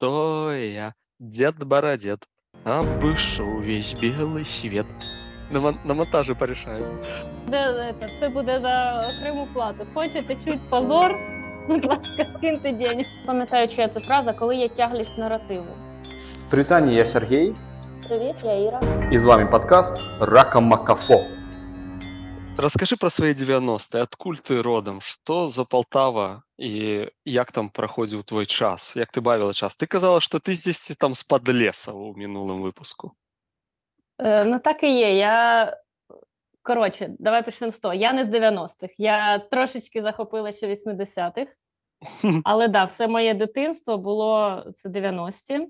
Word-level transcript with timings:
Кто 0.00 0.50
я? 0.54 0.94
Дед 1.18 1.58
Бородед. 1.62 2.20
Обышу 2.64 3.60
весь 3.60 3.92
белый 4.00 4.46
свет. 4.46 4.86
На, 5.50 5.60
мон- 5.60 5.78
на 5.84 5.92
монтаже 5.92 6.34
порешаем. 6.34 6.84
Буде, 7.44 7.94
це, 8.00 8.08
це 8.20 8.28
буде 8.28 8.60
за 8.60 9.06
окрему 9.10 9.48
плату. 9.54 9.86
Хочете 9.94 10.36
чуть 10.44 10.70
позор? 10.70 11.12
Будь 11.68 11.84
ласка, 11.84 12.26
скиньте 12.38 12.72
день. 12.72 13.04
Пам'ятаю, 13.26 13.68
чия 13.68 13.88
це 13.88 14.00
фраза, 14.00 14.32
коли 14.32 14.56
є 14.56 14.68
тяглість 14.68 15.18
наративу. 15.18 15.66
Привітання, 16.50 16.92
я 16.92 17.02
Сергій, 17.02 17.54
Привіт, 18.08 18.36
я 18.44 18.68
Іра. 18.68 18.80
і 19.12 19.18
з 19.18 19.24
вами 19.24 19.46
подкаст 19.46 19.96
Рака 20.20 20.60
Макафо. 20.60 21.20
Расскажи 22.59 22.95
про 22.95 23.09
свои 23.09 23.33
90-е. 23.33 24.01
Откуль 24.01 24.37
ты 24.37 24.61
родом? 24.61 25.01
Что 25.01 25.47
за 25.47 25.65
Полтава? 25.65 26.43
И 26.57 27.09
як 27.25 27.51
там 27.51 27.69
проходил 27.69 28.23
твой 28.23 28.45
час? 28.45 28.95
Як 28.95 29.11
ты 29.11 29.21
бавила 29.21 29.53
час? 29.53 29.75
Ты 29.75 29.87
казала, 29.87 30.19
что 30.21 30.39
ты 30.39 30.53
здесь 30.53 30.91
там 30.97 31.15
з 31.15 31.23
Подлеса 31.23 31.91
у 31.93 32.15
минулому 32.15 32.63
випуску. 32.63 33.11
Е, 34.19 34.45
ну 34.45 34.59
так 34.59 34.83
і 34.83 34.97
є. 34.97 35.17
Я 35.17 35.77
коротше, 36.61 37.15
давай 37.19 37.45
почнемо 37.45 37.71
з 37.71 37.79
того. 37.79 37.93
Я 37.93 38.13
не 38.13 38.25
з 38.25 38.29
90-х. 38.29 38.93
Я 38.97 39.39
трошечки 39.39 40.01
захопила 40.01 40.51
ще 40.51 40.67
80-х. 40.67 41.51
Але 42.43 42.67
да, 42.67 42.83
все 42.83 43.07
моє 43.07 43.33
дитинство 43.33 43.97
було 43.97 44.63
це 44.75 44.89
90-ті. 44.89 45.67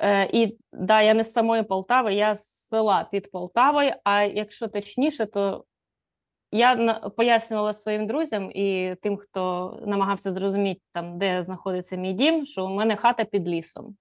Е, 0.00 0.28
і 0.32 0.58
да, 0.72 1.02
я 1.02 1.14
не 1.14 1.24
з 1.24 1.32
самої 1.32 1.62
Полтави, 1.62 2.14
я 2.14 2.36
з 2.36 2.68
села 2.68 3.08
під 3.12 3.30
Полтавою. 3.30 3.92
А 4.04 4.22
якщо 4.22 4.68
точніше, 4.68 5.26
то 5.26 5.64
я 6.51 6.93
пояснювала 6.93 7.73
своїм 7.73 8.07
друзям 8.07 8.51
і 8.51 8.95
тим, 9.01 9.17
хто 9.17 9.73
намагався 9.85 10.31
зрозуміти, 10.31 10.81
там, 10.93 11.17
де 11.17 11.43
знаходиться 11.43 11.95
мій 11.95 12.13
дім, 12.13 12.45
що 12.45 12.65
у 12.65 12.69
мене 12.69 12.95
хата 12.95 13.23
під 13.23 13.47
лісом. 13.47 13.95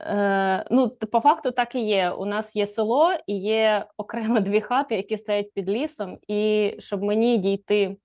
Е, 0.00 0.64
ну, 0.70 0.90
по 0.90 1.20
факту 1.20 1.50
так 1.50 1.74
і 1.74 1.80
є. 1.80 2.10
У 2.10 2.24
нас 2.24 2.56
є 2.56 2.66
село 2.66 3.12
і 3.26 3.38
є 3.38 3.86
окремо 3.96 4.40
дві 4.40 4.60
хати, 4.60 4.96
які 4.96 5.18
стоять 5.18 5.52
під 5.52 5.70
лісом. 5.70 6.18
І 6.28 6.74
щоб 6.78 7.02
мені 7.02 7.38
дійти 7.38 7.96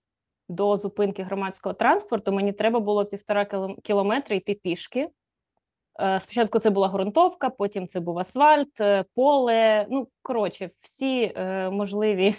до 0.50 0.77
зупинки 0.77 1.23
громадського 1.23 1.73
транспорту, 1.73 2.31
мені 2.31 2.53
треба 2.53 2.80
було 2.80 3.05
півтора 3.05 3.45
кіло- 3.45 3.81
кілометри 3.83 4.35
йти 4.35 4.53
пішки. 4.53 5.09
Е, 6.02 6.19
Спочатку 6.19 6.59
це 6.59 6.69
була 6.69 6.88
ґрунтовка, 6.89 7.50
потім 7.50 7.88
це 7.88 8.00
був 8.00 8.19
асфальт, 8.19 8.81
е, 8.81 9.05
поле. 9.16 9.88
Ну, 9.89 10.07
коротше, 10.22 10.69
всі 10.81 11.33
е, 11.35 11.69
можливі 11.69 12.35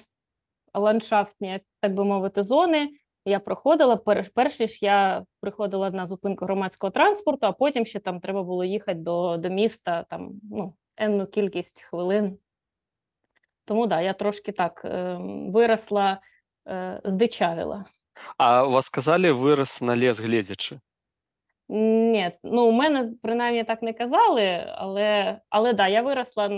ландшафтні, 0.75 1.61
так 1.81 1.95
би 1.95 2.05
мовити, 2.05 2.43
зони. 2.43 2.89
Я 3.25 3.41
проходила. 3.41 3.97
Пер- 3.97 4.31
Перші 4.35 4.69
ж 4.69 4.79
я 4.83 5.25
приходила 5.41 5.91
на 5.91 6.07
зупинку 6.07 6.45
громадського 6.45 6.91
транспорту, 6.91 7.47
а 7.47 7.53
потім 7.53 7.87
ще 7.87 7.99
там 7.99 8.21
треба 8.21 8.43
було 8.43 8.65
їхати 8.65 8.99
до, 8.99 9.37
до 9.37 9.49
міста 9.49 10.03
там, 10.11 10.33
ну, 10.51 10.75
енну 10.97 11.27
кількість 11.27 11.83
хвилин. 11.83 12.39
Тому 13.65 13.87
да, 13.87 14.01
я 14.01 14.13
трошки 14.13 14.53
так 14.53 14.83
е, 14.85 15.19
виросла, 15.49 16.21
е, 16.69 17.01
здичавіла. 17.05 17.85
А 18.37 18.51
ў 18.51 18.65
вас 18.65 18.87
казалі, 18.87 19.33
вырас 19.33 19.85
на 19.85 19.97
лес 19.97 20.21
гледзячы? 20.21 20.81
Ні, 21.69 22.33
ну 22.43 22.69
у 22.69 22.73
мене 22.73 23.13
принаймні 23.23 23.65
так 23.65 23.83
не 23.83 23.93
казали, 23.93 24.65
але, 24.69 25.41
але 25.49 25.73
да, 25.73 25.89
я 25.89 26.03
виросла. 26.03 26.49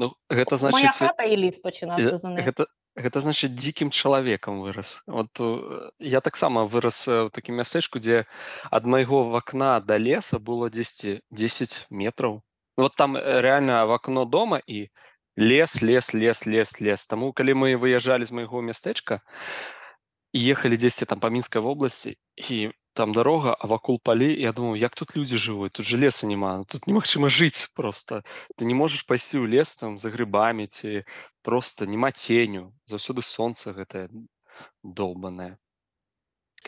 Ну, 0.00 0.16
гэта 0.30 0.56
Моя 0.56 0.70
значыць... 0.72 0.96
хата 0.96 1.24
і 1.28 1.36
ліс 1.36 1.58
починався 1.60 2.16
Э, 2.16 2.18
за 2.18 2.28
нею. 2.28 2.40
Гэта, 2.40 2.64
гэта 2.96 3.20
значыць 3.20 3.52
дзікім 3.52 3.90
чалавекам 3.90 4.64
вырас. 4.64 5.02
Вот 5.06 5.28
э, 5.40 5.90
я 5.98 6.20
таксама 6.24 6.64
вырас 6.64 7.04
э, 7.06 7.26
у 7.26 7.28
такім 7.28 7.60
мястэчку, 7.60 8.00
дзе 8.00 8.24
ад 8.70 8.86
майго 8.86 9.28
вакна 9.28 9.76
да 9.80 9.98
леса 10.00 10.38
было 10.38 10.70
10, 10.70 11.20
10 11.30 11.86
метраў. 11.90 12.40
Ну, 12.78 12.82
Вот 12.88 12.96
там 12.96 13.16
э, 13.16 13.40
рэальна 13.42 13.84
в 13.84 13.92
окно 13.92 14.24
дома 14.24 14.62
і 14.66 14.88
лес, 15.36 15.82
лес, 15.82 16.14
лес, 16.14 16.46
лес, 16.46 16.80
лес. 16.80 17.06
Таму 17.06 17.32
калі 17.36 17.52
мы 17.52 17.76
выязджалі 17.76 18.24
з 18.24 18.32
майго 18.32 18.64
мястэчка 18.64 19.20
ехалі 20.32 20.76
дзесьці 20.80 21.04
там 21.04 21.20
па 21.20 21.28
мінскай 21.28 21.60
вобласці 21.62 22.16
і 22.36 22.70
там 22.94 23.12
дарога, 23.12 23.54
а 23.58 23.66
вакол 23.66 24.00
палі, 24.02 24.28
я 24.40 24.52
думаў, 24.52 24.76
як 24.76 24.94
тут 24.94 25.14
людзі 25.16 25.36
жывуць, 25.38 25.70
тут 25.72 25.86
же 25.86 25.96
леса 25.96 26.26
няма, 26.26 26.64
тут 26.68 26.86
немагчыма 26.86 27.30
жыць 27.30 27.70
просто. 27.74 28.22
Ты 28.56 28.64
не 28.64 28.74
можаш 28.74 29.06
пайсці 29.06 29.38
ў 29.38 29.46
лес 29.48 29.76
там 29.76 29.98
за 29.98 30.10
грыбамі 30.10 30.66
ці 30.66 31.04
просто 31.42 31.86
няма 31.86 32.10
ценю 32.12 32.74
заўсёды 32.90 33.22
сонца 33.22 33.72
гэтае 33.72 34.08
долбанае 34.82 35.56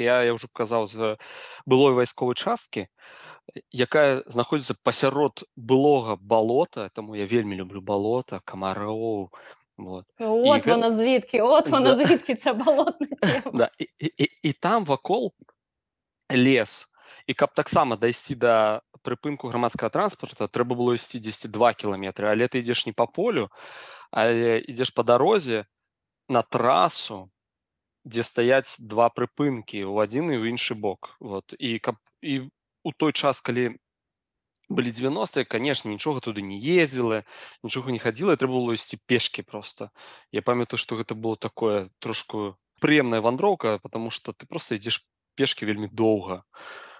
я 0.00 0.22
я 0.24 0.32
ўжо 0.32 0.48
казаў 0.52 0.86
з 0.88 1.16
былой 1.68 1.92
вайсковай 1.98 2.34
часткі 2.38 2.86
якая 3.72 4.22
знаходзіцца 4.26 4.76
пасярод 4.84 5.44
былога 5.56 6.16
балота 6.16 6.88
таму 6.94 7.14
я 7.18 7.26
вельмі 7.26 7.56
люблю 7.60 7.82
балота 7.82 8.40
камароў 8.44 9.28
вот 9.76 10.06
От 10.18 10.66
вона 10.66 10.90
звідки, 10.90 11.40
от 11.42 11.70
вона 11.70 11.94
Да. 11.94 11.96
звідки 11.96 12.34
ця 12.34 12.54
болотна 12.54 13.06
тема. 13.20 13.52
да 13.52 13.70
і, 13.78 13.84
і, 13.98 14.06
і, 14.24 14.28
і 14.42 14.52
там 14.52 14.84
вакол 14.84 15.32
лес. 16.36 16.88
І 17.26 17.34
каб 17.34 17.54
таксама 17.54 17.96
дайсці 17.96 18.34
да 18.34 18.82
прыпынку 19.02 19.50
грамадскага 19.50 19.90
транспарта 19.90 20.48
трэба 20.48 20.78
было 20.78 20.94
ісці 20.94 21.18
10 21.18 21.50
2 21.50 21.74
кіламетры 21.74 22.30
але 22.30 22.46
ты 22.46 22.62
ідзеш 22.62 22.86
не 22.86 22.94
па 22.94 23.06
полю 23.06 23.50
але 24.10 24.62
ідзеш 24.62 24.94
па 24.94 25.02
дарозе 25.02 25.66
на 26.28 26.42
трасу 26.42 27.30
дзе 28.04 28.22
стаяць 28.26 28.78
два 28.78 29.10
прыпынкі 29.10 29.86
ў 29.86 29.94
адзін 30.02 30.34
і 30.34 30.38
ў 30.38 30.54
іншы 30.54 30.74
бок. 30.74 31.14
Вот. 31.20 31.54
І 31.58 31.78
каб 31.78 31.98
і 32.22 32.50
у 32.82 32.90
той 32.92 33.12
час 33.12 33.40
калі 33.40 33.78
былі 34.70 34.90
90 34.90 35.44
конечно 35.44 35.90
нічога 35.90 36.20
туды 36.20 36.42
не 36.42 36.58
ездзіла 36.58 37.22
нічога 37.62 37.92
не 37.94 37.98
хадзіла 38.02 38.38
трэба 38.38 38.58
было 38.58 38.74
ісці 38.74 38.98
пешкі 39.06 39.42
просто. 39.42 39.90
Я 40.32 40.42
памятаю 40.42 40.78
што 40.78 40.98
гэта 40.98 41.14
было 41.14 41.36
такое 41.36 41.90
трошку 41.98 42.58
прыемная 42.80 43.20
вандроўка 43.20 43.78
потому 43.78 44.10
что 44.10 44.32
ты 44.32 44.46
просто 44.46 44.74
ідзеш 44.74 45.06
пешкі 45.34 45.66
вельмі 45.66 45.88
доўга 45.92 46.42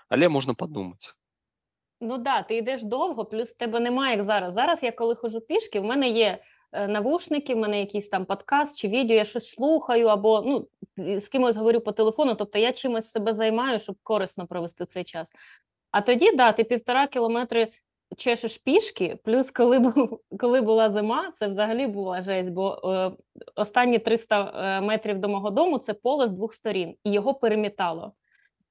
але 0.09 0.29
можна 0.29 0.55
падумаць 0.55 1.15
Ну 2.01 2.19
да, 2.19 2.43
ти 2.43 2.57
йдеш 2.57 2.85
довго, 2.85 3.25
плюс 3.25 3.51
в 3.51 3.57
тебе 3.57 3.81
немає 3.81 4.17
як 4.17 4.25
зараз. 4.25 4.55
Зараз 4.55 4.83
я 4.83 4.93
коли 4.93 5.15
ходжу 5.15 5.41
пішки, 5.41 5.81
в 5.81 5.85
мене 5.85 6.09
є 6.09 6.39
е, 6.73 6.89
навушники, 6.89 7.55
в 7.55 7.59
мене 7.59 7.81
якийсь 7.81 8.09
там 8.09 8.25
подкаст 8.25 8.79
чи 8.79 8.89
відео, 8.89 9.17
я 9.17 9.25
щось 9.25 9.49
слухаю, 9.49 10.07
або 10.07 10.43
ну, 10.47 10.69
з 11.21 11.29
кимось 11.29 11.57
говорю 11.57 11.81
по 11.81 11.93
телефону, 11.93 12.35
тобто 12.35 12.59
я 12.59 12.73
чимось 12.73 13.11
себе 13.11 13.35
займаю, 13.35 13.81
щоб 13.81 13.97
корисно 14.03 14.47
провести 14.47 14.87
цей 14.87 15.05
час. 15.05 15.29
А 15.91 16.01
тоді, 16.01 16.37
да, 16.37 16.53
ти 16.53 16.65
півтора 16.65 17.07
кілометри 17.07 17.73
чешеш 18.17 18.59
пішки, 18.59 19.19
плюс 19.25 19.51
коли, 19.51 19.93
коли 20.39 20.61
була 20.61 20.91
зима, 20.91 21.33
це 21.35 21.49
взагалі 21.49 21.87
була 21.87 22.23
жесть, 22.23 22.51
бо 22.51 22.81
е, 22.85 23.11
останні 23.55 23.99
300 23.99 24.53
е, 24.55 24.81
метрів 24.81 25.19
до 25.19 25.29
мого 25.29 25.51
дому 25.51 25.79
це 25.79 25.95
поле 25.95 26.29
з 26.29 26.33
двох 26.33 26.55
сторін, 26.55 26.95
і 27.05 27.13
його 27.13 27.35
перемітало. 27.35 28.13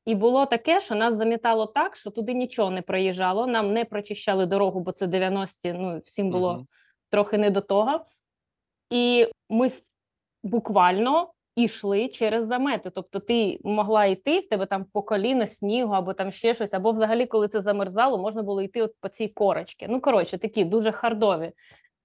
І 0.05 0.15
було 0.15 0.45
таке, 0.45 0.81
що 0.81 0.95
нас 0.95 1.15
замітало 1.15 1.65
так, 1.65 1.95
що 1.95 2.11
туди 2.11 2.33
нічого 2.33 2.71
не 2.71 2.81
проїжджало, 2.81 3.47
нам 3.47 3.73
не 3.73 3.85
прочищали 3.85 4.45
дорогу, 4.45 4.79
бо 4.79 4.91
це 4.91 5.07
90-ті, 5.07 5.73
ну 5.73 6.01
всім 6.05 6.29
було 6.29 6.53
Мгм. 6.53 6.67
трохи 7.09 7.37
не 7.37 7.49
до 7.49 7.61
того. 7.61 8.05
І 8.89 9.27
ми 9.49 9.71
буквально 10.43 11.31
йшли 11.55 12.07
через 12.07 12.45
замети. 12.47 12.89
Тобто 12.89 13.19
ти 13.19 13.59
могла 13.63 14.05
йти, 14.05 14.39
в 14.39 14.49
тебе 14.49 14.65
там 14.65 14.85
по 14.85 15.01
коліно 15.01 15.47
снігу, 15.47 15.93
або 15.93 16.13
там 16.13 16.31
ще 16.31 16.53
щось, 16.53 16.73
або 16.73 16.91
взагалі, 16.91 17.25
коли 17.25 17.47
це 17.47 17.61
замерзало, 17.61 18.17
можна 18.17 18.43
було 18.43 18.61
йти 18.61 18.81
от 18.81 18.93
по 18.99 19.09
цій 19.09 19.27
корочці. 19.27 19.85
Ну, 19.89 20.01
коротше, 20.01 20.37
такі 20.37 20.63
дуже 20.65 20.91
хардові 20.91 21.51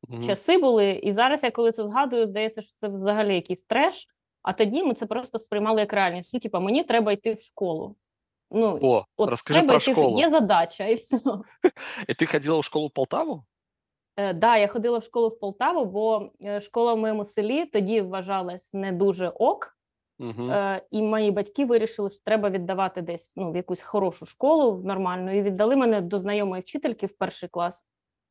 Мгм. 0.09 0.27
часи 0.27 0.59
були. 0.59 0.91
І 0.91 1.13
зараз 1.13 1.43
я 1.45 1.51
коли 1.51 1.73
це 1.73 1.83
згадую, 1.89 2.27
здається, 2.27 2.63
що 2.63 2.73
це 2.81 2.89
взагалі 2.89 3.35
якийсь 3.35 3.63
треш. 3.67 4.09
А 4.47 4.53
тоді 4.53 4.83
ми 4.83 4.95
це 4.95 5.07
просто 5.07 5.39
сприймали 5.39 5.81
як 5.81 5.93
реальність. 5.93 6.31
Ну, 6.35 6.41
типа, 6.41 6.61
мені 6.61 6.85
треба 6.85 7.13
йти 7.13 7.35
в 7.35 7.41
школу. 7.41 7.97
Ну, 8.51 8.79
О, 8.83 9.05
от 9.17 9.31
розкажи 9.31 9.59
треба 9.61 9.73
про 9.73 9.77
йти, 9.77 9.93
школу. 9.93 10.19
є 10.19 10.31
задача, 10.31 10.87
і 10.87 10.95
все. 10.95 11.21
І 12.09 12.15
ти 12.15 12.27
ходила 12.27 12.59
в 12.59 12.65
школу 12.65 12.87
в 12.87 12.91
Полтаву? 12.91 13.45
Е, 14.17 14.33
да, 14.33 14.57
я 14.57 14.69
ходила 14.69 14.99
в 14.99 15.05
школу 15.05 15.29
в 15.29 15.39
Полтаву, 15.39 15.85
бо 15.85 16.31
е, 16.45 16.61
школа 16.61 16.95
в 16.95 16.99
моєму 16.99 17.25
селі 17.25 17.67
тоді 17.67 18.01
вважалась 18.01 18.75
не 18.75 18.93
дуже 18.93 19.29
ок. 19.29 19.79
Угу. 20.19 20.51
Е, 20.51 20.83
і 20.91 21.03
мої 21.03 21.31
батьки 21.31 21.65
вирішили, 21.65 22.11
що 22.11 22.21
треба 22.25 22.51
віддавати 22.51 23.03
десь 23.03 23.37
ну, 23.37 23.53
в 23.53 23.57
якусь 23.57 23.83
хорошу 23.83 24.27
школу 24.27 24.83
нормальну. 24.85 25.39
І 25.39 25.43
віддали 25.43 25.77
мене 25.77 26.01
до 26.01 26.19
знайомої 26.19 26.63
вчительки 26.63 27.07
в 27.07 27.17
перший 27.17 27.49
клас. 27.49 27.85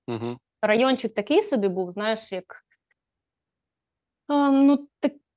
Угу. 0.08 0.38
Райончик 0.62 1.14
такий 1.14 1.44
собі 1.44 1.68
був, 1.68 1.92
знаєш, 1.92 2.32
як 2.32 2.66
а, 4.28 4.50
ну, 4.50 4.88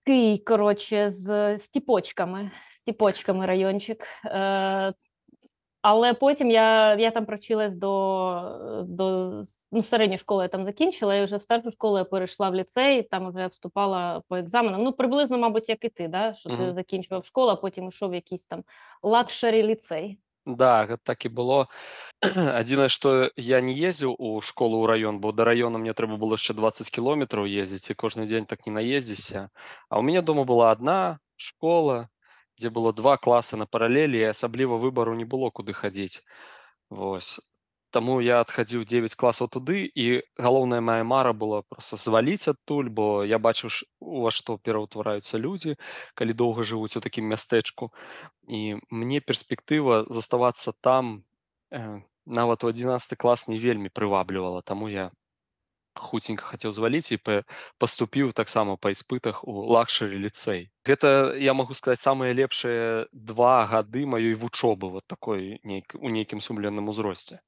такий, 0.08 0.38
коротше, 0.38 1.10
з 1.10 1.58
стіпочками. 1.58 2.50
Стіпочками 2.76 3.46
райончик. 3.46 4.06
Е, 4.24 4.92
але 5.82 6.14
потім 6.14 6.50
я, 6.50 6.94
я 6.94 7.10
там 7.10 7.26
провчилась 7.26 7.74
до, 7.74 8.84
до 8.88 9.30
ну, 9.72 9.82
середньої 9.82 10.18
школи 10.18 10.44
я 10.44 10.48
там 10.48 10.64
закінчила, 10.64 11.14
і 11.14 11.24
вже 11.24 11.36
в 11.36 11.42
старшу 11.42 11.70
школу 11.70 11.98
я 11.98 12.04
перейшла 12.04 12.50
в 12.50 12.54
ліцей, 12.54 13.02
там 13.02 13.28
вже 13.28 13.46
вступала 13.46 14.22
по 14.28 14.36
екзаменам. 14.36 14.82
Ну, 14.82 14.92
приблизно, 14.92 15.38
мабуть, 15.38 15.68
як 15.68 15.84
і 15.84 15.88
ти, 15.88 16.08
да? 16.08 16.32
що 16.32 16.56
ти 16.56 16.72
закінчував 16.72 17.24
школу, 17.24 17.50
а 17.50 17.56
потім 17.56 17.88
йшов 17.88 18.10
в 18.10 18.14
якийсь 18.14 18.46
там 18.46 18.64
luxury 19.02 19.62
ліцей. 19.62 20.18
Да, 20.48 20.96
так 20.96 21.24
і 21.24 21.28
було. 21.28 21.68
Адзінае, 22.60 22.88
што 22.88 23.10
я 23.36 23.60
не 23.60 23.74
ездзіў 23.88 24.14
у 24.18 24.40
школу 24.40 24.78
у 24.80 24.86
район, 24.88 25.20
бо 25.20 25.32
до 25.32 25.44
раёна 25.44 25.76
мне 25.82 25.92
трэба 25.92 26.16
было 26.16 26.38
яшчэ 26.40 26.56
20 26.56 26.88
кіламетраў 26.88 27.44
ездзіць 27.44 27.92
і 27.92 27.98
кожны 28.02 28.24
день 28.24 28.48
так 28.48 28.64
не 28.64 28.72
наездзіся. 28.72 29.50
А 29.90 30.00
у 30.00 30.02
мяне 30.02 30.22
дома 30.22 30.46
была 30.48 30.70
одна 30.72 31.20
школа, 31.36 32.08
дзе 32.56 32.72
было 32.72 32.94
два 32.96 33.18
класа 33.20 33.60
на 33.60 33.66
паралелі, 33.66 34.24
особливо 34.24 34.80
выбару 34.80 35.12
не 35.20 35.28
было 35.28 35.52
куды 35.52 35.76
хадзіць. 35.76 36.24
Вось 36.88 37.44
Таму 37.90 38.18
я 38.20 38.40
адхадзіў 38.44 38.84
9 38.84 39.14
класаў 39.20 39.48
туды 39.48 39.84
і 39.88 40.06
галоўная 40.36 40.80
мая 40.84 41.04
мара 41.12 41.32
была 41.32 41.62
проста 41.68 41.96
зваліць 41.96 42.50
адтуль, 42.52 42.90
бо 42.92 43.24
я 43.24 43.38
бачыў, 43.38 43.72
ува 44.00 44.32
што 44.38 44.58
пераўтвараюцца 44.60 45.40
людзі, 45.40 45.76
калі 46.14 46.36
доўга 46.42 46.66
жывуць 46.68 46.96
у 47.00 47.04
такім 47.04 47.32
мястэчку. 47.32 47.88
І 48.48 48.76
мне 48.90 49.20
перспектыва 49.20 50.04
заставацца 50.08 50.76
там 50.80 51.24
э, 51.72 52.00
нават 52.26 52.64
у 52.64 52.68
11 52.68 53.16
клас 53.16 53.48
не 53.48 53.58
вельмі 53.58 53.88
прываблівала, 53.88 54.60
таму 54.62 54.92
я 54.92 55.10
хуценька 56.00 56.44
хацеў 56.48 56.72
зваліць 56.72 57.12
і 57.12 57.18
па- 57.18 57.42
паступіў 57.78 58.32
таксама 58.32 58.76
па 58.76 58.90
іспытах 58.94 59.42
у 59.44 59.66
лакшары 59.74 60.18
ліцэй. 60.18 60.70
Гэта 60.86 61.34
я 61.36 61.54
магу 61.54 61.74
сказаць 61.74 62.02
самыя 62.02 62.32
лепшыя 62.32 63.06
два 63.12 63.66
гады 63.66 64.06
маёй 64.06 64.34
вучобы 64.34 64.90
вот 64.90 65.06
такой 65.06 65.60
нейк, 65.64 65.94
у 65.94 66.08
нейкім 66.08 66.40
сумленным 66.40 66.88
узросце. 66.88 67.40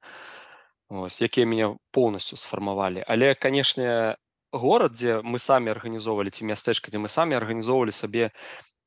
Вось, 0.90 1.22
якія 1.22 1.46
мяне 1.46 1.76
поўнасцю 1.94 2.36
сфармавалі. 2.36 3.04
Але 3.06 3.34
канешне, 3.34 4.16
горад, 4.52 4.98
дзе 4.98 5.22
мы 5.22 5.38
самі 5.38 5.70
арганізоўвалі 5.70 6.30
ці 6.34 6.44
мястэчка, 6.50 6.90
дзе 6.90 6.98
мы 6.98 7.08
самі 7.08 7.38
арганізоўвалі 7.38 7.94
сабе 7.94 8.34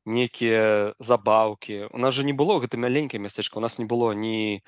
нейкія 0.05 0.93
забаўкі. 0.99 1.87
У 1.91 1.97
нас 1.97 2.15
жа 2.15 2.27
не 2.27 2.33
было 2.35 2.59
гэта 2.59 2.77
маленькае 2.77 3.23
мястэчка, 3.23 3.57
у 3.57 3.63
нас 3.63 3.79
не 3.79 3.85
было 3.85 4.11
ні, 4.11 4.61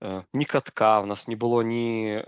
э, 0.00 0.22
ні 0.32 0.44
катка, 0.44 1.00
у 1.00 1.06
нас 1.06 1.28
не 1.28 1.36
было 1.36 1.62
ні 1.62 2.20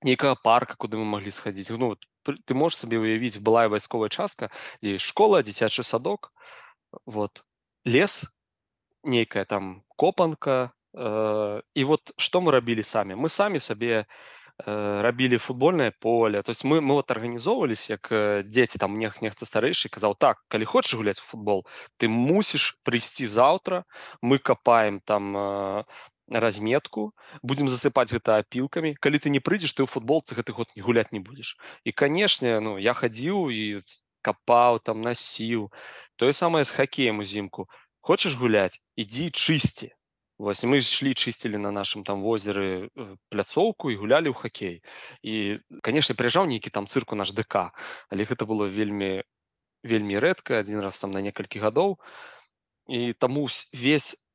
нейкага 0.02 0.36
парка, 0.42 0.76
куды 0.76 0.96
мы 0.96 1.04
маглі 1.04 1.30
схадзіць. 1.30 1.70
Ну, 1.78 1.94
вот, 1.94 2.04
пры- 2.24 2.38
ты 2.44 2.54
можаш 2.54 2.78
сабе 2.84 2.98
уявіць, 2.98 3.40
была 3.40 3.68
вайсковая 3.68 4.08
частка, 4.08 4.50
дзе 4.82 4.96
ёсць 4.96 5.08
школа, 5.08 5.42
дзіцячы 5.42 5.82
садок, 5.82 6.32
вот, 7.06 7.44
лес, 7.84 8.26
нейкая 9.02 9.44
там 9.44 9.82
копанка. 9.96 10.72
Э, 10.96 11.62
і 11.74 11.84
вот 11.84 12.12
што 12.16 12.40
мы 12.40 12.50
рабілі 12.50 12.82
самі? 12.82 13.14
Мы 13.14 13.28
самі 13.28 13.60
сабе 13.60 14.06
э, 14.64 15.02
рабілі 15.02 15.38
футбольнае 15.38 15.92
поле. 16.00 16.42
То 16.42 16.50
есть 16.50 16.64
мы, 16.64 16.80
мы 16.80 16.94
вот 16.94 17.10
арганізоўваліся, 17.10 17.92
як 17.92 18.08
э, 18.12 18.42
дзеці, 18.42 18.78
там 18.78 18.96
мне 18.96 19.12
нехта 19.20 19.44
старэйшы 19.44 19.88
казаў, 19.88 20.16
так, 20.16 20.40
калі 20.48 20.64
хочаш 20.64 20.94
гуляць 20.94 21.20
у 21.20 21.24
футбол, 21.24 21.66
ты 21.96 22.08
мусіш 22.08 22.80
прыйсці 22.84 23.26
заўтра, 23.26 23.84
мы 24.22 24.38
капаем 24.38 25.00
там 25.00 25.36
э, 25.36 25.84
разметку, 26.31 27.11
будзем 27.43 27.67
засыпаць 27.67 28.11
гэта 28.11 28.39
апілкамі. 28.41 28.95
Калі 28.95 29.19
ты 29.19 29.29
не 29.29 29.43
прыйдзеш, 29.43 29.75
ты 29.75 29.83
ў 29.83 29.91
футбол 29.91 30.23
ты 30.23 30.35
гэты 30.39 30.55
год 30.55 30.71
не 30.75 30.81
гуляць 30.81 31.11
не 31.11 31.19
будзеш. 31.19 31.57
І 31.83 31.91
канешне, 31.91 32.59
ну, 32.59 32.77
я 32.79 32.93
хадзіў 32.95 33.51
і 33.51 33.63
капаў, 34.21 34.79
там 34.79 35.01
насіў. 35.01 35.69
Тое 36.15 36.33
самае 36.33 36.63
з 36.63 36.71
хакеем 36.71 37.19
узімку. 37.19 37.67
Хочаш 37.99 38.37
гуляць, 38.39 38.79
ідзі 38.95 39.29
чысці. 39.35 39.91
Вось 40.41 40.65
мы 40.65 40.81
ішлі 40.81 41.13
чысцілі 41.13 41.61
на 41.61 41.69
нашым 41.69 42.01
там 42.01 42.25
возеры 42.25 42.89
э, 42.89 43.15
пляцоўку 43.29 43.93
і 43.93 43.99
гулялі 44.01 44.33
ў 44.33 44.35
хакей. 44.41 44.81
І 45.21 45.61
канешне, 45.85 46.17
прыязджаў 46.17 46.49
нейкі 46.49 46.73
там 46.73 46.89
цырк 46.89 47.13
у 47.13 47.19
наш 47.19 47.29
ДК, 47.29 47.69
але 48.09 48.25
гэта 48.25 48.49
было 48.49 48.65
вельмі 48.65 49.21
вельмі 49.83 50.17
рэдка, 50.17 50.61
адзін 50.61 50.81
раз 50.81 50.97
там 50.97 51.13
на 51.13 51.21
некалькі 51.21 51.61
гадоў. 51.61 51.97
І 52.89 53.13
таму 53.13 53.47
весь 53.73 54.25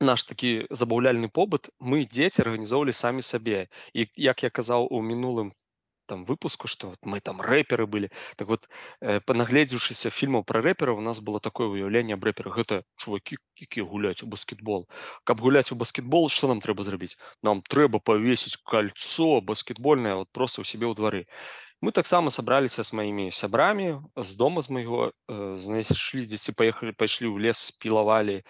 наш 0.00 0.24
такі 0.24 0.66
забаўляльны 0.70 1.28
побыт 1.28 1.70
мы 1.78 2.04
дзеці 2.06 2.42
арганізоўвалі 2.42 2.92
самі 2.92 3.22
сабе. 3.22 3.68
І 3.94 4.08
як 4.16 4.42
я 4.42 4.50
казаў 4.50 4.88
у 4.90 5.02
мінулым 5.02 5.52
там 6.06 6.24
выпуску, 6.24 6.68
вот 6.82 6.98
мы 7.04 7.20
там 7.20 7.40
рэперы 7.40 7.86
былі. 7.86 8.10
Так 8.36 8.48
вот, 8.48 8.68
э, 9.00 9.20
панагледзеўшыся 9.20 10.10
фільмаў 10.10 10.44
пра 10.44 10.60
рэпераў, 10.60 10.98
у 10.98 11.00
нас 11.00 11.20
было 11.20 11.40
такое 11.40 11.68
ўяўленне 11.68 12.14
аб 12.14 12.24
рэперах. 12.24 12.56
Гэта 12.56 12.82
чувакі, 12.96 13.36
якія 13.56 13.84
гуляюць 13.84 14.22
у 14.22 14.26
баскетбол. 14.26 14.86
Каб 15.24 15.40
гуляць 15.40 15.72
у 15.72 15.76
баскетбол, 15.76 16.28
што 16.28 16.48
нам 16.48 16.60
трэба 16.60 16.84
зрабіць? 16.84 17.16
Нам 17.42 17.62
трэба 17.62 18.00
павесіць 18.04 18.60
кольцо 18.62 19.40
баскетбольнае 19.40 20.14
вот 20.14 20.28
проста 20.32 20.62
ў 20.62 20.68
сябе 20.68 20.86
ў 20.86 20.94
двары. 20.94 21.26
Мы 21.80 21.92
таксама 21.92 22.30
сабраліся 22.30 22.82
з 22.82 22.96
маімі 22.96 23.28
сябрамі 23.28 24.00
з 24.16 24.36
дома 24.36 24.62
з 24.62 24.70
майго 24.70 25.12
э, 25.28 25.56
знайшлі 25.60 26.24
дзесьці 26.24 26.56
паехалі 26.56 26.96
пайшлі 26.96 27.28
ў 27.28 27.48
лес 27.48 27.60
спілавалі 27.60 28.40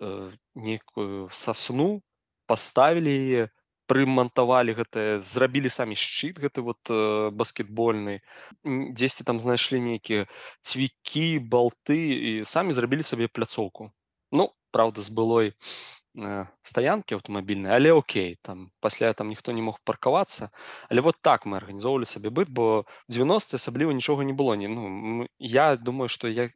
э, 0.00 0.32
нейкую 0.54 1.28
сасну 1.32 2.00
паставілі 2.46 3.12
яе 3.12 3.48
прымантавалі 3.88 4.76
гэта 4.76 5.04
зрабілі 5.24 5.72
самі 5.72 5.96
шчыт 5.96 6.38
гэты 6.38 6.60
вот 6.62 6.92
э, 6.92 7.30
баскетбольны 7.32 8.20
дзесьці 8.64 9.24
там 9.24 9.40
знайшлі 9.40 9.80
нейкія 9.80 10.28
цвікі 10.60 11.40
балты 11.54 11.98
і 11.98 12.32
самі 12.44 12.76
зрабілі 12.76 13.02
сабе 13.02 13.32
пляцоўку. 13.32 13.90
Ну 14.30 14.52
праўда 14.76 15.00
з 15.00 15.08
былой 15.08 15.46
э, 15.48 16.44
стаянкі 16.60 17.16
аўтамабільнай 17.16 17.72
але 17.72 17.96
окей 17.96 18.36
там 18.44 18.68
пасля 18.84 19.14
там 19.16 19.32
ніхто 19.32 19.56
не 19.56 19.64
мог 19.64 19.80
паркавацца. 19.88 20.52
Але 20.92 21.00
вот 21.00 21.16
так 21.24 21.48
мы 21.48 21.56
арганізоўвалі 21.56 22.04
сабе 22.04 22.28
быт 22.28 22.52
бо 22.52 22.84
90 23.08 23.56
асабліва 23.56 23.96
нічога 23.96 24.28
не 24.28 24.36
было. 24.36 24.52
Не 24.52 24.68
ну 24.68 25.26
я 25.40 25.76
думаю 25.76 26.12
што 26.12 26.28
я 26.28 26.52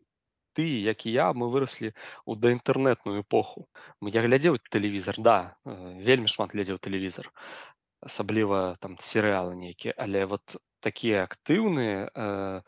ты 0.52 0.66
як 0.84 1.06
і 1.06 1.12
я 1.12 1.32
мы 1.32 1.48
выраслі 1.52 1.92
у 2.24 2.36
даінтэрнетную 2.36 3.22
эпоху. 3.22 3.68
Я 4.00 4.22
глядзеў 4.22 4.58
тэлевізор 4.70 5.18
да 5.18 5.56
э, 5.64 5.98
вельмі 6.00 6.28
шмат 6.28 6.52
глядзеў 6.52 6.78
тэлевізор 6.78 7.32
асабліва 8.02 8.76
там 8.80 8.98
серыялы 8.98 9.54
нейкія 9.54 9.94
але 9.96 10.26
вот 10.26 10.56
такія 10.80 11.24
актыўныя 11.24 12.10
э, 12.10 12.60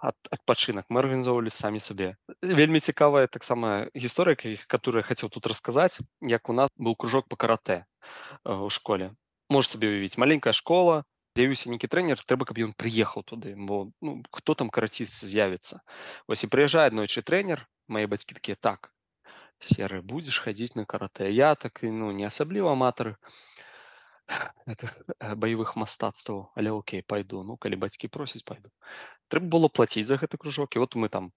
ад, 0.00 0.16
адпачынак 0.30 0.86
мы 0.88 1.02
арганізоўвалі 1.02 1.50
самі 1.50 1.82
сабе 1.82 2.14
вельмі 2.40 2.80
цікавая 2.80 3.26
таксама 3.26 3.90
гісторыя 3.94 4.38
которая 4.66 5.02
хацеў 5.02 5.28
тут 5.34 5.50
расказаць 5.50 6.00
як 6.22 6.48
у 6.48 6.56
нас 6.56 6.70
быў 6.78 6.96
кружок 6.96 7.28
по 7.28 7.36
каратэ 7.36 7.84
у 8.44 8.70
школе. 8.70 9.12
Можешь 9.50 9.74
сабе 9.74 9.88
уявіць 9.88 10.16
маленькая 10.16 10.52
школа 10.52 11.04
з'явіўся 11.37 11.69
нейкі 11.73 11.89
трэнер 11.89 12.21
трэба 12.21 12.45
каб 12.49 12.61
ён 12.65 12.73
прыехаў 12.77 13.25
туды 13.25 13.53
бо 13.57 13.89
ну, 14.01 14.21
хто 14.31 14.53
там 14.53 14.69
караціст 14.69 15.25
з'явіцца 15.25 15.81
Вось 16.27 16.45
і 16.45 16.51
прыязджае 16.53 16.89
аднойчы 16.91 17.25
трэнер 17.25 17.65
мае 17.87 18.05
бацькі 18.07 18.37
такія 18.37 18.57
так 18.59 18.93
серы 19.63 20.01
будзеш 20.13 20.39
хадзіць 20.45 20.75
на 20.77 20.85
каратэ 20.85 21.31
я 21.33 21.55
так 21.55 21.83
і 21.83 21.91
ну 21.91 22.11
не 22.11 22.29
асабліва 22.29 22.77
аматары 22.77 23.17
гэтых 24.67 24.91
э, 25.19 25.35
баявых 25.35 25.75
мастацтваў 25.75 26.51
але 26.55 26.71
окей 26.71 27.03
пайду 27.03 27.43
ну 27.47 27.57
калі 27.57 27.79
бацькі 27.81 28.07
просяць 28.07 28.43
пайду 28.47 28.71
трэба 29.33 29.49
было 29.55 29.67
плаціць 29.79 30.05
за 30.07 30.17
гэты 30.21 30.39
кружок 30.39 30.77
і 30.77 30.83
вот 30.83 30.95
мы 30.95 31.09
там 31.09 31.31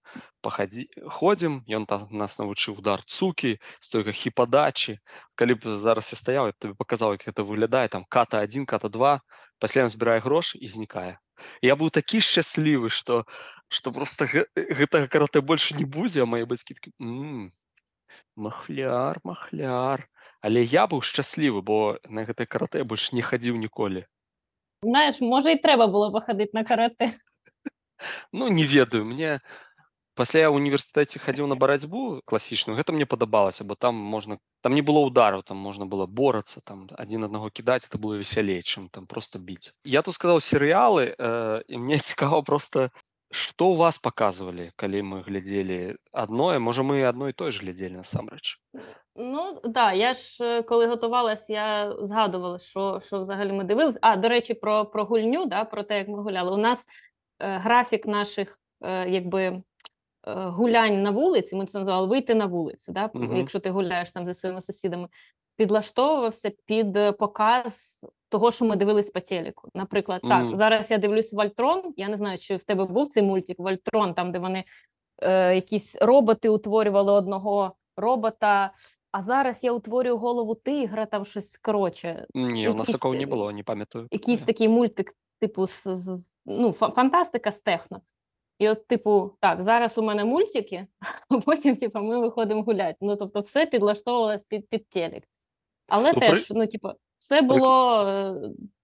пахадзі 0.45 0.87
ходзім 1.17 1.59
ён 1.79 1.89
там 1.89 2.07
нас 2.11 2.39
навучыў 2.39 2.79
удар 2.79 3.03
цукі 3.03 3.57
стойка 3.79 4.15
хіпадачы 4.15 4.97
калі 5.35 5.59
б 5.59 5.77
зараз 5.83 6.13
я 6.15 6.21
стаяў 6.21 6.51
я 6.51 6.55
б 6.55 6.59
табе 6.63 6.79
паказаў 6.79 7.17
як 7.17 7.27
гэта 7.27 7.43
выглядае 7.43 7.87
там 7.91 8.07
ката 8.07 8.45
1 8.45 8.69
ката 8.71 8.93
2 8.93 9.19
пасля 9.62 9.86
ён 9.86 9.90
збірае 9.94 10.18
грошы 10.26 10.58
і 10.58 10.66
знікае 10.68 11.16
я 11.62 11.74
быў 11.78 11.90
такі 11.94 12.20
шчаслівы 12.20 12.90
што 12.90 13.22
што 13.72 13.94
просто 13.94 14.26
гэ- 14.28 14.48
гэтага 14.78 15.06
каратэ 15.08 15.40
больше 15.40 15.78
не 15.78 15.86
будзе 15.86 16.22
а 16.22 16.28
мае 16.28 16.44
бацькі 16.50 16.74
такі 16.78 16.90
«М, 17.00 17.52
махляр 18.36 19.20
махляр 19.24 20.08
але 20.42 20.62
я 20.66 20.86
быў 20.90 21.02
шчаслівы 21.06 21.62
бо 21.62 21.98
на 22.08 22.26
гэтай 22.28 22.46
каратэ 22.46 22.82
больш 22.84 23.12
не 23.12 23.22
хадзіў 23.22 23.56
ніколі 23.56 24.04
Знаєш, 24.84 25.20
може, 25.20 25.52
і 25.52 25.58
треба 25.62 25.86
було 25.86 26.12
походити 26.12 26.50
на 26.54 26.64
карате. 26.64 27.14
ну 28.32 28.48
не 28.48 28.66
ведаю 28.66 29.04
мне 29.04 29.38
пасля 30.17 30.39
я 30.45 30.49
ў 30.49 30.57
універсітэце 30.57 31.21
хадзіў 31.21 31.47
на 31.51 31.55
барацьбу 31.55 32.21
класічную 32.25 32.77
гэта 32.77 32.95
мне 32.95 33.05
падабалася 33.05 33.63
бо 33.63 33.75
там 33.75 33.95
можна 33.95 34.39
там 34.65 34.73
не 34.73 34.81
было 34.81 35.05
удараў 35.05 35.43
там 35.45 35.57
можна 35.57 35.85
было 35.85 36.05
борацца 36.05 36.61
там 36.65 36.87
адзін 36.97 37.29
аднаго 37.29 37.49
кідаць 37.49 37.85
это 37.85 38.01
было 38.01 38.17
весялей 38.17 38.63
чым 38.65 38.89
там 38.89 39.05
просто 39.07 39.39
біць 39.39 39.71
я 39.85 40.01
тут 40.01 40.17
сказаў 40.17 40.41
серыялы 40.41 41.13
э, 41.13 41.61
і 41.67 41.77
мне 41.77 41.99
цікава 41.99 42.41
просто 42.41 42.89
што 43.31 43.71
у 43.71 43.75
вас 43.75 43.99
паказвалі 43.99 44.71
калі 44.75 45.03
мы 45.03 45.17
глядзелі 45.21 45.97
адное 46.11 46.59
можа 46.59 46.81
мы 46.81 47.03
адно 47.03 47.29
і 47.29 47.37
той 47.37 47.51
ж 47.51 47.61
глядзелі 47.61 48.01
насамрэч 48.01 48.57
Ну, 49.19 49.59
так, 49.63 49.71
да, 49.71 49.93
я 49.93 50.13
ж 50.13 50.37
е, 50.41 50.63
коли 50.63 50.87
готувалась, 50.87 51.49
я 51.49 51.95
згадувала, 51.99 52.59
що, 52.59 52.99
що 52.99 53.19
взагалі 53.19 53.51
ми 53.51 53.63
дивились. 53.63 53.97
А, 54.01 54.15
до 54.15 54.29
речі, 54.29 54.53
про, 54.53 54.85
про 54.85 55.05
гульню, 55.05 55.45
да, 55.45 55.65
про 55.65 55.83
те, 55.83 55.97
як 55.97 56.07
ми 56.07 56.21
гуляли. 56.21 56.51
У 56.51 56.57
нас 56.57 56.87
е, 57.39 57.57
графік 57.57 58.05
наших 58.05 58.59
е, 58.81 59.09
якби, 59.09 59.43
е, 59.43 59.61
гулянь 60.26 61.02
на 61.02 61.10
вулиці, 61.10 61.56
ми 61.56 61.66
це 61.66 61.78
називали 61.78 62.06
вийти 62.06 62.34
на 62.34 62.46
вулицю, 62.46 62.92
да, 62.92 63.10
Мгм. 63.14 63.36
якщо 63.36 63.60
ти 63.60 63.70
гуляєш 63.70 64.10
там 64.12 64.26
зі 64.26 64.34
своїми 64.34 64.60
сусідами, 64.60 65.08
підлаштовувався 65.56 66.52
під 66.66 66.96
е, 66.96 67.12
показ 67.12 68.04
того, 68.28 68.50
що 68.50 68.64
ми 68.64 68.76
дивились 68.76 69.10
по 69.10 69.20
телеку. 69.20 69.68
Наприклад, 69.74 70.20
так, 70.28 70.56
зараз 70.56 70.90
я 70.90 70.98
дивлюсь 70.98 71.32
Вольтрон, 71.32 71.82
я 71.96 72.08
не 72.08 72.16
знаю, 72.16 72.38
чи 72.38 72.56
в 72.56 72.64
тебе 72.64 72.84
був 72.84 73.08
цей 73.08 73.22
мультик 73.22 73.58
Вольтрон, 73.58 74.14
там, 74.14 74.32
де 74.32 74.38
вони 74.38 74.64
е, 75.22 75.54
якісь 75.54 75.96
роботи 76.02 76.48
утворювали 76.48 77.12
одного 77.12 77.72
робота. 77.96 78.72
А 79.12 79.22
зараз 79.22 79.64
я 79.64 79.72
утворюю 79.72 80.16
голову 80.16 80.54
тигра, 80.54 81.06
там 81.06 81.24
щось 81.24 81.56
коротше. 81.58 82.26
Ні, 82.34 82.68
у 82.68 82.74
нас 82.74 82.86
такого 82.90 83.14
не 83.14 83.22
е, 83.22 83.26
було, 83.26 83.52
не 83.52 83.62
пам'ятаю. 83.62 84.06
якийсь 84.10 84.42
такий 84.42 84.68
мультик, 84.68 85.14
типу, 85.40 85.66
з, 85.66 85.82
з- 85.86 86.24
ну, 86.46 86.72
фантастика 86.72 87.52
з 87.52 87.60
техно. 87.60 88.00
І 88.62 88.68
от, 88.68 88.86
типу, 88.86 89.36
так, 89.40 89.64
зараз 89.64 89.98
у 89.98 90.02
мене 90.02 90.24
мультики, 90.24 90.86
а 91.30 91.40
потім, 91.40 91.76
типу, 91.76 91.98
ми 91.98 92.20
виходимо 92.20 92.62
гуляти. 92.62 92.96
Ну, 93.00 93.16
тобто, 93.16 93.40
все 93.40 93.66
підлаштовувалось 93.66 94.44
під, 94.44 94.68
під 94.68 94.88
телек. 94.88 95.24
Але 95.88 96.12
Ну, 96.12 96.18
при- 96.18 96.28
теж, 96.28 96.50
ну, 96.50 96.66
типу, 96.66 96.90
все 97.18 97.42
було 97.42 98.02
е, 98.08 98.34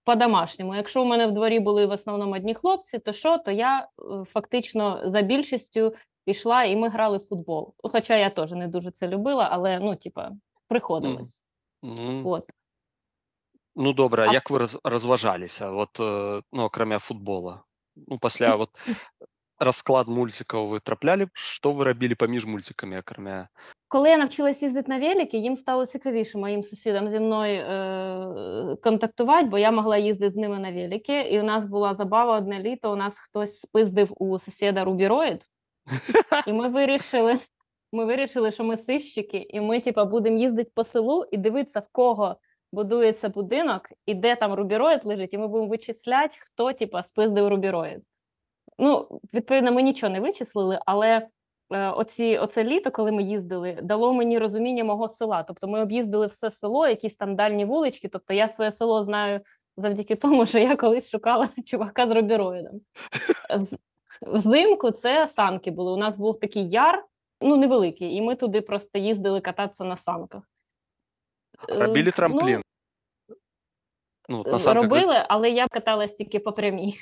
по-домашньому. 0.04 0.74
Якщо 0.74 1.02
у 1.02 1.04
мене 1.04 1.26
в 1.26 1.32
дворі 1.32 1.60
були 1.60 1.86
в 1.86 1.90
основному 1.90 2.34
одні 2.34 2.54
хлопці, 2.54 2.98
то 2.98 3.12
що, 3.12 3.38
то 3.38 3.50
я 3.50 3.80
е, 3.80 4.24
фактично 4.24 5.02
за 5.04 5.22
більшістю 5.22 5.94
пішла 6.24 6.64
і 6.64 6.76
ми 6.76 6.88
грали 6.88 7.16
в 7.16 7.26
футбол. 7.26 7.74
Хоча 7.78 8.16
я 8.16 8.30
теж 8.30 8.52
не 8.52 8.68
дуже 8.68 8.90
це 8.90 9.08
любила, 9.08 9.48
але 9.52 9.78
ну, 9.78 9.96
типа, 9.96 10.30
приходилось. 10.68 11.42
Ну, 11.82 12.22
От. 12.28 12.50
ну 13.76 13.92
добре, 13.92 14.26
а 14.26 14.30
А- 14.30 14.32
як 14.32 14.50
ви 14.50 14.66
розважалися? 14.84 15.70
От, 15.70 16.00
е, 16.00 16.42
ну, 16.52 16.62
окрім 16.62 16.98
футбола? 16.98 17.62
Ну, 18.06 18.18
після 18.18 18.54
от, 18.54 18.70
розклад 19.58 20.08
мультиків 20.08 20.66
ви 20.66 20.80
трапляли? 20.80 21.28
Що 21.34 21.72
ви 21.72 21.84
робили 21.84 22.14
поміж 22.14 22.46
мультиками, 22.46 22.98
окрім... 22.98 23.28
Коли 23.88 24.10
я 24.10 24.16
навчилась 24.16 24.62
їздити 24.62 24.92
на 24.92 24.98
великі, 24.98 25.38
їм 25.38 25.56
стало 25.56 25.86
цікавіше 25.86 26.38
моїм 26.38 26.62
сусідам 26.62 27.08
зі 27.08 27.20
мною 27.20 27.60
е- 27.60 28.76
контактувати, 28.82 29.48
бо 29.48 29.58
я 29.58 29.70
могла 29.70 29.96
їздити 29.96 30.32
з 30.32 30.36
ними 30.36 30.58
на 30.58 30.72
великі, 30.72 31.14
і 31.14 31.40
у 31.40 31.42
нас 31.42 31.64
була 31.64 31.94
забава 31.94 32.38
одне 32.38 32.62
літо. 32.62 32.92
У 32.92 32.96
нас 32.96 33.18
хтось 33.18 33.60
спиздив 33.60 34.12
у 34.16 34.38
сусіда 34.38 34.84
рубіроїд, 34.84 35.42
і 36.46 36.52
ми 36.52 36.68
вирішили, 36.68 37.38
ми 37.92 38.04
вирішили, 38.04 38.52
що 38.52 38.64
ми 38.64 38.76
сищики, 38.76 39.46
і 39.48 39.60
ми, 39.60 39.80
типа, 39.80 40.04
будемо 40.04 40.38
їздити 40.38 40.70
по 40.74 40.84
селу 40.84 41.24
і 41.32 41.36
дивитися, 41.36 41.80
в 41.80 41.88
кого 41.92 42.36
будується 42.72 43.28
будинок 43.28 43.88
і 44.06 44.14
де 44.14 44.36
там 44.36 44.52
рубіроїд 44.52 45.04
лежить, 45.04 45.34
і 45.34 45.38
ми 45.38 45.48
будемо 45.48 45.70
вичисляти, 45.70 46.36
хто 46.40 46.72
типа 46.72 47.02
спиздив 47.02 47.48
рубіроїд. 47.48 48.02
Ну, 48.78 49.20
відповідно, 49.34 49.72
ми 49.72 49.82
нічого 49.82 50.12
не 50.12 50.20
вичислили, 50.20 50.78
але 50.86 51.28
е, 51.72 51.88
оці, 51.90 52.38
оце 52.42 52.64
літо, 52.64 52.90
коли 52.90 53.12
ми 53.12 53.22
їздили, 53.22 53.78
дало 53.82 54.12
мені 54.12 54.38
розуміння 54.38 54.84
мого 54.84 55.08
села. 55.08 55.42
Тобто 55.42 55.68
ми 55.68 55.80
об'їздили 55.82 56.26
все 56.26 56.50
село, 56.50 56.88
якісь 56.88 57.16
там 57.16 57.36
дальні 57.36 57.64
вулички. 57.64 58.08
Тобто 58.08 58.34
я 58.34 58.48
своє 58.48 58.72
село 58.72 59.04
знаю 59.04 59.40
завдяки 59.76 60.16
тому, 60.16 60.46
що 60.46 60.58
я 60.58 60.76
колись 60.76 61.10
шукала 61.10 61.48
чувака 61.66 62.06
з 62.08 62.10
рубіроїдом. 62.10 62.80
З- 63.58 63.78
Взимку 64.22 64.90
це 64.90 65.28
санки 65.28 65.70
були. 65.70 65.92
У 65.92 65.96
нас 65.96 66.16
був 66.16 66.40
такий 66.40 66.68
яр, 66.68 67.04
ну 67.40 67.56
невеликий, 67.56 68.14
і 68.14 68.22
ми 68.22 68.34
туди 68.34 68.60
просто 68.60 68.98
їздили 68.98 69.40
кататися 69.40 69.84
на 69.84 69.96
санках. 69.96 70.42
Е, 71.68 71.74
Робили 71.78 72.10
трамплін? 72.10 72.62
Ну, 74.28 74.40
от 74.40 74.46
на 74.46 74.58
санках 74.58 74.82
Робили, 74.84 75.24
але 75.28 75.50
я 75.50 75.66
каталась 75.68 76.14
тільки 76.14 76.38
по 76.38 76.52
прямій. 76.52 76.96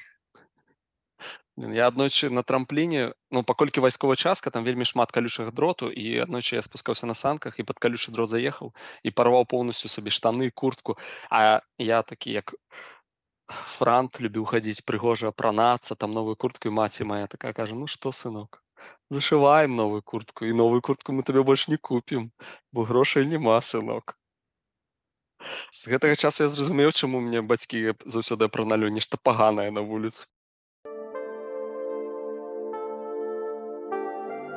Я 1.57 1.87
аднойчы 1.89 2.29
на 2.29 2.43
трампліне 2.43 3.13
ну 3.33 3.43
паколькі 3.43 3.81
вайсковая 3.81 4.17
частка 4.17 4.51
там 4.53 4.65
вельмі 4.65 4.85
шмат 4.85 5.13
калюшых 5.13 5.55
дроту 5.57 5.89
і 5.89 6.21
аднойчы 6.25 6.61
я 6.61 6.63
спускаўся 6.63 7.09
на 7.09 7.15
санках 7.15 7.57
і 7.59 7.65
пад 7.65 7.81
калюшы 7.81 8.13
дрот 8.13 8.29
заехаў 8.29 8.75
і 9.03 9.11
парваў 9.11 9.49
поўнасцю 9.49 9.89
сабе 9.89 10.13
штаны 10.13 10.51
куртку. 10.51 10.99
А 11.31 11.63
я 11.79 12.03
такі 12.03 12.37
як 12.37 12.53
франт 13.49 14.21
любіў 14.21 14.45
хадзіць 14.53 14.85
прыгожа 14.91 15.33
апранацца 15.33 15.97
там 15.97 16.13
новую 16.19 16.37
куртку 16.45 16.69
і 16.69 16.77
маці 16.79 17.09
моя 17.09 17.27
такая 17.35 17.53
кажа 17.59 17.79
ну 17.81 17.87
што 17.97 18.13
сынок 18.21 18.61
зашываем 19.17 19.77
новую 19.81 20.03
куртку 20.03 20.45
і 20.45 20.57
новую 20.61 20.83
куртку 20.89 21.17
мы 21.17 21.23
табе 21.29 21.43
больш 21.51 21.69
не 21.73 21.79
купім 21.91 22.31
бо 22.73 22.85
грошай 22.85 23.27
няма 23.33 23.59
сынок 23.73 24.17
з 25.79 25.93
гэтага 25.95 26.17
часу 26.17 26.43
я 26.45 26.49
зразумеў 26.53 26.93
чаму 26.93 27.21
мне 27.27 27.43
бацькі 27.53 27.95
заўсёды 28.05 28.51
апраналі 28.51 28.91
нешта 28.99 29.23
паганае 29.31 29.71
на 29.79 29.87
вуліцу 29.93 30.27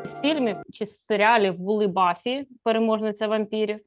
З 0.05 0.21
фільмів 0.21 0.57
чи 0.73 0.85
з 0.85 1.05
серіалів 1.05 1.57
були 1.57 1.87
Бафі, 1.87 2.47
переможниця 2.63 3.27
вампірів. 3.27 3.79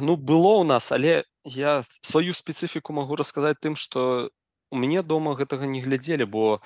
Ну, 0.00 0.16
было 0.16 0.58
ў 0.58 0.64
нас, 0.66 0.90
але 0.90 1.22
я 1.44 1.84
сваю 2.02 2.34
спецыфіку 2.34 2.90
магу 2.92 3.14
расказаць 3.14 3.62
тым, 3.62 3.78
што 3.78 4.30
у 4.70 4.76
мяне 4.76 5.02
дома 5.06 5.38
гэтага 5.38 5.70
не 5.70 5.78
глядзелі, 5.78 6.26
бо 6.26 6.58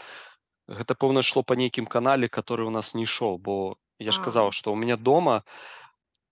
гэта 0.64 0.96
пэўна 0.96 1.20
ішло 1.20 1.44
па 1.44 1.54
нейкім 1.54 1.84
канале, 1.84 2.32
который 2.32 2.64
у 2.66 2.72
нас 2.72 2.94
не 2.94 3.04
ішоў, 3.04 3.36
бо 3.36 3.76
я 4.00 4.16
ж 4.16 4.24
казаў, 4.24 4.50
што 4.56 4.72
ў 4.72 4.80
мяне 4.80 4.96
дома 4.96 5.44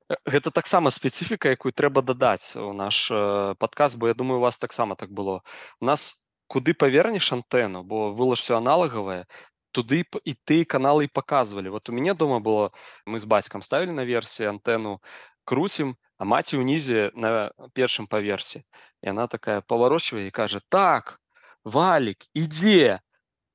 э, 0.08 0.16
гэта 0.24 0.50
таксама 0.50 0.88
спецыфіка, 0.88 1.52
якую 1.52 1.76
трэба 1.76 2.00
дадаць 2.00 2.56
у 2.56 2.72
наш 2.72 3.12
э, 3.12 3.54
падкаст, 3.60 4.00
бо 4.00 4.08
я 4.08 4.14
думаю, 4.14 4.40
у 4.40 4.44
вас 4.48 4.58
таксама 4.58 4.96
так 4.96 5.12
было. 5.12 5.44
У 5.80 5.84
нас 5.84 6.24
куды 6.48 6.74
павернеш 6.74 7.28
антэну, 7.32 7.84
бо 7.84 8.10
вылаж 8.10 8.40
все 8.40 8.56
аналагавае, 8.56 9.28
туды 9.72 10.04
і 10.24 10.32
ты 10.44 10.64
каналы 10.64 11.06
і 11.06 11.12
паказвалі. 11.12 11.70
Вот 11.70 11.88
у 11.88 11.92
мяне 11.92 12.14
дома 12.14 12.40
было 12.40 12.70
мы 13.06 13.18
з 13.18 13.24
бацькам 13.24 13.62
ставілі 13.62 13.92
на 13.92 14.04
версіі 14.04 14.50
антэну 14.54 14.98
круцім, 15.44 15.96
а 16.18 16.24
маці 16.24 16.60
ўнізе 16.60 17.10
на 17.14 17.50
першым 17.72 18.06
паверсе. 18.06 18.62
Яна 19.02 19.26
такая 19.26 19.60
паварочвае 19.60 20.28
і 20.28 20.34
кажа: 20.34 20.60
так, 20.68 21.20
валік, 21.64 22.26
ідзе. 22.34 23.00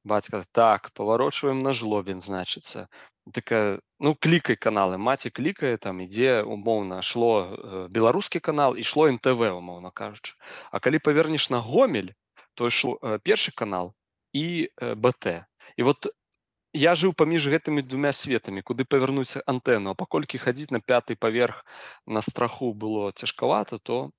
Бацька 0.06 0.46
так, 0.52 0.92
паварочваем 0.94 1.60
на 1.66 1.74
жлобін, 1.74 2.22
значыцца. 2.22 2.88
Такая 3.34 3.82
ну 4.00 4.14
клікай 4.14 4.56
каналы, 4.56 4.98
маці 5.02 5.32
клікае 5.34 5.78
там 5.82 6.02
ідзе 6.02 6.44
умоўна 6.46 7.02
шло 7.02 7.32
э, 7.42 7.88
беларускі 7.90 8.40
канал, 8.40 8.78
ішло 8.78 9.10
НТВ, 9.10 9.50
умоўна 9.50 9.90
кажучы. 9.90 10.38
А 10.70 10.80
калі 10.80 11.00
павернеш 11.00 11.50
на 11.50 11.62
гомель, 11.62 12.14
то 12.54 12.68
ішло 12.68 13.00
э, 13.02 13.18
першы 13.18 13.52
канал 13.56 13.96
і 14.34 14.70
э, 14.70 14.94
БТ. 14.94 15.50
І 15.77 15.83
вот 15.83 16.09
я 16.73 16.95
жыў 16.95 17.13
паміж 17.19 17.51
гэтымі 17.51 17.83
двумя 17.83 18.13
светамі, 18.15 18.63
куды 18.63 18.85
павярнуць 18.85 19.43
антэну, 19.47 19.91
а 19.91 19.99
паколькі 19.99 20.39
хадзіць 20.39 20.71
на 20.71 20.81
пяты 20.81 21.17
паверх 21.17 21.65
на 22.07 22.23
страху 22.23 22.73
было 22.75 23.13
цяжкавата, 23.13 23.79
то 23.79 24.11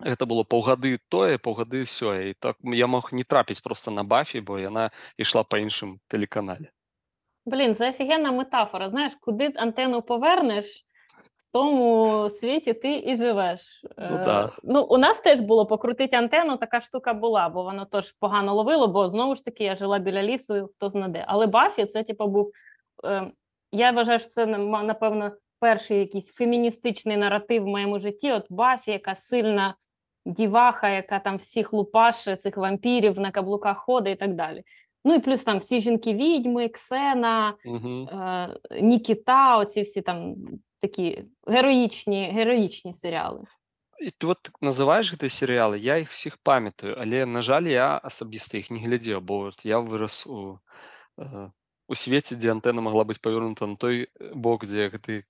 гэта 0.00 0.26
было 0.26 0.42
паўгады 0.42 0.98
тое, 1.08 1.38
паўгады 1.38 1.84
сёе. 1.86 2.30
І 2.30 2.34
так 2.34 2.56
я 2.62 2.86
мог 2.86 3.12
не 3.12 3.24
трапіць 3.24 3.60
проста 3.60 3.90
на 3.90 4.02
бафі, 4.02 4.40
бо 4.40 4.58
яна 4.58 4.90
ішла 5.18 5.44
па 5.44 5.62
іншым 5.62 6.00
тэлеканале. 6.08 6.74
Блін, 7.46 7.74
це 7.74 7.88
офігенна 7.88 8.32
метафора. 8.32 8.90
Знаєш, 8.90 9.12
куди 9.20 9.52
антенну 9.56 10.02
повернеш, 10.02 10.64
в 10.64 10.87
тому 11.51 12.29
світі 12.29 12.73
ти 12.73 13.03
і 13.05 13.15
живеш. 13.17 13.85
Ну, 13.97 14.05
Е, 14.05 14.25
да. 14.25 14.51
ну, 14.63 14.83
у 14.83 14.97
нас 14.97 15.19
теж 15.19 15.39
було 15.39 15.65
покрутити 15.65 16.15
антенну, 16.15 16.57
така 16.57 16.79
штука 16.79 17.13
була, 17.13 17.49
бо 17.49 17.63
воно 17.63 17.85
теж 17.85 18.11
погано 18.11 18.55
ловило, 18.55 18.87
бо 18.87 19.09
знову 19.09 19.35
ж 19.35 19.45
таки 19.45 19.63
я 19.63 19.75
жила 19.75 19.99
біля 19.99 20.23
лісу, 20.23 20.69
хто 20.75 20.89
знаде. 20.89 21.25
Але 21.27 21.47
Бафі 21.47 21.85
це 21.85 22.03
типу 22.03 22.27
був. 22.27 22.51
Е, 23.05 23.31
я 23.71 23.91
вважаю, 23.91 24.19
що 24.19 24.29
це 24.29 24.45
напевно 24.45 25.31
перший 25.59 25.99
якийсь 25.99 26.33
феміністичний 26.33 27.17
наратив 27.17 27.63
в 27.63 27.67
моєму 27.67 27.99
житті. 27.99 28.31
От 28.31 28.45
Бафі, 28.49 28.91
яка 28.91 29.15
сильна 29.15 29.75
діваха, 30.25 30.89
яка 30.89 31.19
там 31.19 31.37
всіх 31.37 31.73
лупаше, 31.73 32.35
цих 32.35 32.57
вампірів 32.57 33.19
на 33.19 33.31
каблуках 33.31 33.77
ходить 33.77 34.13
і 34.13 34.19
так 34.19 34.33
далі. 34.33 34.63
Ну 35.04 35.14
і 35.14 35.18
плюс 35.20 35.44
там 35.44 35.58
всі 35.58 35.80
жінки 35.80 36.14
відьми, 36.14 36.68
Ксена, 36.68 37.54
Угу. 37.64 38.08
е, 38.12 38.48
Нікіта, 38.80 39.58
оці 39.58 39.82
всі 39.82 40.02
там 40.02 40.34
такі 40.80 41.24
героїчні, 41.46 42.30
героїчні 42.34 42.92
серіали. 42.92 43.44
І 44.00 44.10
ти 44.10 44.26
от 44.26 44.50
називаєш 44.60 45.12
гэты 45.14 45.30
серыялы, 45.30 45.76
я 45.76 45.96
іх 45.96 46.10
всіх 46.10 46.36
памятаю, 46.36 46.96
але 46.98 47.26
на 47.26 47.42
жаль, 47.42 47.62
я 47.70 48.00
асабіста 48.02 48.58
іх 48.58 48.70
не 48.70 48.78
глядзеў, 48.78 49.20
бо 49.20 49.38
от 49.38 49.64
я 49.64 49.78
вырас 49.78 50.26
у, 50.26 50.58
э, 51.16 51.50
у 51.88 51.94
свеце, 51.94 52.34
дзе 52.34 52.50
антэна 52.50 52.82
магла 52.82 53.04
быць 53.04 53.22
павернута 53.22 53.66
на 53.66 53.76
той 53.76 54.10
э, 54.10 54.34
бок, 54.34 54.66
дзе 54.66 54.90
гэты 54.90 55.24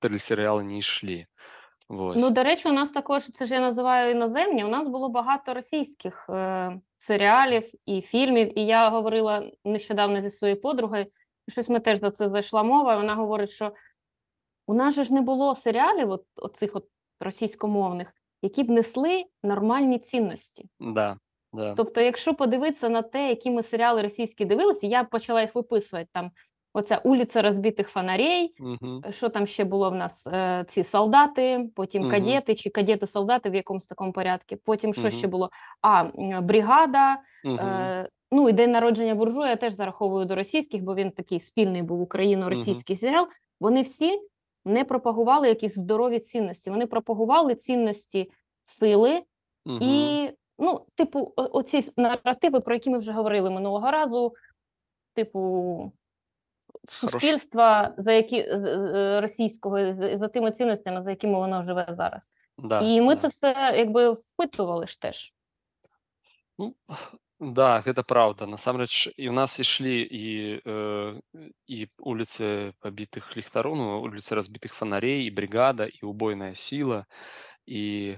тэлесерыялы 0.00 0.64
не 0.64 0.78
ішлі. 0.78 1.26
Вось. 1.91 2.21
Ну, 2.21 2.29
до 2.29 2.43
речі, 2.43 2.69
у 2.69 2.71
нас 2.71 2.91
також 2.91 3.23
це 3.23 3.45
ж 3.45 3.53
я 3.53 3.61
називаю 3.61 4.11
іноземні. 4.11 4.65
У 4.65 4.67
нас 4.67 4.87
було 4.87 5.09
багато 5.09 5.53
російських 5.53 6.29
е, 6.29 6.79
серіалів 6.97 7.71
і 7.85 8.01
фільмів. 8.01 8.59
І 8.59 8.65
я 8.65 8.89
говорила 8.89 9.51
нещодавно 9.65 10.21
зі 10.21 10.29
своєю 10.29 10.61
подругою, 10.61 11.05
щось 11.47 11.69
ми 11.69 11.79
теж 11.79 11.99
за 11.99 12.11
це 12.11 12.29
зайшла 12.29 12.63
мова. 12.63 12.93
і 12.93 12.97
Вона 12.97 13.15
говорить, 13.15 13.49
що 13.49 13.71
у 14.67 14.73
нас 14.73 14.95
же 14.95 15.03
ж 15.03 15.13
не 15.13 15.21
було 15.21 15.55
серіалів, 15.55 16.11
от, 16.11 16.23
оцих 16.35 16.75
от 16.75 16.85
російськомовних, 17.19 18.13
які 18.41 18.63
б 18.63 18.69
несли 18.69 19.23
нормальні 19.43 19.99
цінності. 19.99 20.69
Да, 20.79 21.17
да. 21.53 21.75
Тобто, 21.75 22.01
якщо 22.01 22.33
подивитися 22.33 22.89
на 22.89 23.01
те, 23.01 23.29
які 23.29 23.51
ми 23.51 23.63
серіали 23.63 24.01
російські 24.01 24.45
дивилися, 24.45 24.87
я 24.87 25.03
почала 25.03 25.41
їх 25.41 25.55
виписувати. 25.55 26.09
Там 26.13 26.31
оця 26.73 26.97
улиця 27.03 27.41
розбитих 27.41 27.89
фонарей, 27.89 28.53
Угу. 28.59 29.01
що 29.09 29.29
там 29.29 29.47
ще 29.47 29.63
було 29.63 29.89
в 29.89 29.95
нас? 29.95 30.27
Е, 30.27 30.65
ці 30.67 30.83
солдати, 30.83 31.69
потім 31.75 32.01
Мгм. 32.01 32.11
кадети 32.11 32.55
чи 32.55 32.69
кадети-солдати 32.69 33.49
в 33.49 33.55
якомусь 33.55 33.87
такому 33.87 34.11
порядку. 34.13 34.55
Потім 34.65 34.93
що 34.93 35.09
ще 35.09 35.27
було? 35.27 35.49
А, 35.81 36.03
бригада. 36.41 37.17
Угу. 37.45 37.55
Е, 37.55 38.09
ну 38.31 38.49
і 38.49 38.51
день 38.51 38.71
народження 38.71 39.15
буржуя 39.15 39.49
я 39.49 39.55
теж 39.55 39.73
зараховую 39.73 40.25
до 40.25 40.35
російських, 40.35 40.83
бо 40.83 40.95
він 40.95 41.11
такий 41.11 41.39
спільний 41.39 41.81
був 41.81 42.01
україно-російський 42.01 42.95
серіал. 42.97 43.27
Вони 43.59 43.81
всі 43.81 44.19
не 44.65 44.83
пропагували 44.85 45.47
якісь 45.47 45.75
здорові 45.75 46.19
цінності. 46.19 46.69
Вони 46.69 46.87
пропагували 46.87 47.55
цінності 47.55 48.31
сили 48.63 49.21
Мгм. 49.65 49.79
і, 49.81 50.29
ну, 50.59 50.85
типу, 50.95 51.33
оці 51.35 51.91
наративи, 51.97 52.59
про 52.59 52.73
які 52.75 52.89
ми 52.89 52.97
вже 52.97 53.11
говорили 53.11 53.49
минулого 53.49 53.91
разу, 53.91 54.33
типу, 55.15 55.91
суспільства, 56.88 57.94
за 57.98 58.12
які 58.12 58.42
з- 58.42 58.58
з- 58.58 59.20
російського, 59.20 59.94
за, 59.94 60.18
за 60.18 60.28
тими 60.28 60.52
цінностями, 60.52 61.02
за 61.02 61.10
якими 61.10 61.38
воно 61.38 61.64
живе 61.64 61.86
зараз. 61.88 62.30
Да, 62.58 62.80
і 62.80 63.00
ми 63.00 63.14
да. 63.14 63.20
це 63.20 63.28
все 63.28 63.74
якби 63.76 64.10
впитували 64.10 64.86
ж 64.86 65.00
теж. 65.00 65.32
Ну, 66.58 66.74
да, 67.40 67.82
гэта 67.84 68.00
праўда. 68.02 68.48
Насамрэч 68.48 69.12
і 69.20 69.28
ў 69.28 69.32
нас 69.36 69.60
ішлі 69.60 70.00
і 70.00 70.24
э, 70.64 71.20
і 71.68 71.78
улицы 72.00 72.72
пабітых 72.80 73.36
ліхтароў, 73.36 73.76
ну, 73.76 74.00
улицы 74.00 74.32
разбітых 74.32 74.72
фонарей, 74.72 75.28
і 75.28 75.30
бригада, 75.30 75.84
і 75.84 76.00
убойная 76.08 76.54
сіла, 76.56 77.04
і 77.68 78.16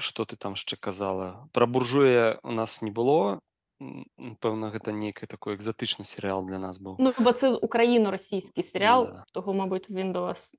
што 0.00 0.24
ты 0.24 0.40
там 0.40 0.56
яшчэ 0.56 0.80
казала? 0.80 1.44
Пра 1.52 1.66
буржуя 1.68 2.40
у 2.42 2.52
нас 2.56 2.80
не 2.80 2.90
было. 2.90 3.44
М, 3.81 4.05
Пэўна, 4.41 4.71
гэта 4.73 4.89
нейкі 4.91 5.27
такой 5.29 5.53
екзатычны 5.55 6.01
серыял 6.05 6.41
для 6.45 6.57
нас 6.59 6.79
быў. 6.81 6.95
Ну, 6.99 7.13
бо 7.19 7.31
це 7.33 7.49
україно-російський 7.53 8.63
серіал, 8.63 9.05
Да. 9.05 9.23
того, 9.33 9.53
мабуть, 9.53 9.89
він 9.89 10.11
до 10.11 10.21
вас 10.21 10.55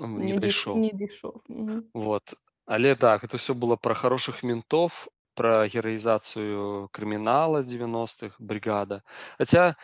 М, 0.00 0.18
не, 0.18 0.24
Не 0.24 0.32
дій- 0.32 0.38
дайшоў. 0.40 0.76
не 0.76 0.88
дійшов. 0.88 1.42
Мгм. 1.48 1.84
Вот. 1.94 2.22
Але 2.66 2.94
так, 2.94 3.24
это 3.24 3.36
все 3.36 3.52
было 3.52 3.76
про 3.76 3.94
хороших 3.94 4.42
ментов, 4.44 5.08
про 5.34 5.66
героизацию 5.68 6.88
крымінала 6.92 7.62
90-х, 7.62 8.36
бригада. 8.40 9.02
Хаця 9.38 9.74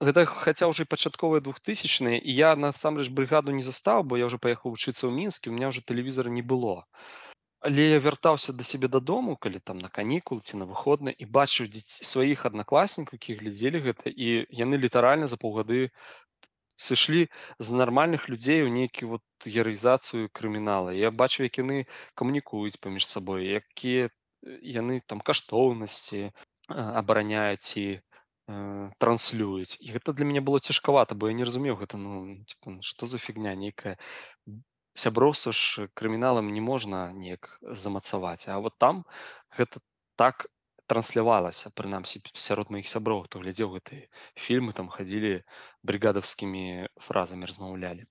гэта 0.00 0.24
хаця 0.26 0.66
ўжо 0.68 0.82
і 0.82 0.86
пачатковыя 0.86 1.40
двухтысячныя 1.40 2.18
і 2.20 2.30
я 2.34 2.56
насамрэч 2.56 3.08
брыгаду 3.10 3.52
не 3.52 3.62
застаў, 3.62 4.02
бо 4.04 4.16
я 4.16 4.26
ўжо 4.26 4.38
паехаў 4.38 4.72
вучыцца 4.72 5.06
ў 5.08 5.12
мінскі, 5.12 5.50
у 5.50 5.52
меня 5.52 5.68
ўжо 5.68 5.80
тэлевізора 5.80 6.30
не 6.30 6.42
было. 6.42 6.84
Але 7.64 7.84
я 7.88 7.98
вяртаўся 8.04 8.52
да 8.52 8.64
сябе 8.68 8.88
дадому, 8.92 9.36
калі 9.40 9.58
там 9.68 9.78
на 9.80 9.88
канікул 9.88 10.40
ці 10.44 10.60
на 10.60 10.66
выходны 10.68 11.14
і 11.16 11.24
бачыў 11.24 11.70
сваіх 11.80 12.44
аднакласнікаў, 12.44 13.16
якія 13.16 13.40
глядзелі 13.40 13.80
гэта 13.88 14.12
і 14.12 14.44
яны 14.52 14.76
літаральна 14.82 15.28
за 15.32 15.40
паўгады 15.40 15.88
сышлі 16.76 17.28
з 17.58 17.78
нармальных 17.80 18.28
людзей 18.28 18.60
у 18.66 18.68
нейкі 18.68 19.08
вот 19.14 19.24
гераізацыю 19.46 20.28
крымінала. 20.28 20.92
Я 20.92 21.10
бачу, 21.10 21.48
як 21.48 21.56
яны 21.56 21.86
камунікуюць 22.14 22.76
паміж 22.76 23.08
сабой, 23.08 23.48
якія 23.48 24.10
э, 24.10 24.58
яны 24.60 25.00
там 25.06 25.24
каштоўнасці 25.24 26.36
абараняюць 26.68 27.76
і 27.80 27.86
э, 27.96 28.90
транслююць. 28.98 29.80
І 29.80 29.96
гэта 29.96 30.12
для 30.12 30.28
мяне 30.28 30.44
было 30.44 30.60
цяжкавата, 30.60 31.16
бо 31.16 31.32
я 31.32 31.34
не 31.40 31.48
разумеў 31.48 31.80
гэта 31.80 31.96
ну 31.96 32.44
типа, 32.44 32.76
што 32.84 33.06
за 33.06 33.16
фігня 33.16 33.56
нейкая 33.56 33.96
сяброўства 34.93 35.51
ж 35.51 35.87
крыміналам 35.93 36.51
не 36.51 36.61
можна 36.61 37.11
неяк 37.13 37.59
замацаваць. 37.61 38.47
А 38.47 38.59
вот 38.59 38.77
там 38.77 39.05
гэта 39.55 39.79
так 40.15 40.47
транслявалася 40.89 41.69
прынамсі 41.77 42.21
сярод 42.33 42.73
маіх 42.73 42.89
сяброў, 42.89 43.23
хто 43.29 43.39
глядзеў 43.39 43.77
гэтыя 43.77 44.09
фільмы, 44.35 44.73
там 44.73 44.89
хадзілі 44.89 45.45
брыгадаўскімі 45.85 46.89
фразамі 46.97 47.45
размаўлялі. 47.45 48.09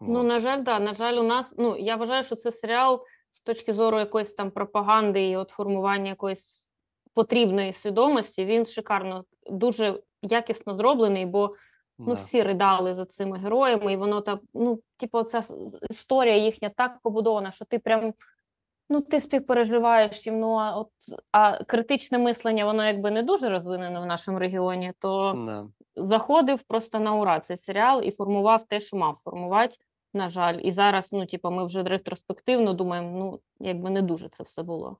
Ну, 0.00 0.20
Вот. 0.20 0.26
на 0.26 0.40
жаль, 0.40 0.62
да, 0.62 0.78
на 0.78 0.92
жаль, 0.92 1.14
у 1.14 1.22
нас, 1.22 1.54
ну, 1.56 1.76
я 1.76 1.96
вважаю, 1.96 2.24
що 2.24 2.36
це 2.36 2.52
серіал 2.52 3.04
з 3.30 3.40
точки 3.40 3.72
зору 3.72 3.98
якоїсь 3.98 4.32
там 4.32 4.50
пропаганди 4.50 5.30
і 5.30 5.36
от 5.36 5.50
формування 5.50 6.08
якоїсь 6.08 6.70
потрібної 7.14 7.72
свідомості, 7.72 8.44
він 8.44 8.66
шикарно, 8.66 9.24
дуже 9.50 10.02
якісно 10.22 10.76
зроблений, 10.76 11.26
бо 11.26 11.48
ну, 11.48 11.54
Да. 11.98 12.12
всі 12.14 12.42
ридали 12.42 12.94
за 12.94 13.04
цими 13.06 13.38
героями, 13.38 13.92
і 13.92 13.96
воно 13.96 14.20
так, 14.20 14.40
ну, 14.54 14.80
типу, 14.96 15.22
ця 15.22 15.38
с- 15.42 15.54
історія 15.90 16.36
їхня 16.36 16.68
так 16.76 16.98
побудована, 17.02 17.50
що 17.50 17.64
ти 17.64 17.78
прям, 17.78 18.14
ну, 18.90 19.00
ти 19.00 19.20
співпереживаєш 19.20 20.26
їм, 20.26 20.40
ну, 20.40 20.54
а, 20.56 20.76
от, 20.76 20.88
а 21.32 21.64
критичне 21.64 22.18
мислення, 22.18 22.64
воно 22.64 22.84
якби 22.86 23.10
не 23.10 23.22
дуже 23.22 23.48
розвинене 23.48 24.00
в 24.00 24.06
нашому 24.06 24.38
регіоні, 24.38 24.92
то 24.98 25.32
Да. 25.46 25.68
заходив 26.04 26.62
просто 26.62 27.00
на 27.00 27.14
ура 27.14 27.40
цей 27.40 27.56
серіал 27.56 28.02
і 28.04 28.10
формував 28.10 28.64
те, 28.68 28.80
що 28.80 28.96
мав 28.96 29.14
формувати, 29.24 29.76
на 30.14 30.28
жаль. 30.30 30.58
І 30.62 30.72
зараз, 30.72 31.12
ну, 31.12 31.26
типу, 31.26 31.50
ми 31.50 31.64
вже 31.66 31.82
ретроспективно 31.82 32.72
думаємо, 32.74 33.18
ну, 33.18 33.40
якби 33.68 33.90
не 33.90 34.02
дуже 34.02 34.28
це 34.28 34.42
все 34.42 34.62
було. 34.62 34.96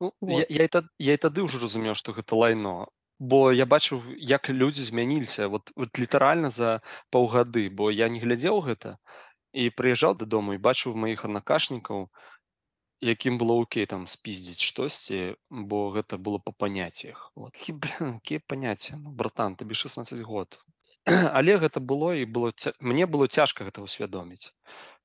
Ну, 0.00 0.12
я, 0.22 0.28
Вот. 0.38 0.50
я, 0.50 0.64
і 0.64 0.68
тад, 0.68 0.84
я 0.98 1.12
і 1.12 1.16
тады 1.16 1.42
ўжо 1.42 1.58
разумеў, 1.58 1.94
што 1.94 2.12
гэта 2.12 2.34
лайно. 2.36 2.88
Бо 3.19 3.51
я 3.51 3.65
бачыў, 3.65 4.01
як 4.15 4.49
людзі 4.49 4.83
змяніліся 4.83 5.47
вот, 5.47 5.71
вот 5.75 5.99
літаральна 5.99 6.49
за 6.49 6.81
паўгады, 7.11 7.69
бо 7.69 7.91
я 7.91 8.07
не 8.07 8.19
глядзеў 8.19 8.61
гэта 8.63 8.97
і 9.51 9.69
прыязджаў 9.75 10.15
дадому 10.15 10.55
і 10.55 10.61
бачыў 10.63 10.95
маіх 10.95 11.25
аднакашнікаў, 11.27 12.07
якім 13.01 13.37
было 13.37 13.59
окей 13.59 13.85
там 13.85 14.07
спіздзіць 14.07 14.63
штосьці, 14.63 15.35
бо 15.49 15.89
гэта 15.91 16.17
было 16.17 16.39
па 16.39 16.51
паняццях. 16.51 17.31
Вот. 17.35 17.55
Якія 17.55 18.39
паняцці? 18.47 18.95
Ну, 19.03 19.11
братан, 19.11 19.55
табе 19.55 19.75
16 19.75 20.19
год. 20.21 20.59
Але 21.39 21.57
гэта 21.57 21.79
было 21.79 22.15
і 22.15 22.25
было 22.25 22.51
ця... 22.55 22.73
мне 22.79 23.05
было 23.05 23.27
цяжка 23.27 23.63
гэта 23.63 23.81
ўсвядоміць. 23.81 24.51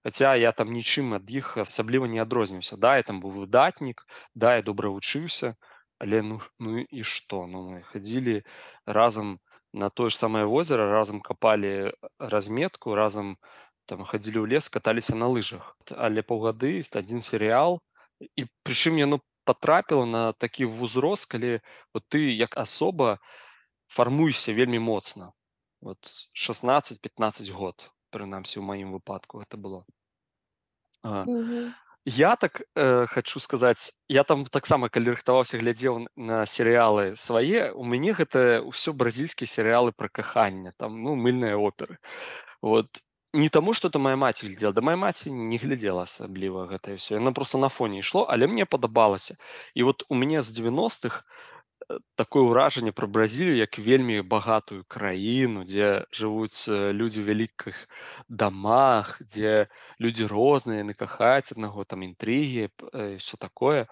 Хаця 0.04 0.34
я 0.36 0.52
там 0.52 0.72
нічым 0.74 1.14
ад 1.16 1.30
іх 1.30 1.56
асабліва 1.56 2.06
не 2.06 2.20
адрознівся. 2.20 2.76
Да, 2.76 2.96
я 2.96 3.02
там 3.02 3.22
быў 3.22 3.46
выдатнік, 3.46 4.04
да, 4.34 4.56
я 4.56 4.62
добра 4.62 4.90
вучыўся, 4.90 5.56
але 5.98 6.22
ну, 6.22 6.40
ну 6.58 6.78
і 6.78 7.02
што? 7.04 7.46
Ну, 7.46 7.62
мы 7.70 7.82
хадзілі 7.90 8.42
разам 8.86 9.38
на 9.72 9.90
тое 9.90 10.10
ж 10.10 10.18
самае 10.18 10.44
возера, 10.46 10.86
разам 10.90 11.20
капалі 11.20 11.92
разметку, 12.18 12.94
разам 12.94 13.36
там 13.86 14.04
хадзілі 14.04 14.44
ў 14.44 14.46
лес, 14.54 14.68
каталіся 14.68 15.14
на 15.18 15.28
лыжах. 15.28 15.76
Але 15.90 16.22
паўгады 16.22 16.80
адзін 16.80 17.20
серыял 17.20 17.80
і 18.20 18.46
прычым 18.62 18.96
яно 19.02 19.20
патрапіла 19.44 20.06
на 20.08 20.22
такі 20.32 20.70
ўзрост, 20.70 21.28
калі 21.30 21.60
вот 21.92 22.04
ты 22.08 22.32
як 22.32 22.56
асоба 22.56 23.18
фарміруешся 23.88 24.52
вельмі 24.52 24.78
моцна. 24.78 25.32
Вот 25.84 26.00
16-15 26.32 27.52
год, 27.52 27.90
прынамсі 28.10 28.58
ў 28.60 28.64
маім 28.64 28.96
выпадку 28.96 29.44
гэта 29.44 29.60
было. 29.60 29.84
А, 31.04 31.28
Я 32.06 32.36
так 32.36 32.62
э, 32.74 33.06
хочу 33.06 33.40
сказаць, 33.40 33.92
я 34.08 34.24
там 34.24 34.44
таксама 34.44 34.90
калі 34.92 35.16
рыхтаваўся 35.16 35.56
глядзеў 35.56 36.04
на 36.16 36.44
серыялы 36.44 37.16
свае, 37.16 37.72
у 37.72 37.84
мяне 37.84 38.12
гэта 38.12 38.60
ўсё 38.60 38.92
бразільскія 38.92 39.48
серыялы 39.48 39.92
пра 39.96 40.08
каханне, 40.12 40.72
там 40.76 41.00
ну 41.02 41.14
мыльныя 41.16 41.56
оперы. 41.56 41.96
Вот 42.60 43.00
не 43.32 43.48
таму, 43.48 43.72
што 43.72 43.88
это 43.88 43.98
моя 43.98 44.16
маці 44.16 44.46
глядзела, 44.46 44.74
да 44.74 44.82
моя 44.84 44.96
маці 45.00 45.32
не 45.32 45.56
глядзела 45.56 46.04
асабліва 46.04 46.68
гэтае 46.68 47.00
ўсё. 47.00 47.16
Яна 47.16 47.32
просто 47.32 47.56
на 47.58 47.72
фоне 47.72 48.04
ішло, 48.04 48.28
але 48.28 48.46
мне 48.46 48.66
падабалася. 48.66 49.36
І 49.72 49.88
вот 49.88 50.04
у 50.08 50.14
мяне 50.14 50.42
з 50.42 50.52
90-х 50.60 51.24
э, 51.24 51.53
такое 52.16 52.42
ўражанне 52.48 52.92
пра 52.92 53.06
Бразілію 53.06 53.56
як 53.56 53.78
вельмі 53.78 54.22
багатую 54.22 54.84
краіну, 54.88 55.64
дзе 55.64 56.04
жывуць 56.12 56.68
э, 56.68 56.92
людзі 56.92 57.20
ў 57.20 57.26
вялікіх 57.28 57.76
дамах, 58.28 59.20
дзе 59.22 59.68
людзі 60.00 60.28
розныя, 60.30 60.84
яны 60.84 60.94
кахаюць 60.94 61.52
аднаго, 61.52 61.84
там 61.84 62.02
інтрыгі, 62.06 62.70
все 63.18 63.36
такое. 63.36 63.86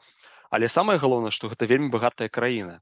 Але 0.52 0.68
самае 0.68 0.98
галоўнае, 1.00 1.32
што 1.32 1.48
гэта 1.48 1.64
вельмі 1.64 1.88
багатая 1.88 2.28
краіна. 2.28 2.80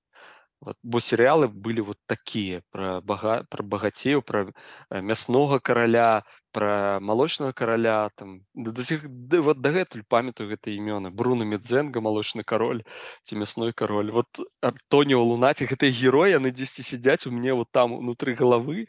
Вот, 0.61 0.77
бо 0.83 1.01
серыялы 1.01 1.49
былі 1.49 1.81
вот 1.88 1.99
такія 2.07 2.61
пра 2.70 3.01
бага, 3.01 3.44
пра 3.49 3.64
багацею, 3.64 4.20
пра 4.20 4.53
мяснога 4.92 5.59
караля, 5.59 6.23
пра 6.53 7.01
малочнага 7.01 7.55
караля, 7.57 8.11
там 8.14 8.44
да, 8.55 8.73
да, 8.77 9.40
вот 9.40 9.62
дагэтуль 9.64 10.05
памятаю 10.05 10.51
гэтыя 10.51 10.77
імёны. 10.77 11.11
Бруно 11.11 11.49
Медзенга, 11.49 12.05
малочны 12.05 12.44
кароль 12.44 12.85
ці 13.25 13.40
мясной 13.40 13.73
кароль. 13.73 14.12
Вот 14.12 14.29
Антоніо 14.61 15.25
Лунаці, 15.25 15.64
гэтыя 15.64 15.96
героі, 15.96 16.37
яны 16.37 16.53
дзесьці 16.53 16.85
сядзяць 16.85 17.27
у 17.27 17.33
мне 17.33 17.55
вот 17.55 17.73
там 17.73 17.96
унутры 17.96 18.37
галавы. 18.37 18.87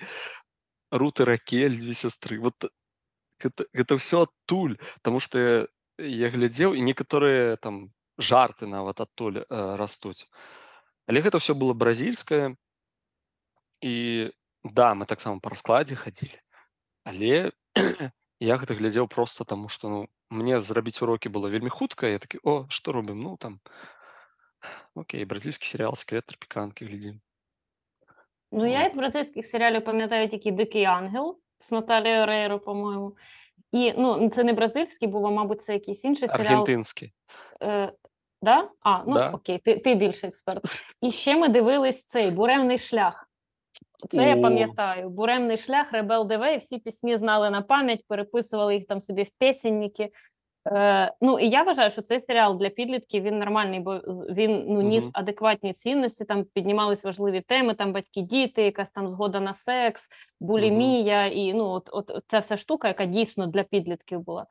Рут 0.91 1.21
і 1.21 1.23
Ракель, 1.23 1.79
дзве 1.79 1.93
сястры. 1.93 2.39
Вот 2.43 2.67
гэта, 3.39 3.63
гэта 3.71 3.95
ўсё 3.95 4.27
адтуль, 4.27 4.75
таму 5.01 5.23
што 5.23 5.39
я, 5.39 5.55
я 5.97 6.27
глядзеў 6.36 6.75
і 6.75 6.84
некаторыя 6.84 7.55
там 7.55 7.93
жарты 8.19 8.67
нават 8.67 8.99
адтуль 8.99 9.39
э, 9.39 9.45
растуць. 9.79 10.27
Але 11.12 11.19
гэта 11.19 11.43
ўсё 11.43 11.52
было 11.60 11.76
бразільскае 11.76 12.56
і 13.84 13.95
да, 14.63 14.95
мы 14.95 15.04
таксама 15.04 15.43
па 15.43 15.52
раскладзе 15.52 16.00
хадзілі. 16.00 16.39
Але 17.04 17.52
я 18.39 18.56
гэта 18.56 18.80
глядзеў 18.80 19.12
проста 19.12 19.43
таму, 19.43 19.67
што 19.67 19.91
ну, 19.91 20.00
мне 20.32 20.63
зрабіць 20.63 21.04
урокі 21.04 21.28
было 21.28 21.52
вельмі 21.52 21.67
хутка, 21.67 22.08
я 22.08 22.15
такі 22.24 22.39
о, 22.47 22.63
што 22.71 22.95
робім? 22.95 23.19
Ну 23.19 23.36
там 23.36 23.60
Окей, 24.95 25.28
бразильскі 25.28 25.67
серыял 25.67 26.00
скелет 26.00 26.32
трапіканкі 26.32 26.88
глядзім. 26.88 27.19
Ну, 28.56 28.63
я 28.63 28.86
От. 28.86 28.91
із 28.91 28.97
бразильських 28.97 29.45
серіалів 29.45 29.84
пам'ятаю 29.84 30.30
тільки 30.30 30.52
Дикий 30.52 30.86
ангел 30.86 31.39
з 31.60 31.71
Наталією 31.71 32.26
Рейро, 32.26 32.60
по-моєму. 32.60 33.17
І 33.71 33.93
ну, 33.97 34.30
це 34.30 34.43
не 34.43 34.54
бразильський 34.54 35.08
був, 35.08 35.26
а 35.28 35.30
мабуть, 35.30 35.62
це 35.62 35.74
якийсь 35.74 36.06
інший 36.06 36.28
серіал. 36.28 36.47
Аргентинський. 36.47 37.13
Е, 37.63 37.93
да? 38.41 38.69
А, 38.82 39.04
ну 39.08 39.13
Да. 39.13 39.30
окей, 39.30 39.58
ти, 39.58 39.77
ти 39.77 39.95
більше 39.95 40.27
експерт. 40.27 40.63
І 41.01 41.12
ще 41.12 41.38
ми 41.38 41.47
дивились 41.49 42.06
цей 42.06 42.32
буремний 42.32 42.77
шлях. 42.77 43.27
Це 44.12 44.30
я 44.30 44.41
пам'ятаю. 44.41 45.10
Буремний 45.10 45.58
шлях, 45.58 45.91
Ребел 45.91 46.27
ДВ, 46.27 46.54
і 46.54 46.58
всі 46.58 46.77
пісні 46.77 47.17
знали 47.17 47.49
на 47.49 47.62
пам'ять, 47.62 48.04
переписували 48.08 48.75
їх 48.75 48.86
там 48.88 49.01
собі 49.01 49.23
в 49.23 49.30
пісенники. 49.39 50.10
Е, 50.67 51.13
ну 51.21 51.39
і 51.39 51.49
я 51.49 51.63
вважаю, 51.63 51.91
що 51.91 52.01
цей 52.01 52.21
серіал 52.21 52.58
для 52.58 52.69
підлітків 52.69 53.23
він 53.23 53.39
нормальний, 53.39 53.80
бо 53.80 53.95
він 54.30 54.65
ну 54.67 54.82
ніс 54.82 55.04
Мгм. 55.04 55.12
адекватні 55.15 55.73
цінності. 55.73 56.25
Там 56.25 56.43
піднімались 56.54 57.04
важливі 57.04 57.41
теми, 57.41 57.73
там 57.73 57.93
батьки, 57.93 58.21
діти, 58.21 58.63
якась 58.63 58.91
там 58.91 59.10
згода 59.10 59.39
на 59.39 59.54
секс, 59.54 60.10
булімія, 60.39 61.25
і 61.25 61.54
ну 61.54 61.65
от 61.69 61.89
от 61.91 62.12
ця 62.27 62.39
вся 62.39 62.58
штука, 62.58 62.88
яка 62.88 63.06
дійсно 63.06 63.47
для 63.47 63.63
підлітків 63.63 64.19
була. 64.19 64.45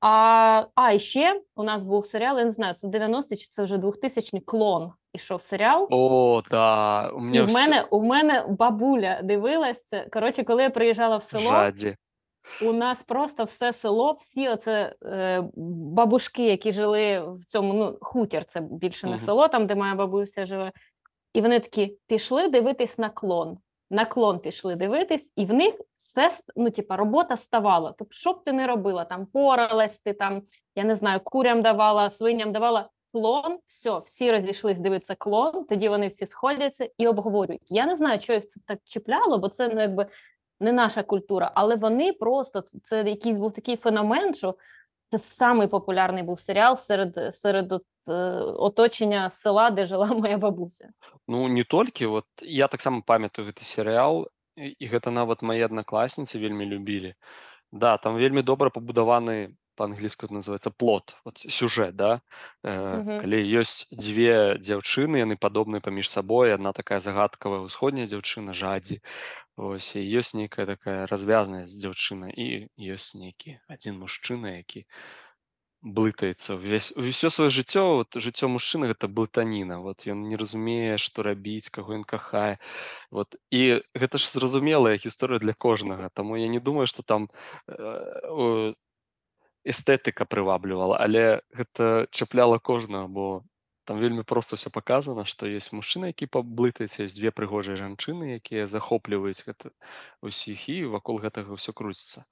А, 0.00 0.64
а 0.74 0.92
і 0.92 0.98
ще 0.98 1.40
у 1.56 1.62
нас 1.62 1.84
був 1.84 2.06
серіал, 2.06 2.38
я 2.38 2.44
не 2.44 2.52
знаю, 2.52 2.74
це 2.74 2.88
90-ті 2.88 3.36
чи 3.36 3.46
це 3.50 3.64
вже 3.64 3.78
2000 3.78 4.40
клон. 4.40 4.92
Ішов 5.12 5.42
серіал. 5.42 5.88
О, 5.90 6.42
да. 6.50 7.08
У 7.08 7.26
І 7.26 7.40
в 7.40 7.52
мене, 7.52 7.84
у 7.90 8.02
мене 8.02 8.46
бабуля 8.48 9.20
дивилась 9.22 9.86
це. 9.86 10.06
Коротше, 10.12 10.44
коли 10.44 10.62
я 10.62 10.70
приїжджала 10.70 11.16
в 11.16 11.22
село, 11.22 11.44
жаді. 11.44 11.96
у 12.62 12.72
нас 12.72 13.02
просто 13.02 13.44
все 13.44 13.72
село, 13.72 14.12
всі 14.12 14.48
оце 14.48 14.94
е, 15.04 15.44
бабушки, 15.96 16.44
які 16.46 16.72
жили 16.72 17.20
в 17.20 17.44
цьому, 17.44 17.72
ну, 17.74 17.98
хутір, 18.00 18.44
це 18.44 18.60
більше 18.60 19.06
не 19.06 19.16
Мгм. 19.16 19.24
село, 19.24 19.48
там, 19.48 19.66
де 19.66 19.74
моя 19.74 19.94
бабуся 19.94 20.46
живе. 20.46 20.72
І 21.34 21.40
вони 21.40 21.60
такі 21.60 21.98
пішли 22.06 22.48
дивитись 22.48 22.98
на 22.98 23.10
клон. 23.10 23.58
На 23.90 24.04
клон 24.04 24.38
пішли 24.38 24.76
дивитись, 24.76 25.32
і 25.36 25.44
в 25.44 25.52
них 25.52 25.74
все, 25.96 26.30
ну, 26.56 26.70
типа, 26.70 26.96
робота 26.96 27.36
ставала. 27.36 27.94
Тобто, 27.98 28.14
що 28.14 28.32
б 28.32 28.44
ти 28.44 28.52
не 28.52 28.66
робила, 28.66 29.04
там 29.04 29.26
поралась 29.26 29.98
ти, 29.98 30.12
там, 30.12 30.42
я 30.74 30.84
не 30.84 30.94
знаю, 30.94 31.20
курям 31.24 31.62
давала, 31.62 32.10
свиням 32.10 32.52
давала 32.52 32.90
клон, 33.12 33.58
все, 33.66 33.98
всі 33.98 34.30
розійшлись 34.30 34.78
дивитися 34.78 35.14
клон, 35.14 35.64
тоді 35.64 35.88
вони 35.88 36.06
всі 36.06 36.26
сходяться 36.26 36.90
і 36.98 37.06
обговорюють. 37.06 37.66
Я 37.68 37.86
не 37.86 37.96
знаю, 37.96 38.20
що 38.20 38.32
їх 38.32 38.48
це 38.48 38.60
так 38.66 38.78
чіпляло, 38.84 39.38
бо 39.38 39.48
це 39.48 39.68
ну, 39.68 39.80
якби 39.80 40.06
не 40.60 40.72
наша 40.72 41.02
культура, 41.02 41.52
але 41.54 41.76
вони 41.76 42.12
просто 42.12 42.64
це 42.84 43.02
якийсь 43.02 43.38
був 43.38 43.52
такий 43.52 43.76
феномен, 43.76 44.34
що 44.34 44.54
це 45.10 45.18
самий 45.18 45.68
популярний 45.68 46.22
був 46.22 46.40
серіал 46.40 46.76
серед, 46.76 47.34
серед 47.34 47.72
от, 47.72 47.84
е, 48.08 48.12
оточення 48.40 49.30
села, 49.30 49.70
де 49.70 49.86
жила 49.86 50.06
моя 50.22 50.38
бабуся. 50.38 50.90
Ну, 51.28 51.48
не 51.48 51.64
толькі, 51.64 52.06
вот 52.06 52.24
я 52.42 52.68
таксама 52.68 53.02
памятаю 53.06 53.48
гэты 53.48 53.62
серыял, 53.62 54.28
і 54.56 54.88
гэта 54.88 55.10
нават 55.10 55.42
мае 55.42 55.64
аднакласніцы 55.64 56.38
вельмі 56.38 56.66
любілі. 56.66 57.14
Да, 57.72 57.96
там 57.96 58.16
вельмі 58.16 58.42
добра 58.42 58.70
пабудаваны 58.70 59.54
па-англійску 59.78 60.26
это 60.26 60.34
называется 60.34 60.70
плот, 60.74 61.14
вот 61.24 61.38
сюжэт, 61.38 61.96
да. 61.96 62.20
Э, 62.66 63.02
Мгм. 63.02 63.22
калі 63.22 63.38
ёсць 63.62 63.86
дзве 63.94 64.58
дзяўчыны, 64.58 65.22
яны 65.22 65.38
падобныя 65.38 65.80
паміж 65.84 66.10
сабой, 66.10 66.52
адна 66.54 66.74
такая 66.74 66.98
загадкавая 67.00 67.62
ўсходняя 67.68 68.06
дзяўчына 68.10 68.54
жадзі. 68.58 69.00
Вось 69.56 69.94
і 69.96 70.02
ёсць 70.20 70.34
нейкая 70.34 70.66
такая 70.66 71.06
развязнасць 71.06 71.74
дзяўчына 71.78 72.30
і 72.34 72.68
ёсць 72.78 73.14
нейкі 73.18 73.58
адзін 73.68 73.98
мужчына, 74.02 74.58
які 74.62 74.86
блытаецца 75.82 76.56
ўвесь 76.58 76.90
усё 76.98 77.30
сваё 77.30 77.50
жыццё 77.54 77.82
вот 78.02 78.10
жыццё 78.18 78.48
мужчыны 78.50 78.90
гэта 78.90 79.06
блытаніна 79.08 79.78
вот 79.84 80.06
ён 80.10 80.22
не 80.26 80.34
разумее 80.36 80.98
што 80.98 81.22
рабіць 81.22 81.70
каго 81.70 81.94
ён 81.94 82.02
кахае 82.02 82.58
вот 83.10 83.36
і 83.50 83.82
гэта 83.94 84.18
ж 84.18 84.26
зразумелая 84.32 84.98
гісторыя 84.98 85.38
для 85.38 85.54
кожнага 85.54 86.10
таму 86.14 86.36
я 86.36 86.48
не 86.48 86.60
думаю 86.60 86.86
што 86.90 87.02
там 87.06 87.28
э, 87.68 88.74
эстэтыка 89.72 90.24
прываблівала 90.24 90.98
але 91.04 91.40
гэта 91.52 92.08
чапляла 92.10 92.58
кожнага 92.58 93.06
бо 93.08 93.26
там 93.88 94.00
вельмі 94.04 94.22
проста 94.28 94.60
ўсё 94.60 94.68
паказана 94.72 95.24
што 95.24 95.48
ёсць 95.48 95.72
мужчына 95.72 96.12
які 96.12 96.28
паблытаецца 96.28 97.04
ёсць 97.08 97.16
дзве 97.16 97.32
прыгожыя 97.32 97.80
жанчыны 97.80 98.36
якія 98.36 98.66
захопліваюць 98.68 99.44
гэта 99.48 99.72
усіх 100.20 100.68
і 100.68 100.92
вакол 100.92 101.20
гэтага 101.24 101.56
ўсё 101.56 101.72
круціцца. 101.72 102.28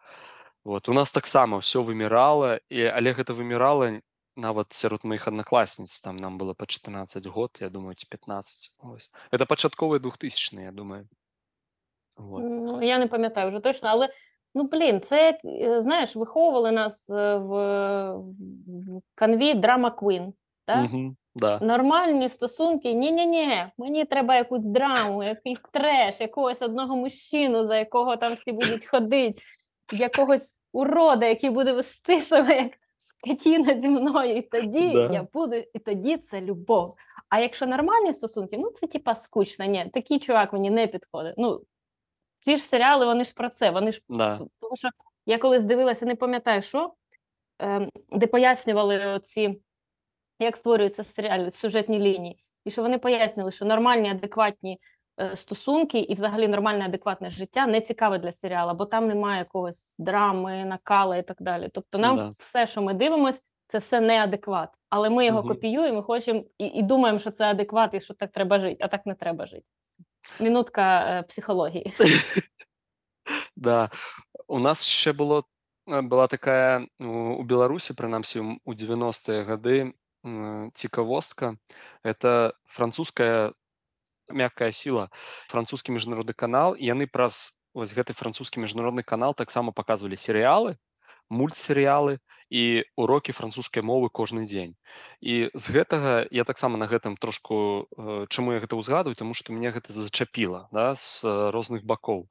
Вот 0.64 0.88
у 0.92 0.96
нас 0.98 1.14
таксама 1.14 1.62
ўсё 1.62 1.80
вымірала 1.86 2.60
і 2.68 2.84
але 2.92 3.16
гэта 3.16 3.32
вымірала 3.32 3.88
нават 4.36 4.76
сярод 4.76 5.08
маіх 5.08 5.28
аднакласніц 5.32 6.00
там 6.04 6.20
нам 6.20 6.36
было 6.36 6.52
па 6.52 6.66
14 6.68 7.24
год 7.26 7.56
я 7.64 7.72
думаю 7.72 7.96
ці 7.96 8.04
15 8.10 8.76
ось. 8.92 9.08
Это 9.32 9.46
пачатковыя 9.46 10.00
двухтысячныя 10.00 10.68
я 10.68 10.72
думаю. 10.72 11.08
Вот. 12.16 12.42
Ну, 12.42 12.80
я 12.82 12.98
не 12.98 13.06
пам'ятаю 13.06 13.48
вже 13.48 13.60
точно, 13.60 13.90
але 13.90 14.08
ну 14.56 14.64
блін, 14.64 15.00
це 15.00 15.38
е, 15.44 15.82
знаєш, 15.82 16.16
виховували 16.16 16.72
нас 16.72 17.10
е, 17.10 17.36
в, 17.36 17.52
в 18.16 19.00
канві 19.14 19.54
драма 19.54 19.96
Queen. 20.02 20.32
Так? 20.64 20.92
Мгм, 20.92 21.16
да 21.34 21.58
Нормальні 21.62 22.28
стосунки, 22.28 22.92
ні-ні-ні, 22.92 23.66
мені 23.78 24.04
треба 24.04 24.36
якусь 24.36 24.66
драму, 24.66 25.22
якийсь 25.22 25.62
треш, 25.72 26.20
якогось 26.20 26.62
одного 26.62 26.96
мужчину, 26.96 27.64
за 27.64 27.78
якого 27.78 28.16
там 28.16 28.34
всі 28.34 28.52
будуть 28.52 28.86
ходити, 28.86 29.42
якогось 29.92 30.56
урода, 30.72 31.26
який 31.26 31.50
буде 31.50 31.72
вести 31.72 32.20
себе 32.20 32.56
як 32.56 32.72
скотіна 32.98 33.80
зі 33.80 33.88
мною, 33.88 34.36
і 34.36 34.42
тоді 34.42 34.92
Да. 34.92 35.12
я 35.12 35.26
буду, 35.32 35.56
і 35.74 35.78
тоді 35.78 36.16
це 36.16 36.40
любов. 36.40 36.94
А 37.28 37.40
якщо 37.40 37.66
нормальні 37.66 38.12
стосунки, 38.12 38.58
ну 38.58 38.70
це 38.70 38.86
типа 38.86 39.14
скучно. 39.14 39.64
Ні, 39.64 39.90
такий 39.94 40.18
чувак 40.18 40.52
мені 40.52 40.70
не 40.70 40.86
підходить. 40.86 41.34
Ну, 41.38 41.60
ці 42.46 42.56
ж 42.56 42.62
серіали, 42.62 43.06
вони 43.06 43.24
ж 43.24 43.34
про 43.34 43.48
це, 43.48 43.70
вони 43.70 43.92
ж 43.92 44.00
да 44.08 44.40
тому 44.60 44.76
що 44.76 44.88
я 45.26 45.38
колись 45.38 45.64
дивилася, 45.64 46.06
не 46.06 46.14
пам'ятаю, 46.14 46.62
що, 46.62 46.92
ем, 47.58 47.90
де 48.12 48.26
пояснювали 48.26 49.20
ці, 49.24 49.60
як 50.40 50.56
створюються 50.56 51.04
серіали, 51.04 51.50
сюжетні 51.50 51.98
лінії, 51.98 52.44
і 52.64 52.70
що 52.70 52.82
вони 52.82 52.98
пояснювали, 52.98 53.52
що 53.52 53.64
нормальні, 53.64 54.10
адекватні 54.10 54.78
е, 55.20 55.36
стосунки 55.36 55.98
і 55.98 56.14
взагалі 56.14 56.48
нормальне, 56.48 56.84
адекватне 56.84 57.30
життя 57.30 57.66
не 57.66 57.80
цікаве 57.80 58.18
для 58.18 58.32
серіалу, 58.32 58.74
бо 58.74 58.84
там 58.86 59.08
немає 59.08 59.38
якогось 59.38 59.96
драми, 59.98 60.64
накала 60.64 61.16
і 61.16 61.22
так 61.22 61.36
далі. 61.40 61.68
Тобто 61.74 61.98
нам 61.98 62.16
Да. 62.16 62.34
все, 62.38 62.66
що 62.66 62.82
ми 62.82 62.94
дивимося, 62.94 63.40
це 63.68 63.78
все 63.78 64.00
неадекват. 64.00 64.68
Але 64.90 65.10
ми 65.10 65.26
його 65.26 65.38
Мгм. 65.40 65.48
копіюємо, 65.48 66.02
хочемо 66.02 66.44
і, 66.58 66.66
і 66.66 66.82
думаємо, 66.82 67.18
що 67.18 67.30
це 67.30 67.44
адекват, 67.44 67.94
і 67.94 68.00
що 68.00 68.14
так 68.14 68.30
треба 68.32 68.58
жити, 68.60 68.76
а 68.80 68.88
так 68.88 69.06
не 69.06 69.14
треба 69.14 69.46
жити. 69.46 69.64
Мінутка 70.40 70.82
э, 70.82 71.28
психології. 71.28 71.94
Да. 73.56 73.90
У 74.46 74.58
нас 74.58 74.84
ще 74.84 75.12
было 75.12 75.42
э, 75.88 76.02
была 76.02 76.28
такая 76.28 76.86
у 77.00 77.42
Беларусі, 77.42 77.94
прынамсі 77.94 78.60
у 78.64 78.72
90-е 78.74 79.42
гады 79.44 79.92
цікавостка. 80.74 81.56
Это 82.04 82.54
французская 82.64 83.52
мяккая 84.28 84.72
сіла, 84.72 85.08
французскі 85.48 85.92
міжнародны 85.92 86.34
канал 86.34 86.76
і 86.78 86.86
яны 86.86 87.06
праз 87.06 87.62
вось 87.74 87.94
гэты 87.94 88.12
французскі 88.12 88.60
міжнародны 88.60 89.02
канал 89.02 89.34
таксама 89.34 89.72
паказвалі 89.72 90.16
серыялы 90.16 90.76
мультсерыялы 91.30 92.18
і 92.50 92.84
урокі 92.96 93.32
французскай 93.32 93.82
мовы 93.82 94.08
кожны 94.08 94.46
дзень. 94.46 94.76
І 95.20 95.50
з 95.54 95.64
гэтага 95.74 96.26
я 96.30 96.44
таксама 96.44 96.78
на 96.78 96.86
гэтым 96.86 97.16
трошку 97.16 97.88
э, 97.90 98.26
чаму 98.30 98.54
я 98.54 98.62
гэта 98.62 98.78
ўзгадваю, 98.78 99.18
таму 99.18 99.34
што 99.34 99.52
мяне 99.52 99.74
гэта 99.74 99.92
зачапіла 99.92 100.68
да, 100.70 100.94
з 100.94 101.26
э, 101.26 101.50
розных 101.50 101.82
бакоў. 101.82 102.30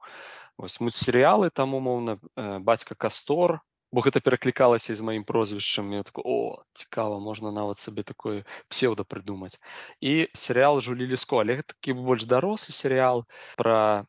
Вось 0.56 0.80
мультсерыялы 0.80 1.50
там 1.52 1.76
умоўна 1.76 2.16
э, 2.16 2.58
бацька 2.64 2.94
Кастор, 2.96 3.60
бо 3.92 4.02
гэта 4.02 4.20
пераклікалася 4.20 4.94
з 4.94 5.04
маім 5.04 5.24
прозвішчам 5.24 5.92
я 5.92 6.02
такой 6.02 6.24
о 6.26 6.38
цікава 6.74 7.20
можна 7.20 7.52
нават 7.52 7.78
сабе 7.78 8.02
такое 8.02 8.42
псеўда 8.68 9.04
прыдумаць 9.04 9.60
і 10.00 10.26
серыял 10.34 10.80
жулі 10.80 11.06
ліско 11.06 11.40
але 11.40 11.62
гэта 11.62 11.76
такі 11.76 11.94
больш 11.94 12.26
дарослы 12.26 12.74
серыял 12.74 13.24
пра 13.56 14.06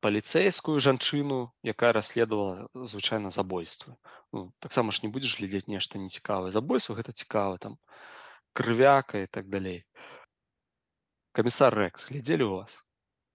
паліцэйскую 0.00 0.80
жанчыну 0.80 1.52
якая 1.62 1.92
расследавала 1.92 2.68
звычайна 2.74 3.30
забойствы 3.30 3.96
ну, 4.32 4.52
таксама 4.58 4.92
ж 4.92 5.02
не 5.02 5.08
будзеш 5.08 5.38
глядзець 5.38 5.68
нешта 5.68 5.98
нецікавае 5.98 6.50
забойства 6.50 6.96
гэта 6.98 7.12
цікава 7.12 7.58
там 7.58 7.78
крывяка 8.52 9.22
і 9.22 9.26
так 9.26 9.48
далей 9.48 9.84
камісар 11.32 11.74
рэкс 11.74 12.10
глядзелі 12.10 12.44
у 12.44 12.56
вас 12.62 12.82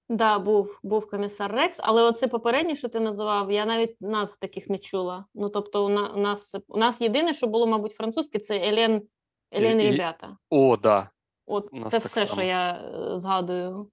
Да, 0.09 0.39
був, 0.39 0.79
був 0.83 1.09
комісар 1.09 1.51
Рекс, 1.51 1.79
але 1.83 2.01
оце 2.03 2.27
попереднє, 2.27 2.75
що 2.75 2.89
ти 2.89 2.99
називав, 2.99 3.51
я 3.51 3.65
навіть 3.65 4.01
назв 4.01 4.39
таких 4.39 4.69
не 4.69 4.77
чула. 4.77 5.25
Ну, 5.33 5.49
тобто, 5.49 5.85
у, 5.85 5.89
на, 5.89 6.09
у, 6.09 6.17
нас, 6.17 6.55
у 6.67 6.77
нас 6.77 7.01
єдине, 7.01 7.33
що 7.33 7.47
було, 7.47 7.67
мабуть, 7.67 7.91
французьке, 7.91 8.39
це 8.39 8.57
Елен, 8.57 9.07
Елен 9.51 9.81
І- 9.81 9.83
і- 9.83 9.91
Ребята. 9.91 10.37
о 10.49 10.77
да 10.77 11.09
От 11.45 11.69
у 11.71 11.77
нас 11.77 11.91
це 11.91 11.99
так 11.99 12.07
все, 12.07 12.25
що 12.25 12.35
само. 12.35 12.47
я 12.47 12.73
е, 12.73 13.19
згадую. 13.19 13.91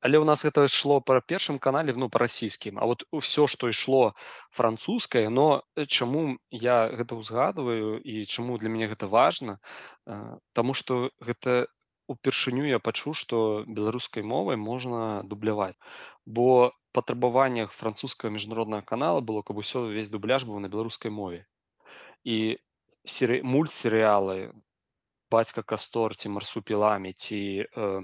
Але 0.00 0.18
у 0.18 0.24
нас 0.24 0.44
гэта 0.46 0.66
ішло 0.68 1.00
па 1.00 1.18
першым 1.20 1.58
канале 1.58 1.94
ну 1.96 2.08
па 2.08 2.22
расійскім 2.22 2.78
А 2.78 2.86
вот 2.86 3.04
ўсё 3.10 3.46
што 3.50 3.68
ішло 3.68 4.14
французскае 4.50 5.28
но 5.28 5.62
э, 5.76 5.86
чаму 5.86 6.38
я 6.50 6.88
гэта 6.88 7.18
ўзгадваю 7.18 7.98
і 7.98 8.24
чаму 8.26 8.58
для 8.58 8.68
мяне 8.68 8.90
гэта 8.92 9.06
важна 9.06 9.58
э, 10.06 10.38
Таму 10.52 10.74
што 10.74 11.10
гэта 11.20 11.66
упершыню 12.08 12.66
я 12.68 12.78
пачуў 12.78 13.14
што 13.14 13.64
беларускай 13.66 14.22
мовай 14.22 14.56
можна 14.56 15.22
дубляваць 15.24 15.78
бо 16.26 16.72
патрабаваннях 16.92 17.72
французскага 17.72 18.32
міжнароднага 18.32 18.82
канала 18.82 19.20
было 19.20 19.42
каб 19.42 19.58
усё 19.58 19.88
увесь 19.88 20.10
дубляж 20.10 20.44
быў 20.44 20.60
на 20.60 20.68
беларускай 20.68 21.10
мове. 21.10 21.46
І 22.24 22.58
серы... 23.04 23.42
мультсерыялы 23.42 24.52
бацька 25.30 25.62
кастор 25.62 26.14
ці 26.14 26.28
марсупіламі 26.28 27.12
ці 27.12 27.40
э, 27.64 28.02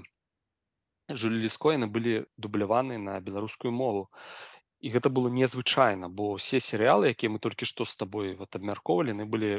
жуліліско 1.09 1.73
яны 1.75 1.87
былі 1.87 2.25
дубляваны 2.37 2.97
на 2.97 3.19
беларускую 3.19 3.71
мову 3.71 4.09
і 4.79 4.91
гэта 4.93 5.09
было 5.09 5.29
незвычайна 5.33 6.09
бо 6.09 6.35
ўсе 6.37 6.61
серыялы 6.63 7.11
якія 7.11 7.33
мы 7.35 7.39
толькі 7.43 7.65
што 7.65 7.85
з 7.85 7.95
табой 7.99 8.35
вот 8.39 8.55
абмяркоўвалі 8.55 9.15
яны 9.15 9.25
былі 9.25 9.51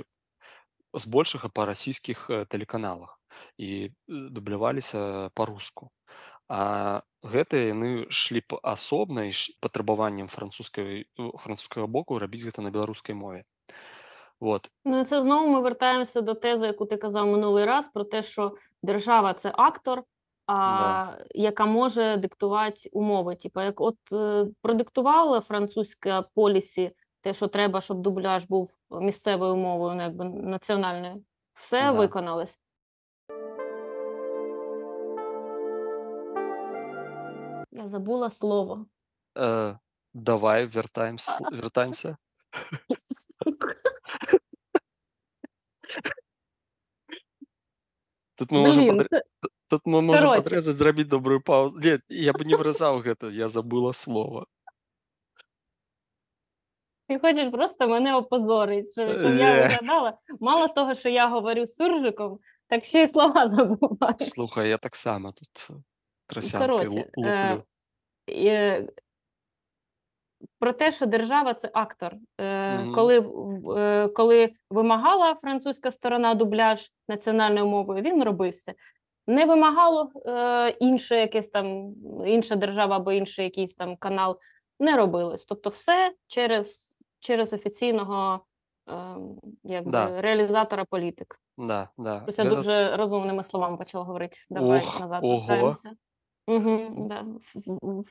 збольшага 0.94 1.50
па 1.52 1.66
расійскіх 1.70 2.26
тэлеканалах 2.50 3.18
і 3.56 3.92
дубляваліся 4.08 5.30
па-руску 5.34 5.90
а 6.50 7.02
гэтыя 7.22 7.70
яны 7.70 8.10
шлі 8.10 8.42
б 8.42 8.58
асобна 8.66 9.30
і 9.30 9.32
патрабаваннем 9.62 10.26
французскай 10.26 11.06
французскага 11.14 11.86
боку 11.86 12.18
рабіць 12.18 12.42
гэта 12.42 12.64
на 12.66 12.74
беларускай 12.74 13.14
мове. 13.14 13.44
Вот. 14.40 14.70
Ну, 14.84 15.00
і 15.00 15.04
це 15.04 15.20
знову 15.20 15.48
ми 15.48 15.60
вертаємося 15.60 16.20
до 16.20 16.34
тези, 16.34 16.66
яку 16.66 16.86
ти 16.86 16.96
казав 16.96 17.26
минулий 17.26 17.64
раз, 17.64 17.88
про 17.88 18.04
те, 18.04 18.22
що 18.22 18.56
держава 18.82 19.34
це 19.34 19.52
актор, 19.54 20.02
а, 20.52 21.18
яка 21.34 21.66
може 21.66 22.16
диктувати 22.16 22.88
умови. 22.92 23.34
Типа, 23.36 23.64
як 23.64 23.80
от 23.80 23.96
е, 24.12 24.46
продиктувала 24.62 25.40
французька 25.40 26.22
полісі 26.34 26.92
те, 27.22 27.34
що 27.34 27.48
треба, 27.48 27.80
щоб 27.80 28.00
дубляж 28.00 28.44
був 28.46 28.70
місцевою 28.90 29.56
мовою, 29.56 29.94
ну, 29.94 30.02
якби 30.02 30.24
національною, 30.24 31.24
все 31.54 31.80
Да. 31.80 31.90
виконалось. 31.92 32.58
Я 37.72 37.88
забула 37.88 38.30
слово. 38.30 38.86
э, 39.36 39.76
давай 40.14 40.66
вертаемся 40.66 41.38
тут 48.36 48.50
мы 48.52 48.58
можем 48.66 48.84
Блін, 48.84 48.98
падр- 49.00 49.08
це 49.08 49.22
тут 49.69 49.82
мы 49.86 50.01
можем 50.01 50.30
Короче. 50.30 50.41
падрэзаць 50.41 50.75
зрабіць 50.78 51.08
добрую 51.08 51.41
паузу 51.41 51.80
нет 51.80 52.01
я 52.10 52.32
бы 52.34 52.45
не 52.45 52.56
выразаў 52.56 53.01
гэта 53.04 53.30
я 53.32 53.47
забыла 53.49 53.93
слово 53.93 54.45
Ти 57.08 57.19
хочеш 57.19 57.51
просто 57.51 57.88
мене 57.88 58.15
опозорити, 58.15 58.91
щоб, 58.91 59.10
щоб 59.10 59.21
Ні. 59.34 59.39
я 59.41 59.54
виглядала. 59.67 60.17
Мало 60.39 60.67
того, 60.67 60.93
що 60.93 61.10
я 61.10 61.28
говорю 61.30 61.67
суржиком, 61.67 62.39
так 62.67 62.84
ще 62.84 63.04
й 63.04 63.08
слова 63.08 63.47
забуваю. 63.49 64.15
слухай 64.19 64.69
я 64.69 64.78
таксама 64.78 65.32
тут 65.32 65.67
трасянкой 66.28 66.67
короче, 66.67 66.89
лу- 66.89 67.25
е, 67.28 67.49
луплю 67.51 67.63
І, 68.28 68.47
е, 68.47 68.88
про 70.60 70.73
те, 70.73 70.91
що 70.91 71.06
держава 71.06 71.54
це 71.54 71.69
актор. 71.73 72.13
Е, 72.41 72.78
Мгм. 72.78 72.93
коли, 72.95 73.19
в- 73.19 73.71
е, 73.78 74.08
коли 74.08 74.54
вимагала 74.69 75.36
французька 75.36 75.91
сторона 75.91 76.36
дубляж 76.36 76.91
національною 77.08 77.65
мовою, 77.67 78.01
він 78.01 78.23
робився. 78.23 78.73
Не 79.31 79.47
вимагало 79.47 80.11
е, 80.27 80.71
інше 80.71 81.16
якесь 81.16 81.49
там 81.49 81.95
інша 82.27 82.57
держава 82.57 82.97
або 82.97 83.12
інший 83.12 83.45
якийсь 83.45 83.75
там 83.75 83.97
канал, 83.97 84.38
не 84.81 84.97
робилось. 84.97 85.45
Тобто, 85.45 85.71
все 85.71 86.12
через, 86.27 86.99
через 87.21 87.53
офіційного 87.53 88.40
е, 88.88 88.93
якби, 89.64 89.90
Да. 89.90 90.21
реалізатора 90.21 90.85
політик. 90.85 91.40
да 91.59 91.88
да 91.99 92.25
Ось 92.29 92.38
я 92.38 92.45
дуже 92.45 92.97
розумними 92.97 93.45
словами 93.45 93.77
почала 93.77 94.05
говорити. 94.05 94.37
Давай 94.51 94.79
Ох, 94.79 95.01
назад 95.01 95.21
ого. 95.25 95.73
Угу, 96.47 97.07
да, 97.09 97.21
в- 97.55 97.61
в- 97.83 98.05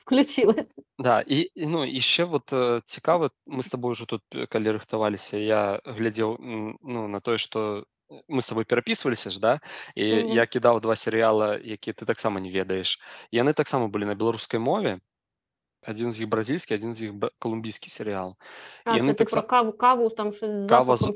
Да, 0.98 1.24
і, 1.26 1.50
і 1.54 1.66
ну 1.66 1.84
і 1.84 2.00
ще 2.00 2.24
от 2.24 2.52
е, 2.52 2.82
цікаво, 2.84 3.30
ми 3.46 3.62
з 3.62 3.68
тобою 3.68 3.92
вже 3.92 4.06
тут, 4.06 4.22
е, 4.34 4.46
коли 4.46 4.72
рихтувалися, 4.72 5.36
я 5.36 5.80
глядів 5.84 6.36
ну, 6.82 7.08
на 7.08 7.20
те, 7.20 7.38
що 7.38 7.84
мы 8.28 8.42
с 8.42 8.48
тобой 8.48 8.64
перапісваліся 8.64 9.30
ж 9.30 9.40
да 9.40 9.60
і 9.94 10.04
mm 10.04 10.24
-hmm. 10.24 10.34
я 10.34 10.46
кідаў 10.46 10.80
два 10.80 10.94
серыяла 10.94 11.60
які 11.64 11.92
ты 11.92 12.04
таксама 12.04 12.40
не 12.40 12.50
ведаеш 12.50 13.00
яны 13.32 13.54
таксама 13.54 13.86
былі 13.86 14.04
на 14.04 14.14
беларускай 14.14 14.60
мове 14.60 15.00
адзін 15.86 16.12
з 16.12 16.20
іх 16.20 16.28
бразільскі 16.28 16.74
адзін 16.74 16.92
з 16.92 17.02
іх 17.02 17.10
колумбійскі 17.38 17.90
серыял 17.90 18.36
а, 18.84 18.96
яны 18.96 19.14
так 19.14 19.30
са... 19.30 19.42
каву 19.42 19.72
каву 19.72 20.10
там 20.10 20.28
э, 20.28 20.68
кава 20.68 20.96
з... 20.96 21.12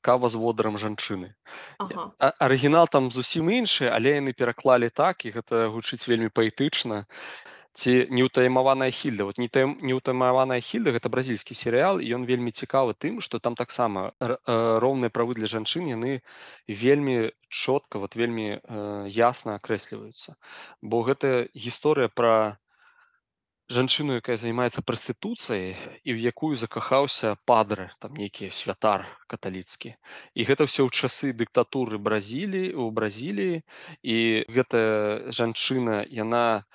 кава 0.00 0.28
з 0.28 0.34
водарам 0.34 0.78
жанчыны 0.78 1.34
ага. 1.78 2.12
А, 2.18 2.32
арыгінал 2.38 2.86
там 2.88 3.10
зусім 3.10 3.50
іншы 3.50 3.90
але 3.90 4.20
яны 4.20 4.32
пераклалі 4.32 4.88
так 4.88 5.24
і 5.26 5.30
гэта 5.30 5.68
гучыць 5.74 6.06
вельмі 6.06 6.28
паэтычна 6.28 7.04
і 7.04 7.59
Ці 7.74 8.06
неўтаймаваная 8.10 8.90
хільда. 8.90 9.24
Вот 9.24 9.38
неўтайм- 9.38 9.78
неўтаймаваная 9.82 10.60
хільда 10.60 10.90
гэта 10.90 11.08
бразільскі 11.08 11.54
серыял, 11.54 12.00
і 12.02 12.06
ён 12.18 12.26
вельмі 12.26 12.50
цікавы 12.50 12.94
тым, 12.98 13.20
што 13.20 13.38
там 13.38 13.54
таксама 13.54 14.12
э, 14.20 14.36
роўныя 14.82 15.10
правы 15.10 15.34
для 15.34 15.46
жанчын 15.46 15.86
яны 15.86 16.20
вельмі 16.66 17.30
чётка, 17.48 17.98
вот 17.98 18.16
вельмі 18.16 18.58
э, 18.58 19.06
ясна 19.06 19.54
акрэсліваюцца. 19.62 20.34
Бо 20.82 21.02
гэта 21.06 21.46
гісторыя 21.54 22.10
пра 22.10 22.58
жанчыну, 23.70 24.18
якая 24.18 24.34
займаецца 24.34 24.82
прастытуцыяй 24.82 25.78
і 26.02 26.10
ў 26.10 26.18
якую 26.34 26.58
закахаўся 26.58 27.38
падры, 27.46 27.94
там 28.02 28.18
нейкі 28.18 28.50
святар 28.50 29.06
каталіцкі. 29.30 29.94
І 30.34 30.40
гэта 30.42 30.66
ўсё 30.66 30.82
ў 30.86 30.90
часы 30.90 31.30
дыктатуры 31.30 32.02
Бразіліі 32.02 32.74
у 32.74 32.90
Бразіліі 32.90 33.62
і 34.02 34.18
гэтая 34.50 35.30
жанчына 35.30 36.02
яна 36.10 36.66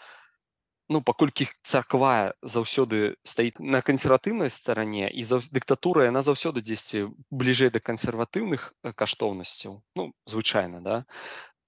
ну 0.89 1.01
паколькі 1.01 1.47
царква 1.63 2.33
заўсёды 2.41 3.15
стаіць 3.23 3.57
на 3.59 3.81
кансерватыўнай 3.81 4.53
старане 4.53 5.09
і 5.09 5.23
заў... 5.23 5.41
дыктатура 5.51 6.05
яна 6.05 6.21
заўсёды 6.21 6.61
дзесьці 6.61 7.09
бліжэй 7.31 7.73
да 7.73 7.79
кансерватыўных 7.79 8.73
э, 8.83 8.93
каштоўнасцяў 8.93 9.81
ну 9.95 10.13
звычайна 10.25 10.81
да 10.81 11.05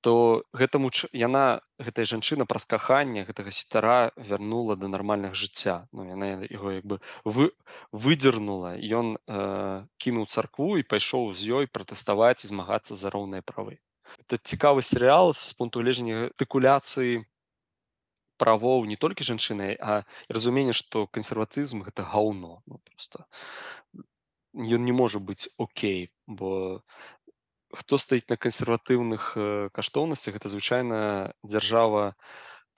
то 0.02 0.46
гэтаму 0.54 0.92
яна 1.14 1.60
гэтая 1.82 2.06
жанчына 2.06 2.46
праз 2.46 2.66
каханне 2.70 3.26
гэтага 3.26 3.52
святара 3.52 4.12
вярнула 4.16 4.78
да 4.78 4.88
нармальных 4.88 5.34
жыцця 5.34 5.90
ну 5.92 6.06
яна 6.06 6.46
яго 6.46 6.72
як 6.78 6.86
бы 6.86 7.02
вы 7.26 7.50
выдзернула 7.92 8.78
ён 8.78 9.18
э, 9.18 9.86
кінуў 9.98 10.30
царкву 10.30 10.78
і 10.78 10.86
пайшоў 10.86 11.34
з 11.34 11.50
ёй 11.62 11.66
пратэставаць 11.68 12.46
і 12.46 12.54
змагацца 12.54 12.94
за 12.96 13.10
роўныя 13.10 13.42
правы. 13.42 13.82
Это 14.24 14.38
цікавы 14.38 14.86
серыял 14.86 15.34
з 15.34 15.54
пункту 15.58 15.82
гледжання 15.82 16.30
артыкуляцыі 16.30 17.26
правоў 18.38 18.86
не 18.90 18.96
толькі 18.96 19.28
жанчыны 19.28 19.76
а 19.80 20.04
і 20.30 20.38
разуменне 20.38 20.74
што 20.74 21.08
кансерватызм 21.08 21.84
гэта 21.88 22.06
гаўно 22.14 22.62
ну, 22.66 22.80
просто 22.86 23.26
ён 24.54 24.86
не 24.86 24.96
можа 24.96 25.20
быць 25.20 25.50
окей 25.58 26.12
бо 26.28 26.84
хто 27.74 27.98
стаіць 27.98 28.30
на 28.30 28.38
кансерватыўных 28.38 29.34
э, 29.36 29.70
каштоўнасцях 29.74 30.40
гэта 30.40 30.54
звычайна 30.54 31.34
дзяржава 31.44 32.16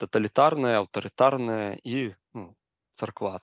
таталітарная 0.02 0.80
аўтарытарная 0.80 1.78
і 1.84 2.16
ну, 2.34 2.56
царква 2.92 3.38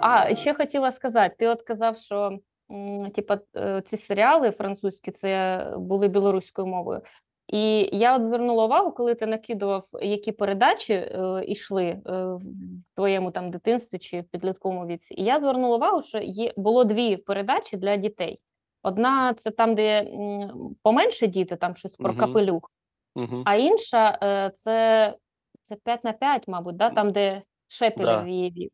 А 0.00 0.34
ще 0.34 0.54
хотіла 0.54 0.92
сказати: 0.92 1.34
ти 1.38 1.48
от 1.48 1.62
казав, 1.62 1.98
що 1.98 2.38
м, 2.70 3.10
типа, 3.10 3.38
ці 3.84 3.96
серіали 3.96 4.50
французькі 4.50 5.10
це 5.10 5.60
були 5.78 6.08
білоруською 6.08 6.66
мовою. 6.66 7.00
І 7.48 7.88
я 7.96 8.16
от 8.16 8.24
звернула 8.24 8.64
увагу, 8.64 8.92
коли 8.92 9.14
ти 9.14 9.26
накидував, 9.26 9.84
які 10.02 10.32
передачі 10.32 10.92
е, 10.92 11.44
йшли 11.48 11.84
е, 11.84 12.00
в 12.06 12.94
твоєму 12.94 13.30
там 13.30 13.50
дитинстві 13.50 13.98
чи 13.98 14.20
в 14.20 14.24
підлітковому 14.24 14.86
віці. 14.86 15.14
І 15.14 15.24
я 15.24 15.40
звернула 15.40 15.76
увагу, 15.76 16.02
що 16.02 16.18
є 16.18 16.52
було 16.56 16.84
дві 16.84 17.16
передачі 17.16 17.76
для 17.76 17.96
дітей. 17.96 18.40
Одна 18.82 19.34
це 19.34 19.50
там, 19.50 19.74
де 19.74 20.00
м, 20.02 20.76
поменше 20.82 21.26
діти, 21.26 21.56
там 21.56 21.74
щось 21.74 21.96
про 21.96 22.08
Мгм. 22.12 22.18
капелюх, 22.18 22.70
угу. 23.14 23.42
а 23.44 23.54
інша 23.56 24.18
е, 24.22 24.50
це, 24.56 25.14
це 25.62 25.76
5 25.84 26.04
на 26.04 26.12
5, 26.12 26.48
мабуть, 26.48 26.76
да? 26.76 26.90
там, 26.90 27.12
де 27.12 27.42
Шепелев 27.68 28.22
Да. 28.22 28.28
її 28.28 28.50
вів. 28.50 28.70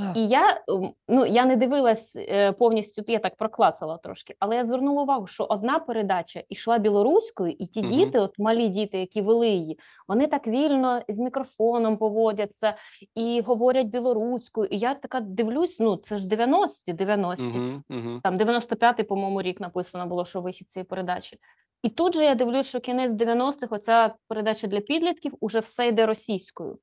Да. 0.00 0.12
І 0.16 0.26
я 0.26 0.64
ну 1.08 1.26
я 1.26 1.44
не 1.44 1.56
дивилась 1.56 2.16
е, 2.16 2.52
повністю, 2.52 3.04
я 3.06 3.18
так 3.18 3.36
проклацала 3.36 3.96
трошки, 3.96 4.34
але 4.38 4.56
я 4.56 4.66
звернула 4.66 5.02
увагу, 5.02 5.26
що 5.26 5.44
одна 5.44 5.78
передача 5.78 6.42
йшла 6.48 6.78
білоруською, 6.78 7.50
і 7.58 7.66
ті 7.66 7.80
Мгм. 7.80 7.90
діти, 7.90 8.18
от 8.18 8.38
малі 8.38 8.68
діти, 8.68 8.98
які 8.98 9.22
вели 9.22 9.48
її, 9.48 9.78
вони 10.08 10.26
так 10.26 10.46
вільно 10.46 11.00
з 11.08 11.18
мікрофоном 11.18 11.96
поводяться 11.96 12.76
і 13.14 13.40
говорять 13.40 13.86
білоруською. 13.86 14.68
І 14.70 14.78
я 14.78 14.94
така 14.94 15.20
дивлюсь: 15.20 15.80
ну 15.80 15.96
це 15.96 16.18
ж 16.18 16.28
90-ті, 16.28 16.92
90-ті. 16.92 17.58
Угу. 17.58 17.82
Угу. 17.90 18.20
Там 18.22 18.38
95-й, 18.38 19.02
по-моєму, 19.02 19.42
рік 19.42 19.60
написано 19.60 20.06
було, 20.06 20.24
що 20.24 20.40
вихід 20.40 20.70
цієї 20.70 20.84
передачі. 20.84 21.38
І 21.82 21.88
тут 21.88 22.14
же 22.14 22.24
я 22.24 22.34
дивлюсь, 22.34 22.66
що 22.66 22.80
кінець 22.80 23.12
90-х, 23.12 23.66
оця 23.70 24.14
передача 24.28 24.66
для 24.66 24.80
підлітків, 24.80 25.32
уже 25.40 25.60
все 25.60 25.88
йде 25.88 26.06
російською. 26.06 26.78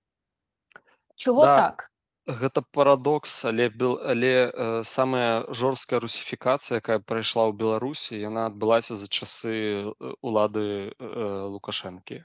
Чого 1.15 1.45
Да. 1.45 1.55
так? 1.55 1.91
Гэта 2.27 2.61
парадокс, 2.61 3.45
але 3.45 3.69
бел- 3.69 3.99
але 4.05 4.51
э, 4.53 4.83
самая 4.85 5.45
жорсткая 5.49 5.99
русіфікацыя, 5.99 6.77
якая 6.77 6.99
прайшла 6.99 7.49
ў 7.49 7.57
Беларусі, 7.57 8.19
яна 8.21 8.45
адбылася 8.45 8.95
за 8.95 9.07
часы 9.09 9.55
э, 9.57 10.13
улады 10.21 10.93
э, 10.93 11.47
Лукашэнкі. 11.49 12.23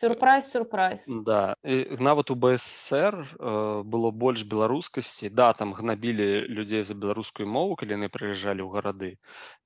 Сюрприз, 0.00 0.50
сюрприз. 0.52 1.04
Да, 1.06 1.54
і 1.64 1.96
нават 2.00 2.30
у 2.30 2.34
БССР 2.34 3.16
э, 3.20 3.82
было 3.84 4.10
больш 4.10 4.44
беларускасці. 4.44 5.30
Да, 5.30 5.52
там 5.52 5.72
гнабілі 5.74 6.48
людзей 6.48 6.82
за 6.84 6.94
беларускую 6.94 7.48
мову, 7.48 7.76
калі 7.76 7.96
яны 7.96 8.08
прыязджалі 8.08 8.60
ў 8.64 8.70
гарады. 8.70 9.10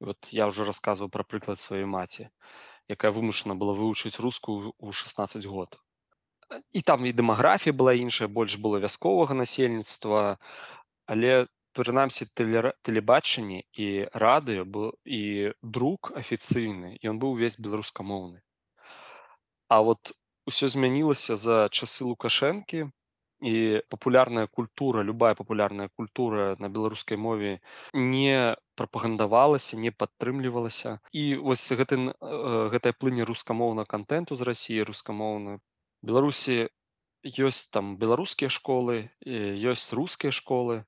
І 0.01 0.05
Вот 0.11 0.31
я 0.31 0.47
ўжо 0.47 0.65
расказваў 0.65 1.11
пра 1.11 1.23
прыклад 1.27 1.59
сваёй 1.59 1.87
маці. 1.87 2.31
якая 2.89 3.11
вымушана 3.17 3.55
была 3.57 3.75
вывучыць 3.75 4.21
рускую 4.21 4.73
ў 4.79 4.93
16 4.93 5.47
год 5.47 5.79
і 6.73 6.81
там 6.83 7.07
і 7.07 7.13
дэмаграфія 7.13 7.75
была 7.75 7.95
іншая 7.99 8.29
больш 8.29 8.57
было 8.57 8.81
вясковага 8.87 9.35
насельніцтва 9.35 10.39
але 11.07 11.47
прынамсі 11.75 12.27
тэлебачанне 12.39 13.63
і 13.85 13.87
радыё 14.25 14.65
быў 14.65 14.91
і 15.05 15.23
друк 15.63 16.13
афіцыйны 16.23 16.99
ён 17.11 17.19
быў 17.23 17.39
увесь 17.39 17.61
беларускамоўны 17.61 18.41
А 19.69 19.81
вот 19.83 20.13
усё 20.47 20.69
змянілася 20.69 21.37
за 21.41 21.57
часы 21.73 22.05
лукашэнкі 22.05 22.85
і 23.45 23.81
папулярная 23.93 24.47
культура 24.47 25.03
любая 25.03 25.35
папулярная 25.35 25.89
культура 25.97 26.57
на 26.59 26.69
беларускай 26.69 27.19
мове 27.19 27.61
не 27.93 28.57
прапагандавалася 28.81 29.77
не 29.77 29.91
падтрымлівалася 29.91 30.99
і 31.13 31.25
вось 31.49 31.67
гэты 31.81 31.99
гэтае 32.75 32.95
плыне 32.99 33.27
рускамоўна 33.31 33.85
контенту 33.85 34.37
з 34.37 34.49
рассіі 34.51 34.87
рускамоўна 34.91 35.59
беларусі 36.05 36.69
ёсць 37.25 37.73
там 37.73 37.97
беларускія 37.97 38.53
школы 38.53 39.09
ёсць 39.25 39.97
рускія 39.97 40.33
школы 40.33 40.85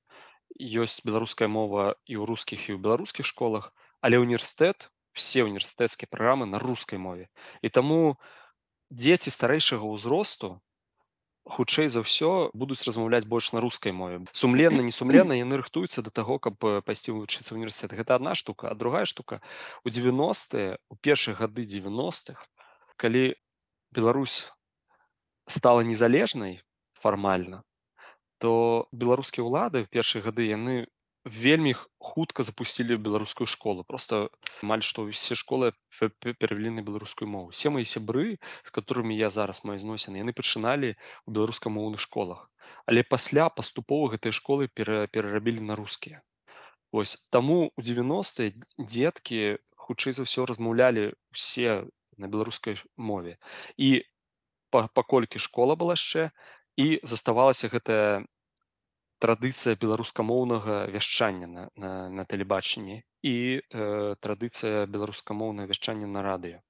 ёсць 0.57 1.01
беларуская 1.01 1.49
мова 1.49 1.97
і 2.05 2.21
ў 2.21 2.23
рускіх 2.29 2.69
і 2.69 2.77
ў 2.77 2.79
беларускіх 2.85 3.25
школах 3.25 3.73
але 4.01 4.21
універсітэт 4.21 4.89
все 5.17 5.43
універсітэцкія 5.43 6.07
праграмы 6.13 6.45
на 6.45 6.61
рускай 6.61 7.01
мове. 7.01 7.27
І 7.65 7.73
таму 7.73 8.21
дзеці 8.93 9.33
старэйшага 9.33 9.83
ўзросту 9.89 10.61
хутчэй 11.47 11.89
за 11.89 12.03
ўсё 12.05 12.53
будуць 12.53 12.83
размаўляць 12.85 13.25
больш 13.25 13.49
на 13.55 13.63
рускай 13.63 13.95
мове. 13.95 14.21
Сумленна 14.31 14.85
несумленна 14.85 15.33
яны 15.33 15.57
рыхтуюцца 15.57 16.05
да 16.05 16.13
таго 16.13 16.37
каб 16.37 16.61
пайсці 16.61 17.17
вывучыцца 17.17 17.57
універсітэт 17.57 17.97
гэта 17.97 18.19
одна 18.19 18.35
штука. 18.35 18.69
А 18.69 18.75
другая 18.75 19.09
штука 19.09 19.41
у 19.83 19.89
90 19.89 20.77
у 20.77 20.95
першыя 21.01 21.33
гады 21.33 21.65
90-х 21.65 22.45
калі 23.01 23.33
Беларусь 23.91 24.45
стала 25.47 25.81
незалежнай 25.81 26.61
фармальна 26.93 27.63
то 28.37 28.87
беларускія 28.91 29.45
ўлады 29.47 29.83
в 29.85 29.89
першыя 29.89 30.21
гады 30.21 30.45
яны 30.45 30.85
вельмі 31.27 31.73
хутка 31.99 32.43
запусцілі 32.47 32.95
беларускую 33.03 33.47
школу. 33.51 33.83
Просто 33.83 34.29
амаль 34.63 34.85
што 34.85 35.03
ўсе 35.09 35.35
школы 35.35 35.73
перавялі 36.21 36.71
на 36.77 36.85
беларускую 36.85 37.27
мову. 37.27 37.49
Все 37.51 37.73
мои 37.73 37.83
сябры 37.83 38.37
з 38.63 38.69
которыми 38.71 39.17
я 39.17 39.29
зараз 39.33 39.65
маю 39.65 39.81
зносіны 39.81 40.23
яны 40.23 40.31
пачыналі 40.31 40.95
у 41.25 41.31
беларускамоўных 41.33 41.99
школах. 41.99 42.47
Але 42.85 43.03
пасля 43.03 43.49
паступова 43.49 44.15
гэтай 44.15 44.31
школы 44.31 44.69
перарабілі 44.71 45.65
на 45.65 45.75
рускія 45.75 46.23
ось 46.91 47.27
таму 47.29 47.71
у 47.75 47.81
90 47.81 48.53
дзеткі 48.79 49.59
хутчэй 49.75 50.13
за 50.15 50.23
ўсё 50.23 50.45
размаўлялі 50.47 51.13
все 51.31 51.85
на 52.17 52.27
беларускай 52.27 52.79
мове. 52.95 53.37
І 53.77 54.03
паколькі 54.71 55.39
школа 55.39 55.75
была 55.75 55.95
яшчэ 55.97 56.31
і 56.77 56.99
заставалася 57.03 57.71
гэтая 57.73 58.25
традыцыя 59.19 59.75
беларускамоўнага 59.81 60.85
вяшчання 60.93 61.47
на, 61.47 61.63
на, 61.75 62.09
на 62.09 62.23
тэлебачанні 62.25 63.01
і 63.25 63.35
э, 63.59 64.15
традыцыя 64.21 64.85
беларускамоўнага 64.85 65.67
вяшчання 65.73 66.07
на 66.07 66.21
радыё 66.21 66.61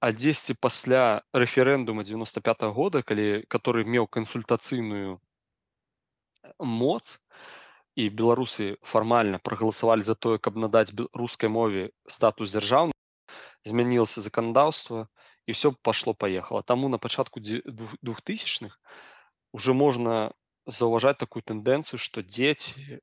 а 0.00 0.12
дзесьці 0.12 0.56
пасля 0.60 1.22
рэферэндума 1.32 2.04
95 2.04 2.62
-го 2.62 2.72
года 2.72 3.02
калі 3.02 3.44
который 3.48 3.84
меў 3.84 4.08
кансультацыйную 4.08 5.20
моц 6.60 7.18
і 7.96 8.08
беларусы 8.08 8.76
фармальна 8.82 9.38
прагаласавалі 9.38 10.02
за 10.04 10.14
тое 10.14 10.38
каб 10.38 10.56
надаць 10.56 10.92
рускай 11.12 11.48
мове 11.48 11.90
статус 12.06 12.52
дзяржаўны 12.52 12.92
змянілася 13.64 14.20
заканадаўства 14.20 15.08
і 15.45 15.51
все 15.51 15.71
пашло 15.71 16.13
паехала 16.13 16.61
таму 16.63 16.89
на 16.89 16.97
пачатку 16.97 17.39
двухтысячных 17.41 18.79
уже 19.51 19.73
можна 19.73 20.33
заўважаць 20.65 21.17
такую 21.17 21.43
тэндэнцыю 21.43 21.99
што 21.99 22.21
дзеці 22.21 23.01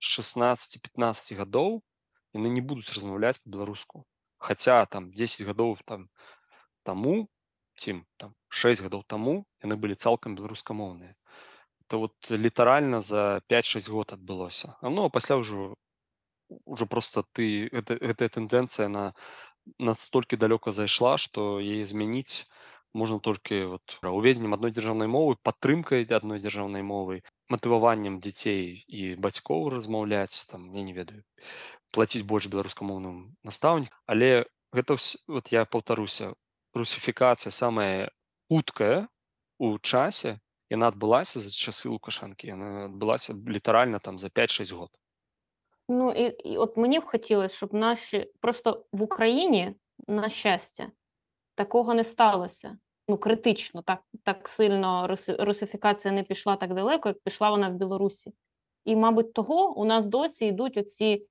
16-15 0.00 1.36
гадоў 1.42 1.82
яны 2.34 2.48
не 2.48 2.62
будуць 2.62 2.88
размаўляць 2.94 3.38
по-беларуску 3.42 4.06
хаця 4.38 4.84
там 4.86 5.10
10 5.12 5.46
гадоў 5.50 5.76
там 5.84 6.08
таму 6.82 7.28
ці 7.76 8.00
там 8.16 8.34
6 8.48 8.86
гадоў 8.86 9.04
таму 9.04 9.44
яны 9.64 9.76
былі 9.76 9.98
цалкам 9.98 10.38
беларускамоўныя 10.38 11.16
то 11.90 11.98
вот 11.98 12.30
літаральна 12.30 13.00
за 13.02 13.42
5-6 13.50 13.90
год 13.90 14.12
адбылося 14.12 14.76
ну 14.82 15.10
пасля 15.10 15.36
ўжо 15.42 15.74
уже 16.64 16.86
просто 16.86 17.22
ты 17.32 17.68
гэта, 17.70 17.98
гэтая 17.98 18.28
тэндэнцыя 18.28 18.88
на 18.88 19.14
настолькі 19.79 20.39
далёка 20.41 20.71
зайшла 20.71 21.17
што 21.21 21.59
яе 21.59 21.85
змяніць 21.85 22.45
можна 22.93 23.19
толькі 23.19 23.61
вот 23.75 23.97
уведзеннем 24.07 24.55
адной 24.57 24.71
дзяржаўнай 24.71 25.11
мовы 25.11 25.37
падтрымкай 25.43 26.07
адной 26.19 26.39
дзяржаўнай 26.39 26.83
мовы 26.83 27.21
матываваннем 27.51 28.19
дзяцей 28.23 28.85
і 28.87 29.15
бацькоў 29.25 29.69
размаўляць 29.75 30.47
там 30.51 30.71
я 30.73 30.83
не 30.87 30.93
ведаю 30.93 31.21
плаціць 31.91 32.23
больш 32.31 32.47
беларускамоўным 32.53 33.19
настаўнік 33.49 33.91
але 34.15 34.31
гэта 34.75 34.97
вот 35.27 35.51
я 35.55 35.65
паўтаруся 35.65 36.33
русіфікацыя 36.75 37.51
самая 37.51 38.09
хуткая 38.49 39.07
у 39.59 39.77
часе 39.77 40.39
яна 40.73 40.91
адбылася 40.91 41.39
за 41.43 41.51
часы 41.51 41.91
лукашанкі 41.91 42.51
яна 42.51 42.69
адбылася 42.87 43.35
літаральна 43.57 43.99
там 43.99 44.19
за 44.19 44.27
5-6 44.27 44.73
год 44.75 44.91
Ну 45.89 46.11
і, 46.11 46.23
і 46.23 46.57
от 46.57 46.77
мені 46.77 46.99
б 46.99 47.05
хотілося, 47.05 47.55
щоб 47.55 47.73
наші 47.73 48.31
просто 48.39 48.85
в 48.91 49.01
Україні, 49.01 49.75
на 50.07 50.29
щастя, 50.29 50.87
такого 51.55 51.93
не 51.93 52.03
сталося. 52.03 52.77
Ну, 53.07 53.17
критично, 53.17 53.81
так 53.81 53.99
так 54.23 54.49
сильно 54.49 55.17
русифікація 55.39 56.13
не 56.13 56.23
пішла 56.23 56.55
так 56.55 56.73
далеко, 56.73 57.09
як 57.09 57.19
пішла 57.19 57.49
вона 57.49 57.69
в 57.69 57.73
Білорусі. 57.73 58.33
І, 58.85 58.95
мабуть, 58.95 59.33
того 59.33 59.73
у 59.77 59.85
нас 59.85 60.05
досі 60.05 60.45
йдуть 60.45 60.77
оці, 60.77 61.27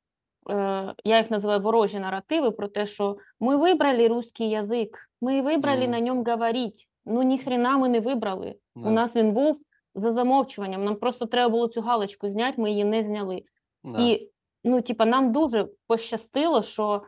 е, 0.51 0.95
я 1.05 1.19
їх 1.19 1.31
називаю 1.31 1.61
ворожі 1.61 1.99
наративи 1.99 2.51
про 2.51 2.69
те, 2.69 2.87
що 2.87 3.17
ми 3.41 3.57
вибрали 3.57 4.09
русський 4.09 4.51
язик, 4.51 5.11
ми 5.21 5.43
вибрали 5.43 5.85
mm. 5.85 5.89
на 5.89 6.01
ньому 6.01 6.25
говорити. 6.25 6.85
Ну, 7.07 7.23
ніхрена 7.23 7.77
ми 7.77 7.89
не 7.89 8.01
вибрали. 8.01 8.47
Yeah. 8.47 8.89
У 8.89 8.91
нас 8.91 9.17
він 9.17 9.33
був 9.33 9.61
за 9.95 10.13
замовчуванням. 10.13 10.85
Нам 10.85 10.97
просто 10.97 11.27
треба 11.27 11.49
було 11.49 11.69
цю 11.69 11.81
галочку 11.81 12.29
зняти, 12.29 12.61
ми 12.63 12.71
її 12.71 12.85
не 12.85 13.03
зняли. 13.03 13.43
Yeah. 13.85 14.01
І 14.01 14.31
ну, 14.65 14.83
типа, 14.83 15.07
нам 15.07 15.33
дуже 15.33 15.69
пощастило, 15.87 16.63
що 16.63 16.95
е, 16.95 17.01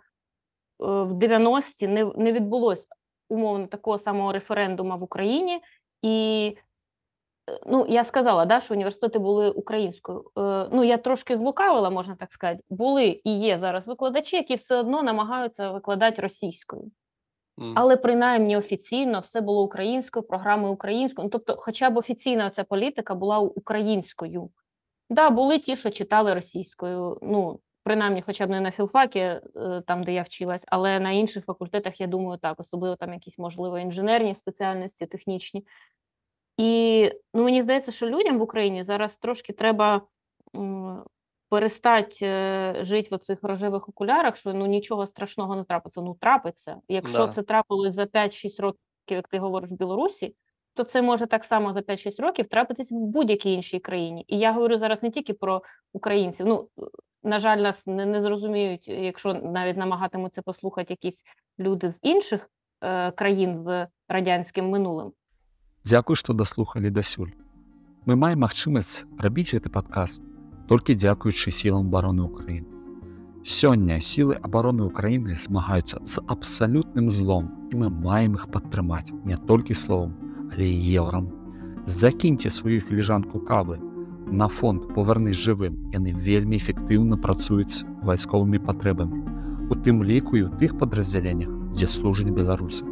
в 0.79 1.13
90-ті 1.13 1.89
не 1.89 2.05
не 2.05 2.33
відбулося 2.33 2.87
умовно 3.29 3.67
такого 3.67 3.99
самого 3.99 4.33
референдуму 4.33 4.99
в 4.99 5.03
Україні, 5.03 5.61
і 6.03 6.57
е, 7.51 7.61
ну, 7.67 7.87
я 7.89 8.05
сказала, 8.05 8.45
да, 8.45 8.61
що 8.61 8.75
університети 8.75 9.19
були 9.19 9.51
українською. 9.51 10.31
Е, 10.39 10.69
ну, 10.73 10.85
я 10.85 10.97
трошки 10.97 11.37
злукавила, 11.37 11.91
можна 11.91 12.17
так 12.17 12.33
сказати. 12.33 12.63
Були 12.71 13.21
і 13.25 13.39
є 13.39 13.59
зараз 13.59 13.89
викладачі, 13.89 14.37
які 14.37 14.55
все 14.55 14.77
одно 14.77 15.03
намагаються 15.03 15.71
викладати 15.71 16.23
російською. 16.23 16.91
Mm. 17.59 17.73
Але 17.77 17.97
принаймні 17.97 18.57
офіційно 18.57 19.21
все 19.21 19.41
було 19.41 19.63
українською, 19.63 20.23
програми 20.23 20.69
українською. 20.69 21.25
Ну, 21.25 21.31
тобто, 21.31 21.57
хоча 21.59 21.91
б 21.91 21.97
офіційна 21.97 22.51
ця 22.51 22.65
політика 22.65 23.15
була 23.15 23.39
українською. 23.39 24.51
Да, 25.11 25.31
були 25.31 25.59
ті, 25.59 25.77
що 25.77 25.91
читали 25.91 26.35
російською. 26.35 27.19
Ну, 27.23 27.61
принаймні, 27.83 28.23
хоча 28.23 28.47
б 28.47 28.51
не 28.51 28.61
на 28.61 28.71
філфакі, 28.71 29.19
е, 29.19 29.41
там 29.87 30.05
де 30.05 30.13
я 30.13 30.23
вчилась, 30.23 30.65
але 30.69 31.01
на 31.01 31.11
інших 31.11 31.45
факультетах, 31.45 32.01
я 32.01 32.07
думаю, 32.07 32.39
так, 32.39 32.61
особливо 32.61 32.97
там 32.97 33.13
якісь, 33.13 33.39
можливо, 33.39 33.79
інженерні 33.79 34.35
спеціальності, 34.35 35.07
технічні. 35.07 35.67
І 36.57 37.13
ну, 37.35 37.45
мені 37.45 37.63
здається, 37.63 37.93
що 37.93 38.07
людям 38.07 38.39
в 38.39 38.43
Україні 38.43 38.85
зараз 38.85 39.17
трошки 39.17 39.53
треба 39.53 40.03
перестати 41.49 42.19
е, 42.23 42.77
жити 42.81 43.17
в 43.17 43.19
цих 43.19 43.39
рожевих 43.43 43.89
окулярах, 43.89 44.37
що 44.37 44.55
ну 44.55 44.67
нічого 44.67 45.07
страшного 45.07 45.57
не 45.57 45.65
трапиться. 45.65 46.01
Ну, 46.01 46.17
трапиться. 46.21 46.77
Якщо 46.89 47.27
да. 47.27 47.33
це 47.33 47.43
трапилось 47.43 47.95
за 47.95 48.05
5-6 48.05 48.63
років, 48.63 48.79
як 49.11 49.29
ти 49.29 49.39
говориш 49.39 49.71
в 49.71 49.75
Білорусі, 49.75 50.35
то 50.76 50.84
це 50.84 51.02
може 51.02 51.26
так 51.26 51.46
само 51.46 51.74
за 51.74 51.80
5-6 51.80 52.22
років 52.22 52.48
трапитись 52.48 52.92
в 52.92 52.96
будь-якій 52.96 53.54
іншій 53.54 53.80
країні. 53.80 54.26
І 54.28 54.40
я 54.40 54.52
говорю 54.52 54.78
зараз 54.78 55.04
не 55.04 55.10
тільки 55.10 55.34
про 55.34 55.62
українців. 55.94 56.46
Ну 56.46 56.68
на 57.24 57.40
жаль, 57.40 57.58
нас 57.58 57.88
не, 57.88 58.06
не 58.06 58.22
зрозуміють, 58.22 58.88
якщо 58.88 59.34
навіть 59.34 59.78
намагатимуться 59.78 60.42
послухати 60.42 60.94
якісь 60.94 61.24
люди 61.60 61.92
з 61.92 62.00
інших 62.02 62.50
е, 62.82 63.12
країн 63.12 63.60
з 63.60 63.88
радянським 64.10 64.70
минулим. 64.70 65.12
Дякую, 65.86 66.16
што 66.16 66.34
даслухалі 66.34 66.90
дасюль. 66.90 67.34
Мы 68.06 68.16
маем 68.16 68.42
магчымасць 68.42 69.06
рабіць 69.22 69.54
гэты 69.54 69.70
падкаст 69.70 70.22
толькі 70.70 70.96
дзякуючы 70.96 71.52
сілам 71.52 71.90
обороны 71.90 72.24
Украіны. 72.26 72.66
Сёння 73.44 74.00
сілы 74.02 74.38
обороны 74.42 74.86
Украіны 74.86 75.38
змагаюцца 75.38 76.00
з 76.06 76.22
абсалютным 76.26 77.10
злом 77.10 77.70
і 77.72 77.82
мы 77.82 77.90
маем 77.90 78.38
іх 78.38 78.48
падтрымаць 78.54 79.14
не 79.26 79.38
толькі 79.38 79.74
словом, 79.74 80.14
але 80.56 80.66
і 80.68 80.94
еўрам. 80.96 81.28
Закіньце 81.86 82.50
сваю 82.50 82.82
філіжанку 82.82 83.40
кавы. 83.40 83.80
На 84.32 84.48
фонд 84.48 84.94
павернись 84.96 85.38
жывым. 85.38 85.92
Яны 85.92 86.14
вельмі 86.14 86.58
эфектыўна 86.58 87.18
працуюць 87.18 87.84
вайсковымі 88.04 88.60
патрэбамі. 88.60 89.18
У 89.72 89.76
тым 89.76 90.04
ліку 90.04 90.38
і 90.38 90.48
ў 90.48 90.50
тых 90.60 90.78
падраздзяленнях, 90.80 91.50
дзе 91.76 91.88
служаць 91.88 92.32
беларусы. 92.32 92.86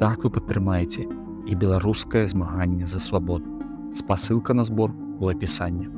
Так 0.00 0.24
вы 0.24 0.30
падтрымаеце 0.34 1.06
і 1.46 1.52
беларускае 1.54 2.26
змаганне 2.28 2.86
за 2.86 3.00
свабоду. 3.00 3.48
Спасылка 3.94 4.54
на 4.54 4.64
збор 4.64 4.90
у 5.20 5.28
апісанні. 5.28 5.88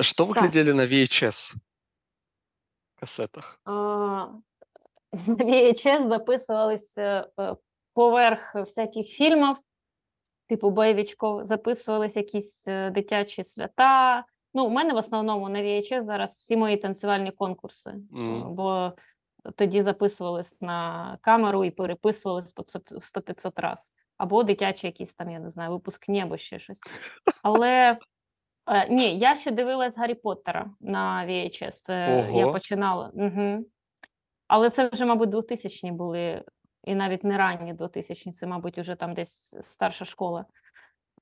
Что 0.00 0.26
вы 0.26 0.34
Так. 0.34 0.42
глядели 0.44 0.72
на 0.72 0.86
VHS 0.86 1.54
кассетах? 3.00 3.58
А, 3.64 4.28
На 5.26 5.34
VHS 5.34 6.08
записувалися 6.08 7.26
е, 7.40 7.56
поверх 7.93 8.55
всяких 8.55 9.07
фільмів, 9.07 9.57
типу 10.47 10.69
бойовичков, 10.69 11.45
записувались 11.45 12.15
якісь 12.15 12.67
е, 12.67 12.89
дитячі 12.89 13.43
свята. 13.43 14.25
Ну, 14.53 14.65
у 14.65 14.69
мене 14.69 14.93
в 14.93 14.97
основному 14.97 15.49
на 15.49 15.59
VHS 15.61 16.05
зараз 16.05 16.37
всі 16.37 16.57
мої 16.57 16.77
танцювальні 16.77 17.31
конкурси, 17.31 17.89
е, 17.89 18.17
М. 18.17 18.55
бо 18.55 18.93
тоді 19.55 19.83
записувались 19.83 20.61
на 20.61 21.17
камеру 21.21 21.65
і 21.65 21.71
переписувались 21.71 22.53
по 22.53 22.63
100-500 22.63 23.51
раз. 23.55 23.93
Або 24.17 24.43
дитячі 24.43 24.87
якісь 24.87 25.13
там, 25.13 25.31
я 25.31 25.39
не 25.39 25.49
знаю, 25.49 25.71
випускні 25.71 26.21
або 26.21 26.37
ще 26.37 26.59
щось. 26.59 26.79
Але 27.43 27.97
е, 28.67 28.89
ні, 28.89 29.17
я 29.17 29.35
ще 29.35 29.51
дивилась 29.51 29.97
Гаррі 29.97 30.13
Поттера 30.13 30.71
на 30.79 31.25
VHS. 31.25 31.71
Це 31.71 32.29
я 32.33 32.47
починала. 32.47 33.11
Угу. 33.13 33.65
Але 34.47 34.69
це 34.69 34.87
вже, 34.87 35.05
мабуть, 35.05 35.29
2000-ні 35.29 35.91
були, 35.91 36.43
і 36.83 36.95
навіть 36.95 37.23
не 37.23 37.37
ранні 37.37 37.73
2000-ні, 37.73 38.33
це, 38.33 38.47
мабуть, 38.47 38.77
уже 38.77 38.95
там 38.95 39.13
десь 39.13 39.55
старша 39.61 40.05
школа. 40.05 40.45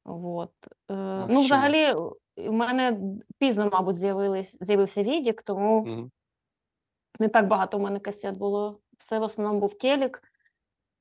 Вот. 0.05 0.51
Е, 0.91 1.25
ну, 1.29 1.39
взагалі, 1.39 1.93
у 2.37 2.51
мене 2.51 2.99
пізно, 3.39 3.69
мабуть, 3.73 3.97
з'явився 4.61 5.03
відік, 5.03 5.41
тому 5.41 5.85
Мгм. 5.85 6.11
не 7.19 7.27
так 7.27 7.47
багато 7.47 7.77
у 7.77 7.81
мене 7.81 7.99
касет 7.99 8.37
було. 8.37 8.79
Все 8.97 9.19
в 9.19 9.23
основному 9.23 9.59
був 9.59 9.77
телек. 9.77 10.23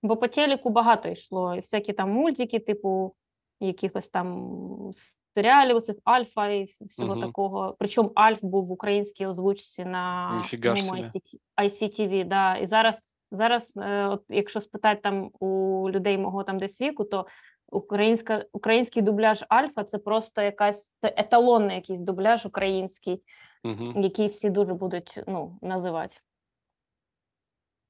Бо 0.03 0.17
по 0.17 0.29
телеку 0.29 0.71
багато 0.71 1.09
йшло. 1.09 1.55
І 1.55 1.61
всякі 1.61 1.93
там 1.93 2.11
мультики, 2.11 2.59
типу 2.59 3.15
якихось 3.61 4.09
там 4.09 4.53
серіалів, 5.35 5.81
цих 5.81 5.97
Альфа 6.05 6.49
і 6.49 6.75
всього 6.81 7.17
Мгм. 7.17 7.21
такого. 7.27 7.77
Причому 7.79 8.13
Альф 8.15 8.39
був 8.43 8.67
в 8.67 8.73
українській 8.73 9.27
озвучці 9.27 9.85
на 9.85 10.31
ICTV. 11.57 12.25
Да. 12.25 12.57
І 12.57 12.67
зараз, 12.67 13.03
зараз 13.31 13.77
е, 13.77 14.07
от, 14.07 14.25
якщо 14.29 14.61
спитати 14.61 15.01
там 15.03 15.31
у 15.41 15.91
людей 15.91 16.19
мого 16.19 16.45
там 16.45 16.59
десь 16.59 16.81
віку, 16.81 17.05
то 17.05 17.27
українська, 17.67 18.45
український 18.53 19.03
дубляж 19.03 19.45
Альфа 19.49 19.85
це 19.85 19.99
просто 19.99 20.43
якась 20.43 20.95
це 21.01 21.15
еталонний 21.17 21.77
якийсь 21.77 22.01
дубляж 22.01 22.47
український, 22.47 23.23
Мгм. 23.65 24.03
який 24.03 24.29
всі 24.29 24.51
дуже 24.51 24.75
будуть 24.75 25.19
ну, 25.27 25.59
називати. 25.63 26.15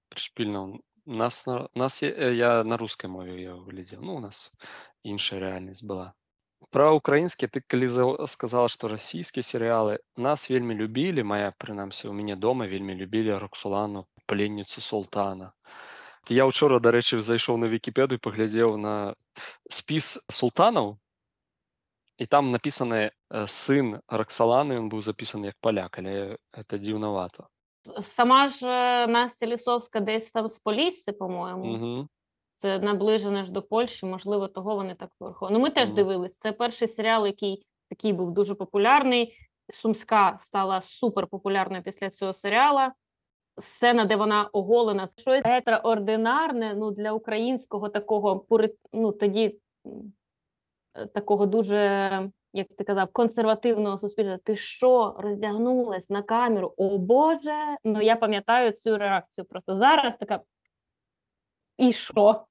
Пришпільно. 0.09 0.79
Нас 1.07 1.47
на 1.47 1.69
нас 1.75 2.03
є, 2.03 2.15
е, 2.19 2.35
я 2.35 2.65
на 2.65 2.77
русской 2.77 3.11
мові 3.11 3.51
глядів. 3.69 3.99
Ну, 4.03 4.15
у 4.15 4.21
нас 4.21 4.53
інша 5.03 5.39
реальність 5.39 5.87
була. 5.87 6.13
Про 6.71 6.97
українське 6.97 7.49
ти 7.49 7.63
коли 7.69 8.17
сказала, 8.27 8.69
що 8.69 8.89
російські 8.89 9.43
серіали 9.43 10.01
нас 10.17 10.51
вельми 10.51 10.75
любили, 10.75 11.25
моя, 11.25 11.53
принаймні, 11.59 11.93
у 12.09 12.13
мене 12.13 12.35
вдома 12.35 12.67
вельми 12.67 12.95
любили 12.95 13.39
Роксолану, 13.39 14.07
пленницю 14.29 14.81
Султана. 14.81 15.53
Я 16.29 16.45
вчора, 16.45 16.79
до 16.79 16.91
речі, 16.91 17.21
зайшов 17.21 17.59
на 17.59 17.69
Вікіпедію 17.69 18.17
і 18.17 18.19
поглядів 18.19 18.79
на 18.79 19.15
спіс 19.71 20.27
султанів, 20.31 20.97
і 22.19 22.27
там 22.27 22.51
написано 22.51 22.97
е, 22.97 23.11
син 23.47 24.01
Роксолани, 24.09 24.77
він 24.77 24.89
був 24.89 25.03
записаний 25.03 25.47
як 25.47 25.57
поляк, 25.61 25.99
але 25.99 26.37
це 26.71 26.79
дивновато. 26.79 27.49
Сама 28.03 28.49
ж 28.49 28.67
е, 28.69 29.07
Настя 29.07 29.47
Лісовська 29.47 30.01
десь 30.01 30.33
там 30.33 30.49
з 30.49 30.59
Полісся, 30.59 31.13
по-моєму. 31.13 31.75
Угу. 31.75 32.09
Це 32.57 32.79
наближено 32.79 33.45
ж 33.45 33.53
до 33.53 33.63
Польщі, 33.63 34.07
можливо, 34.07 34.49
того 34.49 34.75
вони 34.75 34.95
так 34.95 35.11
виходять. 35.21 35.53
Ну, 35.53 35.61
ми 35.63 35.71
теж 35.71 35.89
Мгм. 35.89 35.97
дивились. 35.97 36.39
Це 36.39 36.53
перший 36.53 36.89
серіал, 36.89 37.27
який 37.27 37.67
такий 37.89 38.13
був 38.13 38.35
дуже 38.35 38.55
популярний. 38.55 39.39
Сумська 39.73 40.39
стала 40.41 40.81
супер 40.81 41.27
популярною 41.27 41.83
після 41.83 42.11
цього 42.11 42.33
серіала 42.33 42.93
Сцена, 43.58 44.06
де 44.06 44.16
вона 44.16 44.50
оголена, 44.54 45.08
це 45.08 45.22
щось 45.22 45.42
екстраординарне 45.46 46.74
ну, 46.74 46.92
для 46.92 47.12
українського 47.12 47.90
такого 47.90 48.36
пури- 48.50 48.76
ну, 48.94 49.12
тоді 49.12 49.60
м, 49.86 50.14
е, 50.94 51.06
такого 51.06 51.46
дуже, 51.46 51.76
як 52.54 52.68
ти 52.78 52.84
казав, 52.84 53.08
консервативного 53.12 53.98
суспільства. 53.98 54.38
Ти 54.38 54.56
що, 54.56 55.16
роздягнулась 55.18 56.10
на 56.10 56.22
камеру? 56.22 56.74
О 56.78 56.98
Боже! 56.98 57.78
Ну 57.84 58.02
я 58.02 58.16
пам'ятаю 58.16 58.72
цю 58.72 58.98
реакцію. 58.98 59.46
Просто 59.46 59.78
зараз 59.78 60.18
така. 60.20 60.40
І 61.78 61.92
що? 61.94 62.46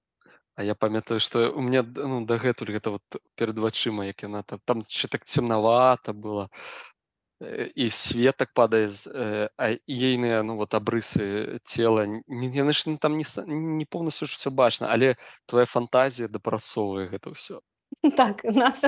А 0.55 0.63
я 0.63 0.75
пам'ятаю, 0.75 1.21
що 1.21 1.53
у 1.53 1.61
мене 1.61 1.85
ну, 1.97 2.25
до 2.25 2.37
гетуль 2.37 2.67
гэта 2.67 2.91
вот 2.91 3.03
перед 3.35 3.59
вачыма, 3.59 4.05
як 4.05 4.23
яна 4.23 4.43
там, 4.43 4.61
там 4.65 4.83
ще 4.89 5.09
так 5.09 5.25
темновато 5.25 6.13
было, 6.13 6.43
э, 6.43 6.49
І 7.76 7.90
свет 7.90 8.38
так 8.38 8.54
падае, 8.54 8.90
э, 8.90 9.50
а 9.58 9.78
ейныя 9.88 10.44
ну, 10.44 10.58
вот 10.58 10.74
абрысы 10.74 11.60
цела, 11.64 12.06
н- 12.06 12.24
яны 12.28 12.74
ж 12.74 12.98
там 12.98 13.18
не, 13.18 13.26
не 13.46 13.86
повністю 13.86 14.26
ж 14.26 14.36
все 14.36 14.50
бачна, 14.50 14.88
але 14.90 15.16
твоя 15.46 15.66
фантазія 15.66 16.28
дапрацоўвае 16.28 17.10
гэта 17.10 17.30
ўсё. 17.30 17.62
Так, 18.18 18.44
наш, 18.44 18.82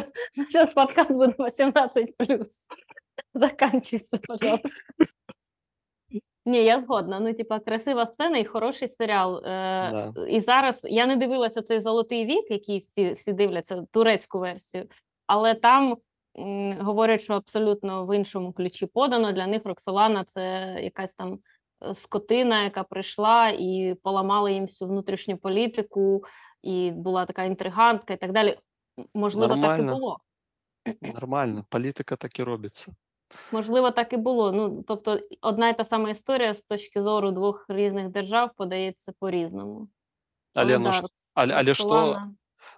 наш 0.54 0.74
подкаст 0.74 1.12
буде 1.12 1.34
18 1.40 2.18
плюс. 2.18 2.68
Заканчується, 3.34 4.18
пожалуйста. 4.18 4.70
Ні, 6.46 6.64
я 6.64 6.82
згодна. 6.82 7.20
Ну, 7.20 7.34
типа, 7.34 7.60
красива 7.60 8.06
сцена 8.06 8.38
і 8.38 8.46
хороший 8.46 8.90
серіал. 8.90 9.38
Е, 9.38 10.12
Да. 10.16 10.28
І 10.28 10.42
зараз 10.42 10.82
я 10.90 11.06
не 11.06 11.16
дивилася 11.16 11.62
цей 11.62 11.82
золотий 11.82 12.26
вік, 12.26 12.52
який 12.52 12.80
всі, 12.80 13.14
всі 13.14 13.34
дивляться, 13.34 13.86
турецьку 13.92 14.40
версію, 14.40 14.90
але 15.28 15.54
там 15.54 15.98
говорять, 16.80 17.22
що 17.22 17.34
абсолютно 17.34 18.06
в 18.06 18.16
іншому 18.16 18.54
ключі 18.54 18.86
подано. 18.86 19.32
Для 19.32 19.48
них 19.48 19.62
Роксолана 19.66 20.24
це 20.24 20.76
якась 20.84 21.14
там 21.14 21.40
е, 21.84 21.96
скотина, 21.96 22.64
яка 22.64 22.84
прийшла 22.84 23.50
і 23.50 23.96
поламала 24.04 24.50
їм 24.50 24.64
всю 24.66 24.90
внутрішню 24.90 25.38
політику, 25.38 26.24
і 26.62 26.92
була 26.92 27.26
така 27.26 27.44
інтригантка 27.44 28.14
і 28.14 28.18
так 28.18 28.32
далі. 28.32 28.58
Можливо, 29.14 29.54
так 29.62 29.80
і 29.80 29.84
було. 29.94 30.20
Нормально, 31.02 31.66
політика 31.70 32.16
так 32.16 32.40
і 32.40 32.44
робиться. 32.44 32.92
Можливо, 33.52 33.92
так 33.92 34.14
і 34.14 34.18
було. 34.18 34.52
Ну, 34.52 34.84
тобто, 34.88 35.20
одна 35.42 35.70
і 35.70 35.78
та 35.78 35.86
сама 35.86 36.10
історія 36.10 36.54
з 36.54 36.62
точки 36.62 37.02
зору 37.02 37.32
двох 37.32 37.66
різних 37.70 38.10
держав 38.10 38.50
подається 38.56 39.14
по-різному. 39.20 39.88
Але, 40.54 40.74
ну, 40.80 40.92
ж- 40.94 41.02
але, 41.36 41.54
але 41.54 41.74
що, 41.74 41.84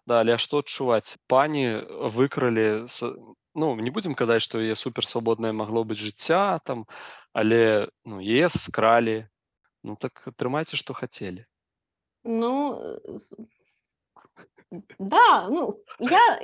да, 0.08 0.20
але 0.20 0.38
што 0.38 0.58
адчуваць? 0.58 1.18
Пані 1.28 1.68
выкралі, 2.02 2.84
с- 2.88 3.16
ну, 3.55 3.75
не 3.77 3.91
будзем 3.91 4.15
казаць, 4.15 4.43
што 4.43 4.61
яе 4.61 4.75
суперсвабоднае 4.75 5.53
магло 5.53 5.85
быць 5.85 5.99
жыцця, 6.03 6.61
там, 6.65 6.87
але 7.33 7.89
ну, 8.05 8.21
яе 8.21 8.49
скралі. 8.49 9.29
Ну 9.85 9.97
так 9.97 10.23
атрымайце, 10.27 10.77
што 10.77 10.95
хацелі. 10.95 11.45
Ну, 12.25 12.75
е, 12.83 13.19
с- 13.19 13.37
да, 14.99 15.49
ну, 15.49 15.79
я, 16.01 16.41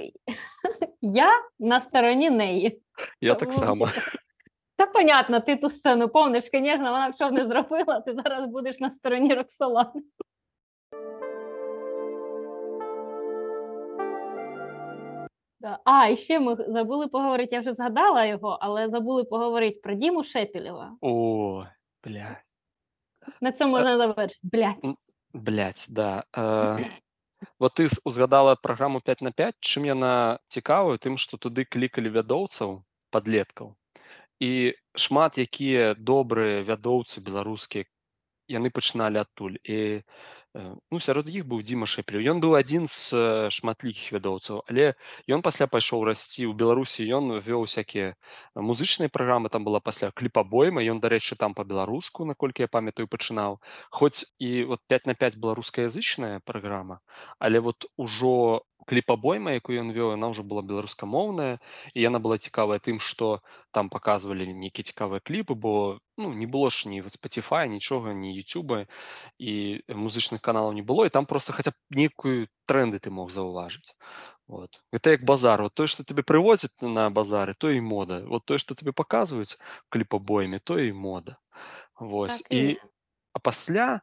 я 1.01 1.31
на 1.59 1.81
стороні 1.81 2.31
неї. 2.31 2.83
Я 3.21 3.35
так 3.35 3.49
Ну, 3.49 3.59
само. 3.59 3.89
Та 4.77 4.87
понятно, 4.87 5.41
ти 5.41 5.57
ту 5.57 5.71
сцену 5.71 6.09
помниш, 6.09 6.45
звісно, 6.45 6.91
вона 6.91 7.11
б 7.11 7.15
що 7.15 7.31
не 7.31 7.47
зробила, 7.47 8.01
ти 8.01 8.15
зараз 8.15 8.49
будеш 8.49 8.81
на 8.81 8.91
стороні 8.91 9.35
Роксолани. 9.35 10.03
Да. 15.61 15.79
А, 15.85 16.07
і 16.09 16.17
ще 16.17 16.41
ми 16.41 16.57
забули 16.57 17.09
поговорити, 17.09 17.55
я 17.55 17.61
вже 17.61 17.75
згадала 17.75 18.25
його, 18.27 18.59
але 18.61 18.89
забули 18.89 19.25
поговорити 19.25 19.81
про 19.83 19.95
Діму 19.95 20.25
Шепілєва. 20.25 20.97
О, 21.01 21.65
блядь. 22.05 22.43
На 23.41 23.53
цьому 23.53 23.73
можна 23.73 23.99
завершити. 23.99 24.41
Блять. 24.43 24.85
М, 24.85 24.97
Блядь, 25.35 25.87
да. 25.89 26.25
Е, 26.37 26.91
вот 27.59 27.75
ти 27.75 27.89
з- 27.89 28.01
узгадала 28.05 28.55
програму 28.57 29.01
5 29.01 29.23
на 29.23 29.31
5, 29.31 29.55
чим 29.61 29.85
яна 29.85 30.39
цікавая, 30.49 30.97
тим, 30.99 31.19
што 31.19 31.37
туды 31.37 31.65
клікалі 31.65 32.09
вядоўцаў, 32.09 32.83
падлеткаў. 33.11 33.75
І 34.41 34.75
шмат 34.95 35.39
якія 35.39 35.95
добрыя 35.95 36.63
вядоўцы 36.65 37.21
беларускія, 37.25 37.85
яны 38.51 38.71
пачыналі 38.71 39.17
адтуль. 39.21 39.57
І 39.65 39.73
э, 39.75 40.46
ну, 40.92 41.00
сярод 41.00 41.30
іх 41.30 41.46
быў 41.46 41.62
Дзіма 41.62 41.86
Шэпелев. 41.90 42.24
Ён 42.34 42.42
быў 42.42 42.58
адзін 42.58 42.88
з 42.90 43.14
э, 43.14 43.50
шматлікіх 43.54 44.14
вядоўцаў, 44.16 44.64
але 44.68 44.94
ён 45.30 45.44
пасля 45.46 45.68
пайшоў 45.68 46.06
расці 46.10 46.48
ў 46.50 46.54
Беларусі, 46.58 47.06
ён 47.08 47.38
вёў 47.42 47.68
всякія 47.70 48.16
музычныя 48.56 49.10
праграмы, 49.14 49.50
там 49.54 49.64
была 49.68 49.80
пасля 49.80 50.12
кліпабойма, 50.12 50.82
ён, 50.82 51.02
дарэчы, 51.04 51.38
там 51.38 51.54
па-беларуску, 51.54 52.26
наколькі 52.26 52.66
я 52.66 52.72
памятаю, 52.72 53.08
пачынаў. 53.08 53.60
Хоць 53.90 54.26
і 54.40 54.64
вот 54.74 54.82
5 54.88 55.08
на 55.08 55.14
5 55.14 55.38
беларускаязычная 55.38 56.42
праграма, 56.46 57.00
але 57.40 57.60
вот 57.60 57.86
ужо 57.98 58.66
кліпабойма, 58.88 59.60
якую 59.60 59.78
ён 59.84 59.92
вёў, 59.92 60.16
яна 60.16 60.32
ўжо 60.32 60.48
была 60.48 60.64
беларускамоўная 60.64 61.60
і 61.94 62.00
яна 62.00 62.20
была 62.24 62.40
цікавая 62.40 62.80
тым, 62.80 63.04
што 63.04 63.44
там 63.76 63.92
паказвалі 63.92 64.48
нейкія 64.48 64.88
цікавыя 64.88 65.20
кліпы, 65.20 65.54
бо 65.54 66.00
ну 66.18 66.32
не 66.34 66.48
было 66.48 66.72
ж 66.72 66.90
ні 66.90 67.04
Spotify, 67.04 67.68
нічога, 67.68 68.16
ні 68.16 68.32
Ютуба 68.34 68.88
і 69.38 69.84
музычных 69.92 70.42
каналаў 70.42 70.74
не 70.74 70.82
было 70.82 71.06
і 71.06 71.14
там 71.14 71.28
просто 71.28 71.54
хаця 71.54 71.72
б 71.72 71.78
нейкую 71.92 72.48
тренды 72.66 73.00
ты 73.04 73.12
мог 73.12 73.32
заўважыць. 73.32 73.94
Вот. 74.48 74.82
Это 74.92 75.12
як 75.12 75.24
базар. 75.28 75.62
Вот 75.62 75.76
тое, 75.76 75.88
што 75.88 76.04
тебе 76.08 76.24
прывозяць 76.24 76.80
на 76.82 77.10
базары, 77.12 77.54
то 77.54 77.70
і 77.70 77.82
мода. 77.82 78.24
Вот 78.26 78.46
тое, 78.46 78.58
што 78.58 78.76
тебе 78.76 78.92
паказваюць 78.96 79.60
кліпабойме, 79.90 80.60
то 80.64 80.80
і 80.80 80.94
мода. 80.94 81.38
Вось. 82.00 82.42
Так 82.42 82.52
і 82.52 82.58
І 82.58 82.80
а 83.34 83.40
пасля 83.40 84.02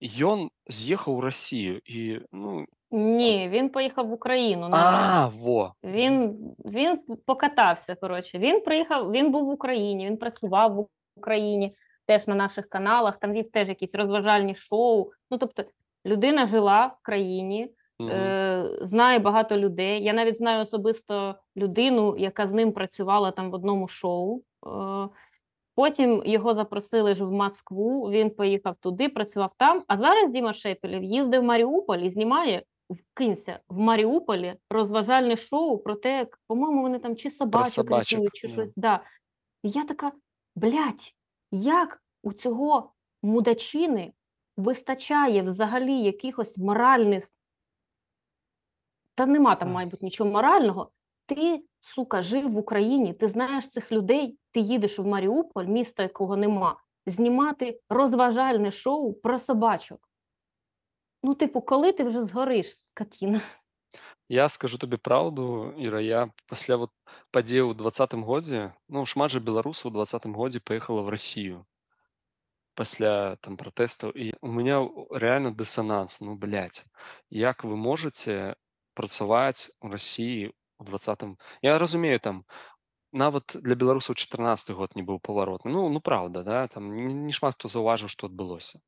ён 0.00 0.48
з'ехаў 0.64 1.18
у 1.18 1.20
Расію 1.20 1.80
і 1.84 2.24
ну 2.32 2.64
Ні, 2.90 3.48
він 3.52 3.68
поїхав 3.68 4.08
в 4.08 4.12
Україну. 4.12 4.68
а 4.72 5.28
во 5.28 5.74
Він, 5.84 6.38
він 6.64 6.98
покатався. 7.26 7.94
Коротше, 7.94 8.38
він 8.38 8.60
приїхав, 8.60 9.10
він 9.10 9.32
був 9.32 9.46
в 9.46 9.48
Україні, 9.48 10.06
він 10.06 10.16
працював 10.16 10.74
в 10.74 10.86
Україні 11.16 11.74
теж 12.06 12.26
на 12.26 12.34
наших 12.34 12.68
каналах. 12.68 13.18
Там 13.18 13.32
вів 13.32 13.48
теж 13.50 13.68
якісь 13.68 13.94
розважальні 13.94 14.54
шоу. 14.54 15.10
Ну 15.30 15.38
тобто, 15.38 15.64
людина 16.06 16.46
жила 16.46 16.86
в 16.86 17.02
країні, 17.02 17.70
Мгм. 17.98 18.10
е, 18.10 18.64
знає 18.82 19.18
багато 19.18 19.56
людей. 19.56 20.02
Я 20.04 20.12
навіть 20.12 20.38
знаю 20.38 20.62
особисто 20.62 21.34
людину, 21.56 22.16
яка 22.18 22.46
з 22.46 22.52
ним 22.52 22.72
працювала 22.72 23.30
там 23.30 23.50
в 23.50 23.54
одному 23.54 23.88
шоу. 23.88 24.42
Е, 24.66 25.08
Потім 25.74 26.22
його 26.26 26.54
запросили 26.54 27.14
ж 27.14 27.24
в 27.24 27.32
Москву. 27.32 28.10
Він 28.10 28.30
поїхав 28.30 28.76
туди, 28.80 29.08
працював 29.08 29.52
там. 29.56 29.82
А 29.88 29.96
зараз 29.96 30.30
Діма 30.32 30.52
Шепелєв 30.52 31.02
їздив 31.02 31.40
в 31.40 31.44
Маріуполь 31.44 31.98
і 31.98 32.10
знімає 32.10 32.62
вкинься 32.94 33.60
в 33.68 33.78
Маріуполі 33.78 34.54
розважальне 34.70 35.36
шоу 35.36 35.78
про 35.78 35.94
те, 35.94 36.16
як, 36.18 36.40
по-моєму, 36.46 36.82
вони 36.82 36.98
там 36.98 37.16
чи 37.16 37.30
собачок 37.30 37.90
рятують, 37.90 38.34
чи 38.34 38.48
да. 38.48 38.52
щось. 38.52 38.72
Да. 38.76 39.04
І 39.62 39.68
я 39.68 39.84
така, 39.84 40.12
блядь, 40.56 41.14
як 41.50 42.02
у 42.22 42.32
цього 42.32 42.92
мудачини 43.22 44.12
вистачає 44.56 45.42
взагалі 45.42 46.02
якихось 46.02 46.58
моральних 46.58 47.28
та 49.14 49.26
нема 49.26 49.54
там, 49.54 49.72
мабуть, 49.72 50.02
нічого 50.02 50.30
морального. 50.30 50.90
Ти, 51.26 51.64
сука, 51.80 52.22
жив 52.22 52.52
в 52.52 52.58
Україні, 52.58 53.14
ти 53.14 53.28
знаєш 53.28 53.68
цих 53.68 53.92
людей, 53.92 54.38
ти 54.50 54.60
їдеш 54.60 54.98
в 54.98 55.06
Маріуполь, 55.06 55.64
місто 55.64 56.02
якого 56.02 56.36
нема, 56.36 56.80
знімати 57.06 57.80
розважальне 57.88 58.70
шоу 58.70 59.12
про 59.12 59.38
собачок. 59.38 60.09
Ну, 61.23 61.35
типу, 61.35 61.61
коли 61.61 61.91
ти 61.91 62.03
вже 62.03 62.25
згориш, 62.25 62.79
скотіна? 62.79 63.41
Я 64.29 64.49
скажу 64.49 64.77
тобі 64.77 64.97
правду, 64.97 65.73
Іра, 65.77 66.01
я 66.01 66.31
пасля 66.47 66.75
вот 66.75 66.91
падзеяў 67.31 67.69
у 67.69 67.77
двадцатым 67.77 68.23
годзе, 68.25 68.73
ну 68.89 69.05
шмат 69.05 69.31
жа 69.31 69.39
беларусаў 69.39 69.91
у 69.91 69.93
двадцатым 69.93 70.33
годзе 70.33 70.59
паехала 70.59 71.01
в 71.05 71.09
Расію 71.13 71.65
пасля 72.75 73.37
там 73.41 73.55
пратэстаў 73.57 74.11
і 74.11 74.33
у 74.41 74.51
меня 74.51 74.83
реально 75.11 75.51
дысананс, 75.55 76.19
ну 76.19 76.35
блядь, 76.35 76.83
як 77.29 77.63
вы 77.63 77.79
можаце 77.79 78.55
працаваць 78.93 79.71
у 79.81 79.91
Расіі 79.93 80.51
у 80.79 80.83
двадцатым 80.83 81.37
Я 81.61 81.77
разумею 81.77 82.19
там 82.19 82.43
нават 83.15 83.55
для 83.55 83.75
беларусаў 83.79 84.15
14 84.15 84.75
год 84.75 84.95
не 84.99 85.03
быў 85.07 85.21
паваротны 85.23 85.71
ну 85.71 85.87
ну 85.89 86.01
правда 86.01 86.43
да 86.43 86.67
там 86.67 86.91
не, 86.95 87.13
не 87.13 87.33
шмат 87.37 87.55
хто 87.55 87.71
заўважыў 87.71 88.11
што 88.11 88.27
адбылося 88.27 88.83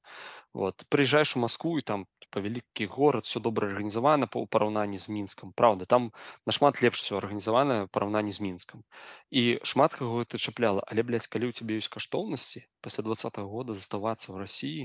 вот 0.54 0.84
прыязджаеш 0.90 1.36
у 1.38 1.44
Маскву 1.46 1.78
і 1.80 1.88
там 1.92 2.06
типа 2.20 2.21
вялікі 2.41 2.87
горад 2.87 3.25
все 3.29 3.41
добра 3.41 3.69
арганізавана 3.69 4.27
па- 4.27 4.41
у 4.41 4.47
параўнанні 4.47 4.99
з 4.99 5.09
мінскам 5.09 5.53
Праўда 5.53 5.85
там 5.85 6.13
нашмат 6.47 6.81
лепш 6.83 7.03
все 7.03 7.19
арганізавана 7.19 7.85
ў 7.85 7.89
параўнанні 7.93 8.33
з 8.33 8.41
мінскам 8.41 8.85
і 9.31 9.61
шмат 9.67 9.93
каго 9.93 10.23
это 10.23 10.39
чапляла 10.39 10.81
але 10.87 11.03
блядь, 11.03 11.27
калі 11.27 11.51
ў 11.51 11.53
цябе 11.53 11.77
ёсць 11.77 11.93
каштоўнасці 11.93 12.65
пасля 12.81 13.05
двадцатого 13.05 13.49
года 13.49 13.75
заставацца 13.75 14.33
ў 14.33 14.41
Расіі 14.41 14.85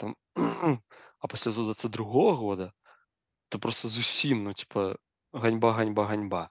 там 0.00 0.16
а 1.20 1.26
пасля 1.28 1.52
22 1.52 2.34
года 2.34 2.72
то 3.48 3.58
просто 3.58 3.88
зусім 3.88 4.44
ну 4.44 4.52
типа 4.52 4.96
ганьба 5.32 5.72
ганьба 5.72 6.06
ганьба 6.06 6.50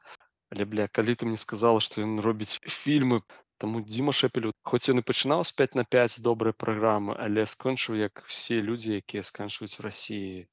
але 0.51 0.65
бля 0.65 0.87
калі 0.87 1.15
ты 1.15 1.25
мне 1.25 1.37
сказала 1.37 1.79
што 1.79 2.01
ён 2.05 2.19
робіць 2.19 2.59
фільмы 2.63 3.21
таму 3.58 3.80
Дзіма 3.80 4.12
шэпелю 4.16 4.52
хоць 4.62 4.88
ён 4.88 5.02
і 5.02 5.06
пачынаў 5.06 5.44
з 5.44 5.52
5 5.52 5.74
на 5.80 5.84
5 5.84 6.20
добрай 6.24 6.52
праграмы 6.52 7.16
але 7.18 7.46
скончыў 7.46 7.96
як 8.00 8.24
все 8.26 8.62
людзі 8.62 9.00
якія 9.00 9.22
сканчваюць 9.22 9.80
у 9.80 9.82
Расіі 9.82 10.46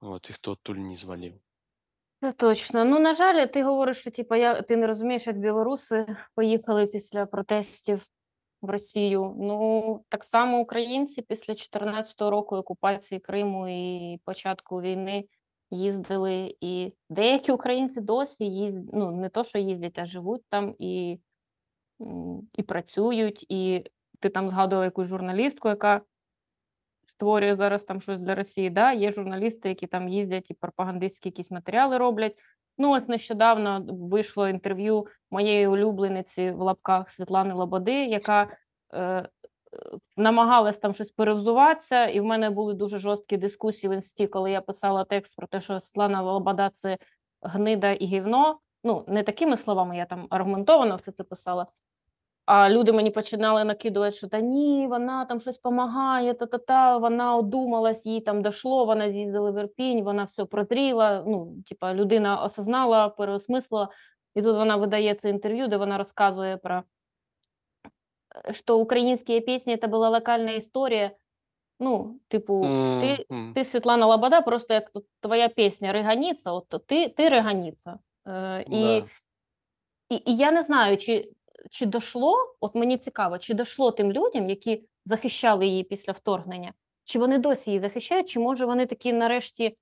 вот 0.00 0.30
іх 0.30 0.38
то 0.38 0.56
адтуль 0.58 0.80
не 0.80 0.96
зваліў 0.96 1.36
Це 2.20 2.32
точно. 2.32 2.84
Ну, 2.84 2.98
на 2.98 3.14
жаль, 3.14 3.46
ти 3.46 3.62
говориш, 3.62 4.00
що 4.00 4.10
типу, 4.10 4.34
я, 4.34 4.62
ти 4.62 4.76
не 4.76 4.86
розумієш, 4.86 5.26
як 5.26 5.38
білоруси 5.38 6.06
поїхали 6.34 6.86
після 6.86 7.26
протестів 7.26 8.06
в 8.62 8.70
Росію. 8.70 9.34
Ну, 9.38 10.04
так 10.08 10.24
само 10.24 10.60
українці 10.60 11.22
після 11.22 11.54
2014 11.54 12.20
року 12.20 12.56
окупації 12.56 13.20
Криму 13.20 13.68
і 13.68 14.20
початку 14.24 14.80
війни 14.80 15.24
їздили. 15.70 16.54
І 16.60 16.92
деякі 17.10 17.52
українці 17.52 18.00
досі 18.00 18.44
їздять, 18.44 18.90
ну, 18.92 19.10
не 19.10 19.28
то, 19.28 19.44
що 19.44 19.58
їздять, 19.58 19.98
а 19.98 20.06
живуть 20.06 20.42
там 20.48 20.74
і, 20.78 21.12
м, 21.12 21.18
і 22.57 22.63
працюють. 22.63 23.45
І 23.49 23.83
ти 24.19 24.29
там 24.29 24.49
згадував 24.49 24.85
якусь 24.85 25.07
журналістку, 25.07 25.69
яка 25.69 26.01
створює 27.05 27.55
зараз 27.55 27.83
там 27.83 28.01
щось 28.01 28.19
для 28.19 28.35
Росії. 28.35 28.69
Да? 28.69 28.91
Є 28.91 29.11
журналісти, 29.11 29.69
які 29.69 29.87
там 29.87 30.09
їздять 30.09 30.51
і 30.51 30.53
пропагандистські 30.53 31.29
якісь 31.29 31.51
матеріали 31.51 31.97
роблять. 31.97 32.35
Ну, 32.77 32.91
ось 32.91 33.07
нещодавно 33.07 33.85
вийшло 33.89 34.47
інтерв'ю 34.47 35.07
моєї 35.31 35.67
улюблениці 35.67 36.51
в 36.51 36.61
лапках 36.61 37.09
Світлани 37.09 37.53
Лободи, 37.53 38.05
яка 38.05 38.57
е, 38.93 39.29
намагалась 40.17 40.77
там 40.77 40.93
щось 40.93 41.11
перевзуватися, 41.11 42.05
і 42.05 42.19
в 42.19 42.25
мене 42.25 42.49
були 42.49 42.73
дуже 42.73 42.97
жорсткі 42.97 43.37
дискусії 43.37 43.89
в 43.89 43.93
інсті, 43.93 44.27
коли 44.27 44.51
я 44.51 44.61
писала 44.61 45.03
текст 45.03 45.35
про 45.35 45.47
те, 45.47 45.61
що 45.61 45.79
Світлана 45.79 46.21
Лобода 46.21 46.71
це 46.73 46.97
гнида 47.41 47.91
і 47.91 48.05
гівно. 48.05 48.59
Ну, 48.83 49.05
не 49.07 49.23
такими 49.23 49.57
словами, 49.57 49.97
я 49.97 50.05
там 50.05 50.27
аргументовано 50.29 50.95
все 50.95 51.11
це 51.11 51.23
писала. 51.23 51.67
А 52.53 52.69
люди 52.69 52.91
мені 52.91 53.11
починали 53.11 53.63
накидувати, 53.63 54.15
що 54.15 54.27
та 54.27 54.39
ні, 54.39 54.87
вона 54.87 55.25
там 55.25 55.39
щось 55.39 55.55
допомагає, 55.55 56.33
та-та-та, 56.33 56.97
вона 56.97 57.35
одумалась, 57.35 58.05
їй 58.05 58.21
там 58.21 58.41
дошло, 58.41 58.85
вона 58.85 59.11
з'їздила 59.11 59.51
в 59.51 59.59
Ірпінь, 59.59 60.03
вона 60.03 60.23
все 60.23 60.45
прозріла, 60.45 61.23
ну, 61.27 61.55
типа, 61.69 61.93
людина 61.93 62.43
осознала, 62.43 63.09
переосмислила. 63.09 63.89
І 64.35 64.41
тут 64.41 64.55
вона 64.55 64.75
видає 64.75 65.15
це 65.15 65.29
інтерв'ю, 65.29 65.67
де 65.67 65.77
вона 65.77 65.97
розказує 65.97 66.57
про, 66.57 66.83
е, 68.45 68.53
що 68.53 68.77
українські 68.77 69.41
пісні 69.41 69.77
це 69.77 69.87
була 69.87 70.09
локальна 70.09 70.51
історія. 70.51 71.11
Ну, 71.79 72.19
типу, 72.27 72.61
ти, 73.01 73.25
ти 73.55 73.65
Світлана 73.65 74.05
Лобода, 74.05 74.41
просто 74.41 74.73
як 74.73 74.91
твоя 75.19 75.49
пісня 75.49 75.91
Риганіца, 75.91 76.51
от 76.51 76.83
ти, 76.85 77.09
ти 77.09 77.29
Риганіца. 77.29 77.99
Е, 78.27 78.65
і, 78.67 78.81
Да. 78.81 79.05
і, 80.09 80.15
і 80.25 80.35
я 80.35 80.51
не 80.51 80.63
знаю, 80.63 80.97
чи, 80.97 81.31
чи 81.71 81.85
дошло, 81.85 82.55
от 82.59 82.75
мені 82.75 82.97
цікаво, 82.97 83.37
чи 83.37 83.53
дошло 83.53 83.91
тим 83.91 84.11
людям, 84.11 84.49
які 84.49 84.83
захищали 85.05 85.67
її 85.67 85.83
після 85.83 86.13
вторгнення, 86.13 86.73
чи 87.03 87.19
вони 87.19 87.37
досі 87.37 87.71
її 87.71 87.81
захищають, 87.81 88.29
чи 88.29 88.39
може 88.39 88.65
вони 88.65 88.85
такі 88.85 89.13
нарешті 89.13 89.77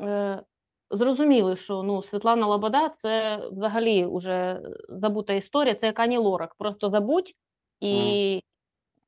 е, 0.00 0.42
зрозуміли, 0.90 1.56
що 1.56 1.82
ну, 1.82 2.02
Світлана 2.02 2.46
Лобода 2.46 2.88
це 2.88 3.36
взагалі 3.52 4.06
вже 4.06 4.60
забута 4.88 5.32
історія, 5.32 5.74
це 5.74 5.86
як 5.86 6.00
Ані 6.00 6.18
Лорак. 6.18 6.54
Просто 6.54 6.90
забудь 6.90 7.32
і 7.80 8.42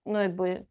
ну, 0.06 0.22
якби. 0.22 0.66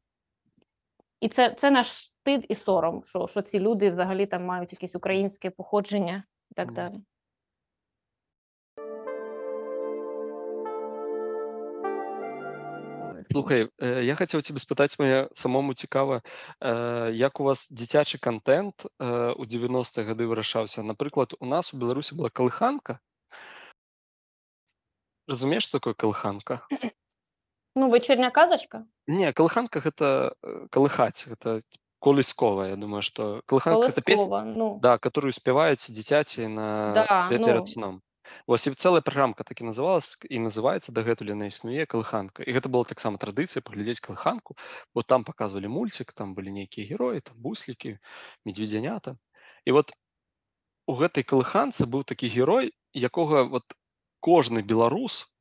І 1.20 1.30
це, 1.30 1.56
це 1.60 1.72
наш 1.72 1.88
стид 1.88 2.46
і 2.50 2.56
сором, 2.56 3.04
що, 3.06 3.28
що 3.28 3.42
ці 3.42 3.60
люди 3.60 3.92
взагалі 3.92 4.26
там 4.26 4.46
мають 4.46 4.72
якесь 4.72 4.96
українське 4.96 5.50
походження 5.50 6.24
і 6.52 6.54
так 6.54 6.66
Мгм. 6.66 6.76
далі. 6.76 7.02
Слухай, 13.32 13.70
е, 13.82 14.04
я 14.04 14.16
хацеў 14.16 14.42
цябе 14.42 14.60
спытаць 14.60 15.00
мне 15.00 15.28
самому 15.32 15.74
цікава, 15.74 16.22
э, 16.60 17.12
як 17.16 17.40
у 17.40 17.44
вас 17.44 17.72
дзіцячы 17.72 18.20
контент 18.20 18.86
э, 19.00 19.34
у 19.34 19.46
90-х 19.46 20.04
гады 20.04 20.28
вырашаўся. 20.28 20.84
Напрыклад, 20.84 21.34
у 21.40 21.46
нас 21.46 21.74
у 21.74 21.78
Беларусі 21.78 22.16
была 22.16 22.30
калыханка. 22.30 23.00
Разумееш, 25.28 25.68
такое 25.68 25.94
калыханка? 25.94 26.68
Ну, 27.76 27.90
вечірня 27.92 28.32
казочка? 28.32 28.86
Не, 29.08 29.32
калыханка 29.34 29.80
гэта 29.80 30.36
э, 30.44 30.68
калыхаць, 30.70 31.28
гэта 31.28 31.62
колысковая. 32.00 32.70
Я 32.70 32.76
думаю, 32.76 33.02
што 33.02 33.42
калыханка 33.46 34.02
песня. 34.02 34.44
Ну, 34.44 34.80
да, 34.82 34.98
которую 34.98 35.32
спяваюць 35.32 35.88
дзіцяці 35.88 36.48
на 36.48 36.92
Да, 36.94 37.28
пе- 37.30 37.40
ну. 37.40 37.48
перад 37.48 37.68
сном. 37.68 38.02
Вось 38.48 38.68
і 38.68 38.74
цэлая 38.76 39.02
праграмка 39.02 39.44
так 39.44 39.62
і 39.62 39.68
называлась 39.70 40.18
і 40.30 40.40
называецца 40.44 40.94
дагэтуль 40.96 41.32
яна 41.34 41.48
існуе 41.52 41.86
калыханка. 41.86 42.44
І 42.44 42.56
гэта 42.56 42.70
была 42.70 42.86
таксама 42.86 43.18
традыцыя 43.22 43.62
паглядзець 43.62 44.04
калыханку, 44.06 44.58
бо 44.94 45.04
там 45.04 45.24
паказвалі 45.24 45.68
мульцік, 45.68 46.14
там 46.14 46.36
былі 46.36 46.52
нейкія 46.52 46.88
героі, 46.88 47.22
там 47.22 47.38
буслікі, 47.38 47.98
медведзянята. 48.46 49.18
І 49.66 49.72
вот 49.78 49.94
у 50.88 50.96
гэтай 50.96 51.24
калыханцы 51.24 51.86
быў 51.86 52.04
такі 52.04 52.28
герой 52.30 52.74
якога 52.94 53.44
вот 53.44 53.78
кожны 54.20 54.62
беларус 54.62 55.32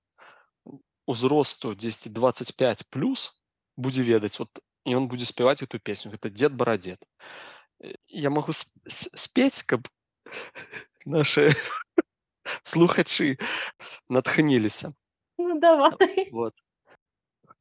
узросту 1.07 1.75
10 1.75 2.13
25 2.13 2.89
плюс 2.91 3.43
будзе 3.77 4.03
ведаць 4.03 4.39
вот 4.39 4.63
і 4.85 4.95
он 4.95 5.09
будзе 5.09 5.27
спяваць 5.27 5.63
эту 5.63 5.79
песню 5.79 6.13
гэта 6.13 6.31
дзед 6.31 6.55
барадзед 6.55 7.03
Э, 7.81 7.95
я 8.09 8.31
магу 8.31 8.53
спець 8.53 9.63
каб 9.63 9.89
наши 11.05 11.55
слухачы 12.63 13.39
натхніліся. 14.09 14.93
Ну, 15.39 15.61
давай. 15.61 16.29
вот. 16.33 16.55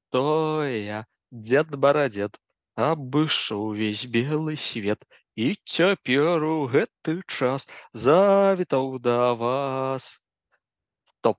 То 0.09 0.63
я? 0.65 1.05
Дзед 1.31 1.75
барадзед 1.75 2.39
абышоў 2.75 3.75
увесь 3.75 4.05
белы 4.05 4.55
свет 4.55 5.03
і 5.35 5.53
цяпер 5.63 6.43
у 6.43 6.67
гэты 6.71 7.21
час 7.27 7.67
завітаў 7.93 8.99
да 8.99 9.33
вас. 9.33 10.17
Стоп. 11.03 11.37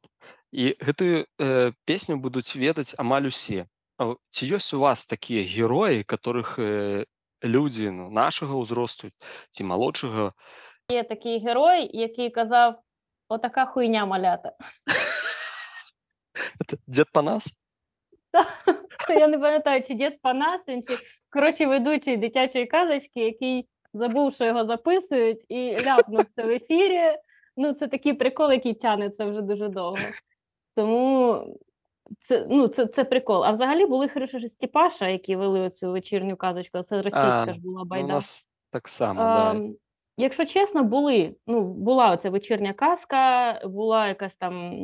І 0.52 0.76
гэтую 0.80 1.26
э, 1.26 1.72
песню 1.84 2.16
будуць 2.16 2.56
ведаць 2.56 2.94
амаль 2.98 3.28
усе. 3.30 3.66
Ці 4.30 4.42
ёсць 4.56 4.72
у 4.74 4.80
вас 4.80 5.06
такія 5.06 5.44
героі 5.44 6.04
которых 6.04 6.58
э, 6.58 7.04
людзі 7.42 7.90
ну, 7.90 8.10
нашага 8.10 8.56
ўзросту 8.56 9.10
ці 9.50 9.64
малодшага? 9.64 10.32
Є 10.90 11.02
такий 11.02 11.38
герой, 11.38 11.90
який 11.92 12.30
казав: 12.30 12.82
отака 13.30 13.66
хуйня 13.66 14.06
малята. 14.06 14.52
Дзед 16.86 17.12
панас 17.12 17.60
Я 19.08 19.28
не 19.28 19.38
пам'ятаю, 19.38 19.82
чи 19.82 19.94
дід 19.94 20.22
Панасин, 20.22 20.82
чи 20.82 20.98
коротше 21.30 21.66
ведучий 21.66 22.16
дитячої 22.16 22.66
казочки, 22.66 23.20
який 23.20 23.68
забув, 23.94 24.34
що 24.34 24.44
його 24.44 24.66
записують, 24.66 25.44
і 25.48 25.76
ляпнув 25.86 26.24
це 26.30 26.42
в 26.42 26.50
ефірі. 26.50 27.18
Ну, 27.56 27.72
це 27.72 27.88
такий 27.88 28.14
прикол, 28.14 28.52
який 28.52 28.74
тягнеться 28.74 29.24
вже 29.24 29.42
дуже 29.42 29.68
довго. 29.68 29.98
Тому 30.74 31.44
це, 32.20 32.46
ну, 32.50 32.68
це, 32.68 32.86
це 32.86 33.04
прикол. 33.04 33.44
А 33.44 33.50
взагалі 33.50 33.86
були 33.86 34.08
хороші 34.08 34.48
Степаша, 34.48 35.08
які 35.08 35.36
вели 35.36 35.60
оцю 35.60 35.92
вечірню 35.92 36.36
казочку. 36.36 36.82
Це 36.82 37.02
російська 37.02 37.44
А, 37.48 37.52
ж 37.52 37.60
була 37.60 37.84
Ну, 37.90 38.04
у 38.04 38.06
нас 38.06 38.50
так 38.70 38.88
само 38.88 39.22
да. 39.22 39.60
Якщо 40.16 40.46
чесно, 40.46 40.84
були. 40.84 41.36
Ну, 41.46 41.62
була 41.62 42.10
оця 42.10 42.30
вечірня 42.30 42.72
казка, 42.72 43.52
була 43.64 44.08
якась 44.08 44.36
там 44.36 44.74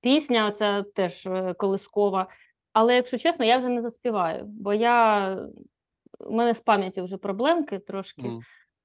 пісня, 0.00 0.46
оця 0.46 0.82
теж 0.82 1.26
е, 1.26 1.54
колискова. 1.54 2.28
Але 2.72 2.94
якщо 2.94 3.18
чесно, 3.18 3.44
я 3.44 3.58
вже 3.58 3.68
не 3.68 3.82
заспіваю, 3.82 4.44
бо 4.44 4.74
я 4.74 5.36
у 6.20 6.32
мене 6.32 6.54
з 6.54 6.60
пам'яттю 6.60 7.04
вже 7.04 7.16
проблемки 7.16 7.78
трошки. 7.78 8.26
М. 8.26 8.40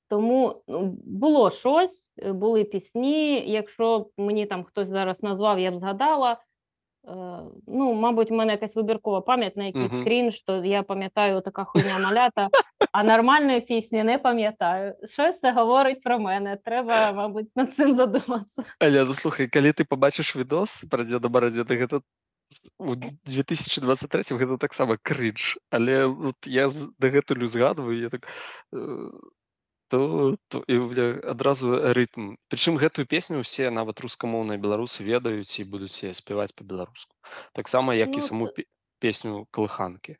Тому 0.10 0.64
ну, 0.68 0.97
було 1.06 1.51
щось, 1.51 2.14
е, 2.18 2.34
були 2.34 2.64
пісні. 2.64 3.51
Якщо 3.51 3.99
б 3.99 4.12
мені 4.18 4.45
там 4.45 4.64
хтось 4.64 4.88
зараз 4.88 5.24
назвав, 5.24 5.60
я 5.60 5.72
б 5.72 5.80
згадала. 5.80 6.32
Е, 6.32 6.38
ну, 7.68 7.93
мабуть, 7.93 8.32
в 8.32 8.34
мене 8.34 8.51
якась 8.51 8.76
вибіркова 8.76 9.22
пам'ять 9.22 9.58
на 9.58 9.66
якийсь 9.66 9.93
Мгм. 9.93 10.03
крінж, 10.03 10.41
то 10.41 10.66
я 10.66 10.84
пам'ятаю 10.84 11.41
така 11.41 11.64
хуйня 11.64 11.99
малята, 11.99 12.49
а 12.96 13.04
нормальної 13.04 13.62
пісні 13.62 14.04
не 14.04 14.18
пам'ятаю. 14.18 14.96
Щось 15.14 15.39
це 15.39 15.52
говорить 15.52 16.02
про 16.04 16.20
мене. 16.20 16.58
Треба, 16.66 17.14
мабуть, 17.14 17.50
над 17.56 17.76
цим 17.76 17.96
задуматися. 17.96 18.64
Але 18.80 19.06
ну, 19.06 19.14
слухай, 19.14 19.48
калі 19.48 19.72
ты 19.72 19.84
пабачыш 19.84 20.36
відос 20.36 20.86
пра 20.91 21.04
дзеда 21.04 21.28
барадзеда 21.30 21.76
гэта 21.76 22.02
у 22.80 22.96
2023 22.96 24.38
гэта 24.38 24.58
таксама 24.58 24.98
крыдж 25.02 25.58
але 25.72 26.06
вот 26.06 26.36
я 26.46 26.70
з- 26.70 26.89
дагэтуль 27.00 27.43
узгадваю 27.43 28.00
я 28.00 28.10
так 28.10 28.28
э, 28.74 29.10
то, 29.89 30.38
то 30.48 30.64
і 30.68 30.78
у 30.78 30.86
меня 30.89 31.20
адразу 31.32 31.74
рытм 31.93 32.36
прычым 32.50 32.78
гэтую 32.78 33.06
песню 33.10 33.39
усе 33.41 33.70
нават 33.70 34.00
рускамоўныя 34.00 34.58
беларусы 34.62 35.04
ведаюць 35.04 35.60
і 35.60 35.64
будуць 35.66 36.04
яе 36.06 36.14
спяваць 36.14 36.54
па-беларуску 36.54 37.16
таксама 37.54 37.93
як 37.98 38.10
Ну, 38.10 38.18
і 38.18 38.22
саму 38.22 38.48
це- 38.48 38.54
пе- 38.54 38.70
песню 39.00 39.48
калыханкі 39.52 40.16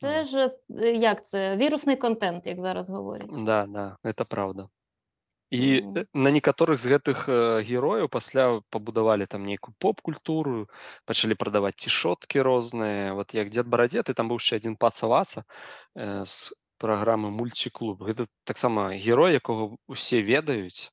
Це 0.00 0.24
ж 0.24 0.50
е, 0.70 0.92
як 0.92 1.26
це? 1.26 1.56
Вірусний 1.56 1.96
контент, 1.96 2.46
як 2.46 2.60
зараз 2.60 2.88
говорять. 2.88 3.44
Да, 3.44 3.66
да, 3.66 3.96
это 4.04 4.24
правда. 4.24 4.68
І 5.50 5.80
Мгм. 5.82 5.94
э, 5.94 6.06
на 6.14 6.30
некаторых 6.30 6.76
з 6.76 6.86
гэтых 6.86 7.28
э, 7.28 7.62
герояў 7.62 8.08
пасля 8.08 8.60
пабудавалі 8.70 9.26
там 9.26 9.44
нейкую 9.46 9.74
поп-культуру, 9.78 10.66
пачалі 11.04 11.34
прадаваць 11.34 11.76
цішоткі 11.76 12.42
розныя. 12.42 13.14
Вот 13.14 13.34
як 13.34 13.48
дзед 13.50 13.66
барадзед, 13.68 14.10
і 14.10 14.12
там 14.12 14.28
быў 14.28 14.42
яшчэ 14.42 14.56
адзін 14.56 14.76
пацаваца 14.76 15.44
э, 15.94 16.24
з 16.24 16.52
праграмы 16.78 17.30
мульціклуб. 17.30 18.02
Гэта 18.02 18.26
таксама 18.44 18.90
герой, 18.90 19.32
якога 19.32 19.76
усе 19.86 20.22
ведаюць. 20.22 20.90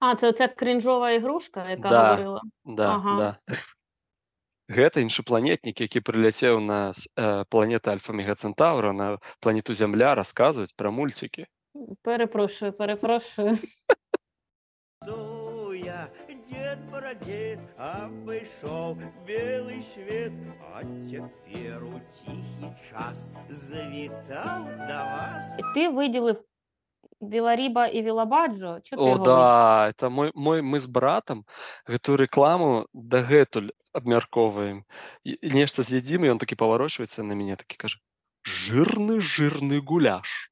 А, 0.00 0.14
це 0.14 0.28
оця 0.28 0.48
крінжова 0.48 1.10
ігрушка, 1.10 1.70
яка 1.70 1.90
Да. 1.90 2.14
говорила. 2.14 2.42
Да, 2.64 2.94
Ага. 2.94 3.16
да. 3.18 3.54
Гэта 4.69 5.01
іншапланетнік, 5.01 5.81
які 5.81 5.99
прыляцеў 6.05 6.59
на 6.61 6.93
э, 6.93 7.43
планеты 7.49 7.89
Альфа-Мегацэнтаўра 7.89 8.93
на 8.93 9.17
планету 9.41 9.73
Зямля 9.73 10.13
расказваць 10.13 10.77
пра 10.77 10.93
мульцікі. 10.93 11.49
Перепрошую, 12.05 12.71
перепрошую. 12.73 13.57
Дед 16.49 16.79
бородед, 16.91 17.59
обышел 17.77 18.97
белый 19.25 19.83
свет, 19.93 20.33
а 20.73 20.83
теперь 20.83 21.81
у 21.81 21.99
тихий 22.13 22.75
час 22.89 23.17
завитал 23.49 24.65
до 24.65 24.93
вас. 24.93 25.43
Ти 25.73 25.89
виділив 25.89 26.43
Віларіба 27.20 27.86
і 27.86 28.02
Вілабаджо. 28.02 28.80
Чого 28.82 29.02
ти 29.04 29.08
О, 29.08 29.12
його 29.12 29.24
да, 29.24 29.88
это 29.88 30.10
мой, 30.10 30.30
мой, 30.34 30.60
мы 30.62 30.78
з 30.78 30.86
братам 30.86 31.44
гэтую 31.88 32.16
рэкламу 32.16 32.86
дагэтуль 32.92 33.70
абмяркоўваем. 33.92 34.84
І- 35.24 35.38
і 35.40 35.48
Нешта 35.50 35.82
з'ядзім, 35.82 36.24
і 36.24 36.30
ён 36.34 36.38
такі 36.38 36.54
паварочваецца 36.56 37.22
на 37.22 37.34
мяне, 37.34 37.56
такі 37.56 37.76
кажа: 37.76 37.98
жирны 38.44 39.20
жирны 39.20 39.80
гуляш. 39.80 40.50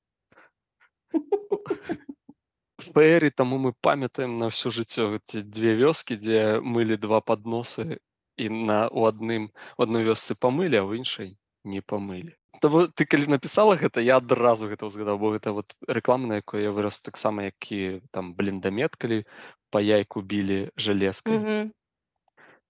Фэри, 2.94 3.30
таму 3.30 3.58
мы 3.58 3.72
памятаем 3.80 4.38
на 4.38 4.48
ўсё 4.50 4.70
жыццё 4.70 5.18
ці 5.24 5.42
дзве 5.42 5.76
вёскі, 5.76 6.16
дзе 6.16 6.60
мылі 6.60 6.96
два 6.96 7.20
падносы 7.20 7.98
і 8.36 8.48
на 8.48 8.88
у 8.88 9.06
адным 9.06 9.50
у 9.78 9.82
адной 9.82 10.04
вёсцы 10.08 10.34
памылі, 10.34 10.76
а 10.80 10.84
ў 10.88 10.98
іншай 11.02 11.36
не 11.64 11.80
памылі. 11.80 12.34
Таму 12.61 12.87
ты 12.87 13.05
калі 13.05 13.27
напісала 13.37 13.75
гэта 13.77 14.01
я 14.01 14.17
адразу 14.17 14.67
гэта 14.71 14.89
ўзгадаў 14.89 15.19
бо 15.21 15.35
гэта 15.35 15.53
вот 15.53 15.75
рэклама 15.85 16.27
на 16.27 16.35
якой 16.41 16.63
я 16.63 16.71
вырас 16.71 17.01
таксама 17.01 17.51
які 17.51 18.01
там 18.11 18.33
бліндамет 18.33 18.95
калі 18.95 19.23
па 19.69 19.83
яйку 19.83 20.21
білі 20.21 20.71
жалезкай 20.75 21.37
mm 21.37 21.45
-hmm. 21.45 21.63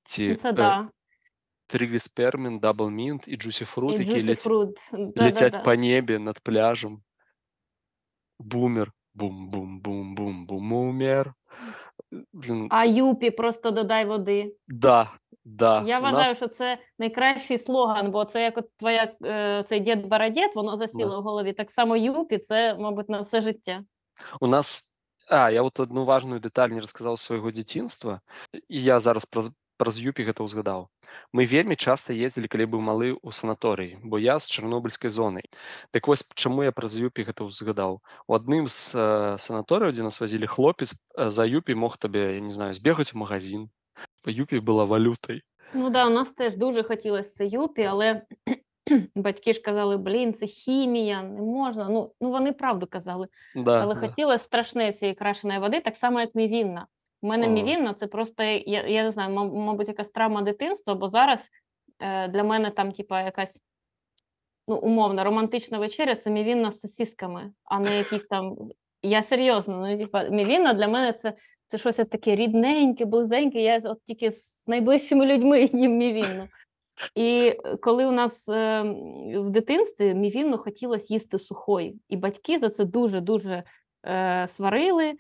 ці 0.03 0.35
да. 0.51 0.81
э, 0.81 0.89
трыгліспермен 1.71 2.59
дабл 2.59 2.89
мінт 2.89 3.27
і 3.27 3.37
джусіфрут 3.37 3.99
які 3.99 4.23
ляць... 4.23 4.47
да, 4.91 5.23
ляцяць 5.23 5.53
да, 5.53 5.59
да. 5.59 5.63
па 5.63 5.75
небе 5.75 6.19
над 6.19 6.39
пляжам 6.39 7.01
бумер. 8.39 8.91
Бум 9.17 9.49
бум 9.49 9.81
бум 9.81 10.15
бум 10.15 10.45
бум 10.45 10.73
умер 10.73 11.33
э, 12.13 12.23
Блин. 12.33 12.67
а 12.69 12.85
юпі 12.85 13.31
просто 13.31 13.71
дадай 13.71 14.05
воды. 14.05 14.53
Да 14.67 15.11
да. 15.47 15.83
Я 15.87 15.99
у 15.99 16.01
вважаю, 16.01 16.27
нас- 16.27 16.37
що 16.37 16.47
це 16.47 16.77
найкращий 16.99 17.57
слоган, 17.57 18.11
бо 18.11 18.25
це 18.25 18.43
як 18.43 18.57
от 18.57 18.77
твоя 18.77 19.13
е, 19.23 19.63
цей 19.67 19.79
дід 19.79 20.07
Барадєт, 20.07 20.55
воно 20.55 20.77
засіло 20.77 21.11
Да. 21.11 21.19
в 21.19 21.23
голові. 21.23 21.53
Так 21.53 21.71
само 21.71 21.97
Юпі, 21.97 22.37
це, 22.37 22.75
мабуть, 22.79 23.09
на 23.09 23.21
все 23.21 23.41
життя. 23.41 23.83
У 24.39 24.47
нас 24.47 24.97
а 25.29 25.51
я 25.51 25.63
вот 25.63 25.79
одну 25.79 26.05
важную 26.05 26.39
деталь 26.39 26.71
не 26.71 26.79
расказаў 26.79 27.17
свайго 27.17 27.51
дзяцінства 27.51 28.21
і 28.53 28.83
я 28.83 28.99
зараз 28.99 29.25
праз 29.25 29.51
праз 29.77 29.99
юпі 30.01 30.25
гэта 30.25 30.41
ўзгадаў 30.41 30.87
мы 31.37 31.45
вельмі 31.45 31.75
часта 31.75 32.15
ездзілі 32.15 32.49
калі 32.49 32.65
быў 32.73 32.81
малы 32.81 33.13
ў 33.13 33.29
санаторыі 33.29 33.99
бо 34.01 34.17
я 34.17 34.39
з 34.39 34.49
чарнобыльскай 34.49 35.11
зонай 35.11 35.45
так 35.91 36.07
вось 36.07 36.25
чаму 36.33 36.63
я 36.63 36.71
праз 36.71 36.97
юпі 36.97 37.27
гэта 37.27 37.45
ўзгадаў 37.45 37.99
у 38.01 38.31
адным 38.33 38.65
з 38.65 38.95
э, 38.95 39.37
санаторыяў 39.37 39.93
дзе 39.93 40.07
нас 40.07 40.17
вазілі 40.17 40.47
хлопец 40.47 40.95
э, 40.95 41.29
за 41.29 41.45
юпі 41.45 41.75
мог 41.75 41.97
табе 42.01 42.39
я 42.39 42.41
не 42.41 42.55
знаю 42.55 42.73
збегаць 42.73 43.13
у 43.13 43.21
магазин 43.21 43.69
юпі 44.25 44.59
была 44.59 44.85
валютай 44.85 45.41
Ну 45.73 45.89
да, 45.89 46.07
у 46.07 46.09
нас 46.09 46.31
теж 46.31 46.55
дуже 46.55 46.83
хотілося 46.83 47.29
це 47.35 47.45
Юпі, 47.45 47.83
але 47.83 48.21
батьки 49.15 49.53
ж 49.53 49.61
казали, 49.61 49.97
блін, 49.97 50.33
це 50.33 50.47
хімія, 50.47 51.23
не 51.23 51.41
можна. 51.41 51.89
Ну, 51.89 52.11
ну 52.21 52.31
вони 52.31 52.51
правду 52.51 52.87
казали. 52.87 53.27
да, 53.55 53.81
Але 53.81 53.95
да. 53.95 53.99
хотілося 53.99 54.43
страшне 54.43 54.93
цієї 54.93 55.15
крашеної 55.15 55.59
води, 55.59 55.81
так 55.81 55.97
само, 55.97 56.19
як 56.19 56.35
мівінна. 56.35 56.87
У 57.21 57.27
мене 57.27 57.47
мівінна 57.47 57.93
це 57.93 58.07
просто, 58.07 58.43
я, 58.43 58.87
я 58.87 59.03
не 59.03 59.11
знаю, 59.11 59.29
мабуть, 59.35 59.87
якась 59.87 60.09
травма 60.09 60.41
дитинства, 60.41 60.95
бо 60.95 61.09
зараз 61.09 61.49
е, 61.99 62.27
для 62.27 62.43
мене 62.43 62.69
там, 62.71 62.91
типа, 62.91 63.21
якась 63.21 63.63
ну, 64.67 64.75
умовна 64.75 65.23
романтична 65.23 65.77
вечеря 65.77 66.15
це 66.15 66.29
мівінна 66.29 66.71
з 66.71 66.79
сосісками, 66.79 67.51
а 67.63 67.79
не 67.79 67.97
якісь 67.97 68.27
там. 68.27 68.55
Я 69.03 69.23
серйозно, 69.23 69.87
ну, 69.87 69.97
типа, 69.97 70.23
мівінна 70.23 70.73
для 70.73 70.87
мене 70.87 71.13
це, 71.13 71.33
це 71.67 71.77
щось 71.77 71.95
таке 71.95 72.35
рідненьке, 72.35 73.05
близеньке. 73.05 73.61
Я 73.61 73.81
от 73.83 74.03
тільки 74.05 74.31
з 74.31 74.67
найближчими 74.67 75.25
людьми 75.25 75.61
їм 75.73 75.97
мівінну. 75.97 76.47
І 77.15 77.53
коли 77.81 78.05
у 78.05 78.11
нас 78.11 78.49
е, 78.49 78.81
в 79.35 79.49
дитинстві 79.49 80.13
мівінну 80.13 80.57
хотілося 80.57 81.13
їсти 81.13 81.39
сухою, 81.39 81.99
і 82.09 82.17
батьки 82.17 82.59
за 82.59 82.69
це 82.69 82.85
дуже-дуже 82.85 83.63
е, 84.05 84.47
сварили, 84.49 85.13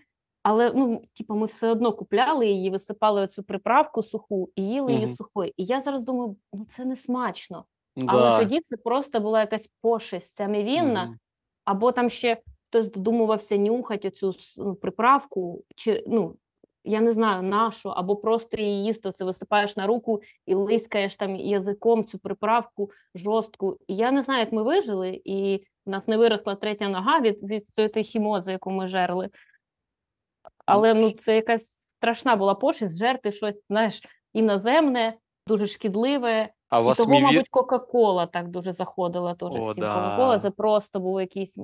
але 0.43 0.71
ну, 0.75 1.01
типу, 1.17 1.35
ми 1.35 1.45
все 1.45 1.69
одно 1.69 1.93
купляли 1.93 2.47
її, 2.47 2.69
висипали 2.69 3.21
оцю 3.21 3.43
приправку 3.43 4.03
суху 4.03 4.49
і 4.55 4.67
їли 4.67 4.93
її 4.93 5.07
сухою. 5.07 5.51
І 5.57 5.65
я 5.65 5.81
зараз 5.81 6.01
думаю, 6.01 6.35
ну 6.53 6.65
це 6.69 6.85
не 6.85 6.95
смачно. 6.95 7.65
Але 8.07 8.39
тоді 8.39 8.59
це 8.59 8.77
просто 8.77 9.19
була 9.19 9.39
якась 9.39 9.69
пошесть 9.81 10.35
ця 10.35 10.45
мівінна, 10.45 11.05
Мгм. 11.05 11.19
або 11.65 11.91
там 11.91 12.09
ще 12.09 12.37
хтось 12.69 12.91
додумувався 12.91 13.57
нюхати 13.57 14.09
цю 14.09 14.33
приправку, 14.81 15.63
чи 15.75 16.03
ну 16.07 16.35
я 16.83 17.01
не 17.01 17.13
знаю 17.13 17.43
на 17.43 17.71
що, 17.71 17.89
або 17.89 18.15
просто 18.15 18.57
її 18.57 18.83
їсти. 18.85 19.11
Це 19.11 19.25
висипаєш 19.25 19.77
на 19.77 19.87
руку 19.87 20.21
і 20.45 20.53
лискаєш 20.53 21.15
там 21.15 21.35
язиком 21.35 22.05
цю 22.05 22.19
приправку 22.19 22.91
жорстку. 23.15 23.77
І 23.87 23.95
я 23.95 24.11
не 24.11 24.23
знаю, 24.23 24.39
як 24.39 24.51
ми 24.51 24.63
вижили, 24.63 25.21
і 25.25 25.63
в 25.85 25.89
нас 25.89 26.07
не 26.07 26.17
виросла 26.17 26.55
третя 26.55 26.89
нога 26.89 27.19
від 27.19 27.43
від 27.43 27.65
цієї 27.71 28.03
хімози, 28.03 28.51
яку 28.51 28.71
ми 28.71 28.87
жерли. 28.87 29.29
Але 30.65 30.93
ну 30.93 31.11
це 31.11 31.35
якась 31.35 31.89
страшна 31.97 32.35
була 32.35 32.55
пошесть, 32.55 32.97
жерти 32.97 33.31
щось, 33.31 33.55
знаєш, 33.69 34.01
іноземне, 34.33 35.17
дуже 35.47 35.67
шкідливе. 35.67 36.49
А 36.69 36.79
І 36.79 36.83
вас 36.83 36.97
того, 36.97 37.19
мабуть, 37.19 37.49
Кока-Кола 37.49 38.25
так 38.25 38.47
дуже 38.47 38.71
заходила 38.73 39.33
теж 39.33 39.51
О, 39.51 39.71
всім. 39.71 39.81
да. 39.81 39.93
Кока-Кола 39.95 40.39
це 40.39 40.51
просто 40.51 40.99
був 40.99 41.21
якийсь 41.21 41.57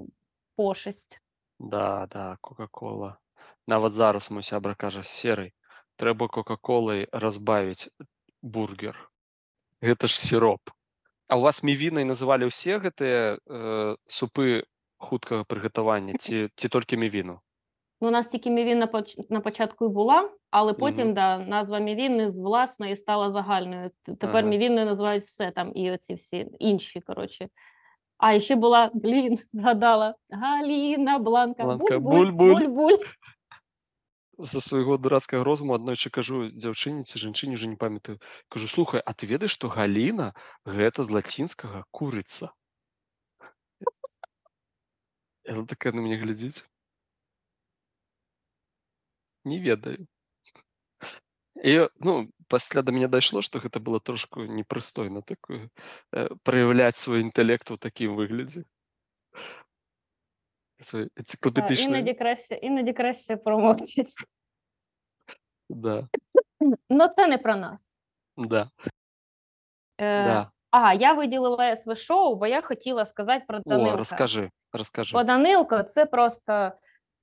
пошесть. 0.56 1.20
Да, 1.58 2.06
да, 2.06 2.36
Кока-Кола. 2.40 3.18
Нават 3.66 3.92
зараз 3.94 4.30
мой 4.30 4.42
сябра 4.42 4.74
кажа 4.74 5.02
серый 5.02 5.52
трэба 5.98 6.28
кока-колай 6.28 7.08
разбавіць 7.12 7.90
бургер 8.42 8.96
гэта 9.82 10.06
ж 10.06 10.14
сироп 10.20 10.70
А 11.28 11.36
у 11.36 11.40
вас 11.40 11.62
мівінай 11.62 12.04
называлі 12.08 12.48
ўсе 12.48 12.78
гэтыя 12.78 13.36
э, 13.36 13.96
супы 14.06 14.64
хуткага 14.96 15.44
прыгатавання 15.44 16.14
ці 16.18 16.48
ці 16.54 16.68
толькі 16.68 16.96
мівіну 16.96 17.40
Ну, 18.00 18.08
у 18.08 18.10
нас 18.10 18.28
тільки 18.28 18.50
мівін 18.50 18.78
на, 18.78 18.86
поч... 18.86 19.18
на 19.30 19.40
початку 19.40 19.84
і 19.84 19.88
була, 19.88 20.30
але 20.50 20.72
потім 20.74 21.04
Мгм. 21.04 21.14
да, 21.14 21.38
назва 21.38 21.78
мівіни 21.78 22.30
з 22.30 22.38
власної 22.38 22.96
стала 22.96 23.32
загальною. 23.32 23.90
Т- 24.02 24.14
Тепер 24.14 24.36
Ага. 24.36 24.48
мівінною 24.48 24.86
називають 24.86 25.24
все 25.24 25.50
там, 25.50 25.72
і 25.74 25.90
оці 25.90 26.14
всі 26.14 26.46
інші, 26.58 27.00
коротше. 27.00 27.48
А 28.23 28.33
і 28.33 28.41
ще 28.41 28.55
була, 28.55 28.91
блін, 28.93 29.39
згадала, 29.53 30.15
Галіна, 30.29 31.19
Бланка, 31.19 31.63
Бланка, 31.63 31.99
буль-буль, 31.99 32.31
буль-буль. 32.31 32.67
буль-буль. 32.67 33.05
за 34.37 34.61
свайго 34.61 34.97
дурацкага 34.97 35.43
розуму 35.43 35.75
аднойчы 35.75 36.09
кажу 36.09 36.39
дзяўчыне 36.47 37.03
ці 37.03 37.19
жанчыне 37.19 37.59
уже 37.59 37.67
не 37.67 37.75
памятаю. 37.75 38.19
Кажу 38.47 38.67
слухай 38.67 39.03
а 39.05 39.13
ты 39.13 39.27
ведаеш 39.27 39.51
што 39.51 39.67
галіна 39.67 40.31
гэта 40.65 41.03
з 41.03 41.11
лацінскага 41.17 41.83
курыца? 41.91 42.49
Яна 45.43 45.67
такая 45.67 45.91
на 45.91 46.07
мяне 46.07 46.17
глядзіць 46.23 46.63
не 49.43 49.59
ведаю. 49.59 50.07
І 51.63 51.87
ну 51.99 52.31
пасля 52.48 52.82
да 52.82 52.92
мяне 52.92 53.08
дайшло 53.08 53.42
што 53.42 53.58
гэта 53.58 53.80
было 53.80 54.00
трошку 54.00 54.44
непрыстойна 54.44 55.22
такое 55.22 55.70
э, 56.12 56.28
праяўляць 56.42 56.96
свой 56.98 57.20
інтэлект 57.22 57.70
у 57.70 57.76
такім 57.76 58.16
выглядзе 58.16 58.64
Свой 60.80 61.08
Та, 61.14 61.22
энцыклапедычны 61.22 61.98
Іноді 61.98 62.14
краще, 62.14 62.54
іноді 62.54 62.92
краще 62.92 63.36
промовчить. 63.36 64.14
да 65.68 66.08
Ну, 66.90 67.08
це 67.16 67.26
не 67.26 67.38
про 67.38 67.56
нас. 67.56 67.96
да 68.36 68.70
Е, 70.00 70.24
да 70.24 70.50
Ага, 70.70 70.92
я 70.94 71.12
виділила 71.12 71.76
СВ 71.76 71.96
шоу, 71.96 72.36
бо 72.36 72.46
я 72.46 72.62
хотіла 72.62 73.06
сказати 73.06 73.44
про 73.48 73.58
Данилка. 73.66 73.94
о 73.94 73.96
розкажи 73.96 74.50
розкажи 74.72 75.12
Бо 75.16 75.24
Данилко 75.24 75.82
це 75.82 76.06
просто, 76.06 76.72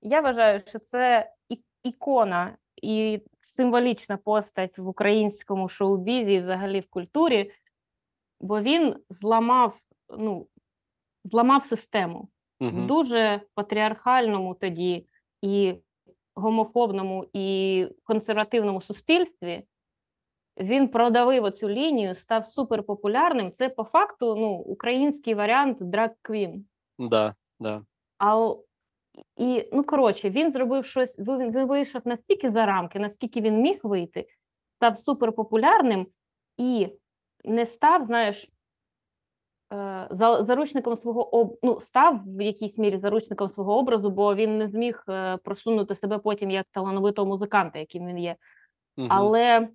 я 0.01 0.21
вважаю, 0.21 0.59
що 0.67 0.79
це 0.79 1.31
і- 1.49 1.63
ікона 1.83 2.57
і 2.82 3.22
символічна 3.40 4.16
постать 4.16 4.78
в 4.78 4.88
українському 4.88 5.68
шоу-бізі, 5.68 6.32
і 6.32 6.38
взагалі 6.38 6.80
в 6.80 6.90
культурі, 6.90 7.52
бо 8.40 8.60
він 8.60 8.96
зламав, 9.10 9.78
ну, 10.18 10.46
зламав 11.24 11.64
систему 11.64 12.28
в 12.60 12.86
дуже 12.86 13.40
патріархальному 13.54 14.54
тоді 14.54 15.06
і 15.42 15.74
гомофобному 16.34 17.26
і 17.32 17.86
консервативному 18.04 18.82
суспільстві. 18.82 19.62
Він 20.58 20.88
продавив 20.88 21.44
оцю 21.44 21.68
лінію, 21.68 22.14
став 22.14 22.44
суперпопулярним. 22.44 23.52
Це 23.52 23.68
по 23.68 23.84
факту 23.84 24.36
ну, 24.36 24.50
український 24.50 25.34
варіант 25.34 25.78
драг 25.80 26.10
квін. 26.22 26.66
да 26.98 27.34
да 27.60 27.82
А 28.18 28.54
і 29.36 29.68
ну 29.72 29.84
коротше, 29.84 30.30
він 30.30 30.52
зробив 30.52 30.84
щось. 30.84 31.18
Він, 31.18 31.66
вийшов 31.66 32.02
настільки 32.04 32.50
за 32.50 32.66
рамки, 32.66 32.98
наскільки 32.98 33.40
він 33.40 33.60
міг 33.60 33.80
вийти, 33.82 34.26
став 34.76 34.96
суперпопулярним 34.96 36.06
і 36.56 36.88
не 37.44 37.66
став, 37.66 38.06
знаєш, 38.06 38.48
е, 39.72 40.08
заручником 40.40 40.96
свого 40.96 41.34
об... 41.36 41.58
ну, 41.62 41.80
став 41.80 42.20
в 42.26 42.42
якійсь 42.42 42.78
мірі 42.78 42.98
заручником 42.98 43.48
свого 43.48 43.78
образу, 43.78 44.10
бо 44.10 44.34
він 44.34 44.58
не 44.58 44.68
зміг 44.68 45.04
е, 45.08 45.36
просунути 45.36 45.96
себе 45.96 46.18
потім 46.18 46.50
як 46.50 46.66
талановитого 46.72 47.28
музиканта, 47.28 47.78
яким 47.78 48.06
він 48.06 48.18
є. 48.18 48.36
Мгм. 48.96 49.08
Але 49.10 49.68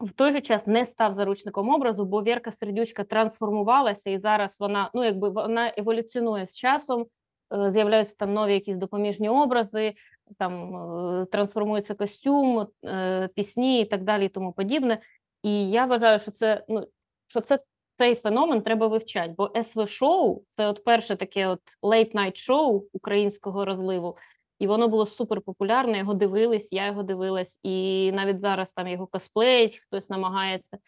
в 0.00 0.12
той 0.12 0.32
же 0.32 0.40
час 0.40 0.66
не 0.66 0.86
став 0.86 1.14
заручником 1.14 1.68
образу, 1.68 2.04
бо 2.04 2.22
Вірка 2.22 2.52
Сердючка 2.52 3.04
трансформувалася, 3.04 4.10
і 4.10 4.18
зараз 4.18 4.56
вона 4.60 4.90
ну 4.94 5.04
якби 5.04 5.28
вона 5.28 5.72
еволюціонує 5.76 6.46
з 6.46 6.56
часом. 6.56 7.06
Е, 7.54 7.72
З'являються 7.72 8.16
там 8.18 8.32
нові 8.32 8.52
якісь 8.52 8.76
допоміжні 8.76 9.28
образи, 9.28 9.94
там 10.38 10.76
е, 11.22 11.26
трансформується 11.26 11.94
костюм, 11.94 12.66
е, 12.84 13.28
пісні 13.34 13.80
і 13.80 13.84
так 13.84 14.04
далі, 14.04 14.26
і 14.26 14.28
тому 14.28 14.52
подібне. 14.52 14.98
І 15.42 15.70
я 15.70 15.86
вважаю, 15.86 16.20
що 16.20 16.30
це 16.30 16.64
ну 16.68 16.88
що 17.26 17.40
це 17.40 17.58
цей 17.98 18.14
феномен 18.14 18.62
треба 18.62 18.86
вивчати, 18.86 19.34
бо 19.38 19.52
СВ 19.64 19.88
шоу 19.88 20.42
це 20.56 20.66
от 20.66 20.84
перше 20.84 21.16
таке 21.16 21.46
от 21.46 21.60
night 21.82 22.36
шоу 22.36 22.84
українського 22.92 23.64
розливу. 23.64 24.16
І 24.58 24.66
воно 24.66 24.88
було 24.88 25.06
супер 25.06 25.40
популярне, 25.40 25.98
його 25.98 26.14
дивились, 26.14 26.72
я 26.72 26.86
його 26.86 27.02
дивилась, 27.02 27.60
і 27.62 28.10
навіть 28.12 28.40
зараз 28.40 28.72
там 28.72 28.88
його 28.88 29.06
косплеїть, 29.06 29.76
хтось 29.76 30.10
намагається. 30.10 30.78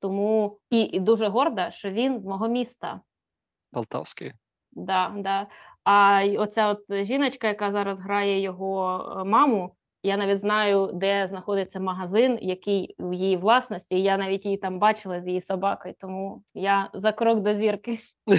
Тому 0.00 0.58
і, 0.70 0.80
і 0.80 1.00
дуже 1.00 1.28
горда, 1.28 1.70
що 1.70 1.90
він 1.90 2.20
з 2.20 2.24
мого 2.24 2.48
міста. 2.48 3.00
Полтавський 3.72 4.32
Да, 4.72 5.12
да. 5.16 5.46
А 5.87 6.21
й 6.21 6.37
оця 6.37 6.67
от 6.67 7.05
жіночка, 7.05 7.47
яка 7.47 7.71
зараз 7.71 7.99
грає 7.99 8.41
його 8.41 8.99
е, 9.19 9.23
маму, 9.23 9.75
я 10.03 10.17
навіть 10.17 10.39
знаю, 10.39 10.91
де 10.93 11.27
знаходиться 11.27 11.79
магазин, 11.79 12.39
який 12.41 12.95
в 12.99 13.13
її 13.13 13.37
власності. 13.37 13.95
і 13.95 14.03
Я 14.03 14.17
навіть 14.17 14.45
її 14.45 14.57
там 14.57 14.79
бачила 14.79 15.21
з 15.21 15.27
її 15.27 15.41
собакою, 15.41 15.95
тому 15.99 16.43
я 16.53 16.89
за 16.93 17.11
крок 17.11 17.39
до 17.39 17.55
зірки. 17.55 17.99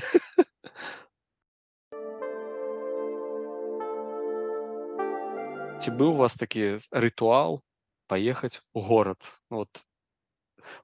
Ці 5.80 5.90
быў 5.90 6.16
у 6.16 6.16
вас 6.16 6.36
такі 6.36 6.78
рытуал 6.92 7.60
паехаць 8.06 8.62
у 8.72 8.80
горад 8.80 9.20
вот 9.50 9.68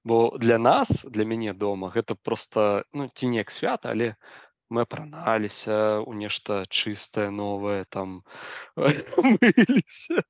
бо 0.05 0.36
для 0.38 0.59
нас 0.59 1.05
для 1.05 1.24
мяне 1.24 1.53
дома 1.53 1.88
гэта 1.88 2.14
просто 2.14 2.84
ну 2.92 3.09
ці 3.14 3.28
не 3.28 3.36
як 3.36 3.51
свята 3.51 3.90
але 3.90 4.14
мы 4.70 4.82
апраналіся 4.82 6.01
у 6.01 6.12
нешта 6.12 6.64
чыстае 6.68 7.30
новае 7.30 7.84
там 7.88 8.22
мыліся 8.76 10.22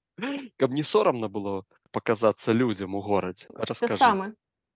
каб 0.56 0.72
не 0.72 0.82
сорамна 0.82 1.28
было 1.28 1.64
паказацца 1.90 2.52
людзям 2.52 2.94
у 2.94 3.00
горадзе 3.00 3.46
Те 3.46 3.66
расскажы 3.66 3.96
саме. 3.96 4.32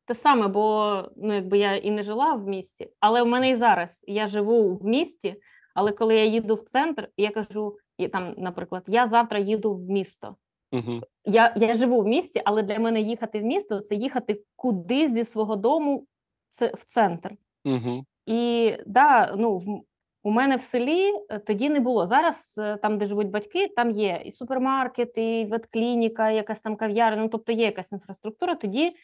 Те 0.07 0.14
саме, 0.14 0.49
бо 0.49 1.09
ну, 1.16 1.34
якби 1.34 1.59
я 1.59 1.76
і 1.76 1.90
не 1.90 2.03
жила 2.03 2.34
в 2.34 2.47
місті, 2.47 2.90
але 3.01 3.22
в 3.22 3.26
мене 3.26 3.51
і 3.51 3.57
зараз 3.57 4.05
я 4.07 4.28
живу 4.28 4.76
в 4.76 4.84
місті, 4.84 5.40
але 5.74 5.92
коли 5.92 6.14
я 6.14 6.24
їду 6.24 6.55
в 6.55 6.62
центр, 6.62 7.09
я 7.16 7.30
кажу, 7.30 7.76
і 7.99 8.09
там, 8.09 8.34
наприклад, 8.36 8.84
я 8.86 9.07
завтра 9.07 9.38
їду 9.38 9.74
в 9.74 9.90
місто. 9.90 10.36
Мгм. 10.72 11.03
Я, 11.24 11.55
я 11.57 11.74
живу 11.74 12.03
в 12.03 12.07
місті, 12.07 12.42
але 12.45 12.62
для 12.62 12.78
мене 12.78 13.01
їхати 13.01 13.40
в 13.40 13.42
місто 13.42 13.80
це 13.80 13.95
їхати 13.95 14.42
кудись 14.57 15.12
зі 15.12 15.24
свого 15.24 15.57
дому 15.57 16.07
це 16.49 16.72
в 16.78 16.84
центр. 16.84 17.30
Мгм. 17.64 18.07
І 18.30 18.73
да, 18.86 19.36
ну 19.38 19.57
в 19.57 19.84
у 20.23 20.32
мене 20.32 20.55
в 20.55 20.61
селі 20.61 21.11
е, 21.30 21.39
тоді 21.39 21.69
не 21.69 21.80
було. 21.80 22.07
Зараз 22.07 22.55
е, 22.57 22.77
там, 22.77 22.97
де 22.97 23.07
живуть 23.07 23.30
батьки, 23.30 23.67
там 23.67 23.89
є 23.89 24.21
і 24.25 24.34
супермаркет, 24.34 25.17
і 25.17 25.45
ветклініка, 25.45 26.30
і 26.30 26.36
якась 26.36 26.61
там 26.61 26.75
кав'ярня. 26.75 27.21
Ну 27.21 27.30
тобто 27.30 27.51
є 27.51 27.65
якась 27.65 27.91
інфраструктура. 27.91 28.55
Тоді 28.55 28.95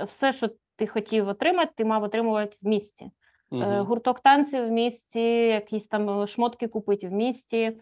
е, 0.00 0.04
все, 0.04 0.32
що 0.32 0.48
ти 0.76 0.86
хотів 0.86 1.28
отримати, 1.28 1.72
ти 1.76 1.84
мав 1.84 2.02
отримувати 2.02 2.56
в 2.62 2.66
місті. 2.66 3.10
Мгм. 3.50 3.84
Гурток 3.84 4.20
танців 4.20 4.66
в 4.66 4.70
місті, 4.70 5.46
якісь 5.46 5.86
там 5.86 6.26
шмотки 6.26 6.68
купити 6.68 7.08
в 7.08 7.12
місті, 7.12 7.80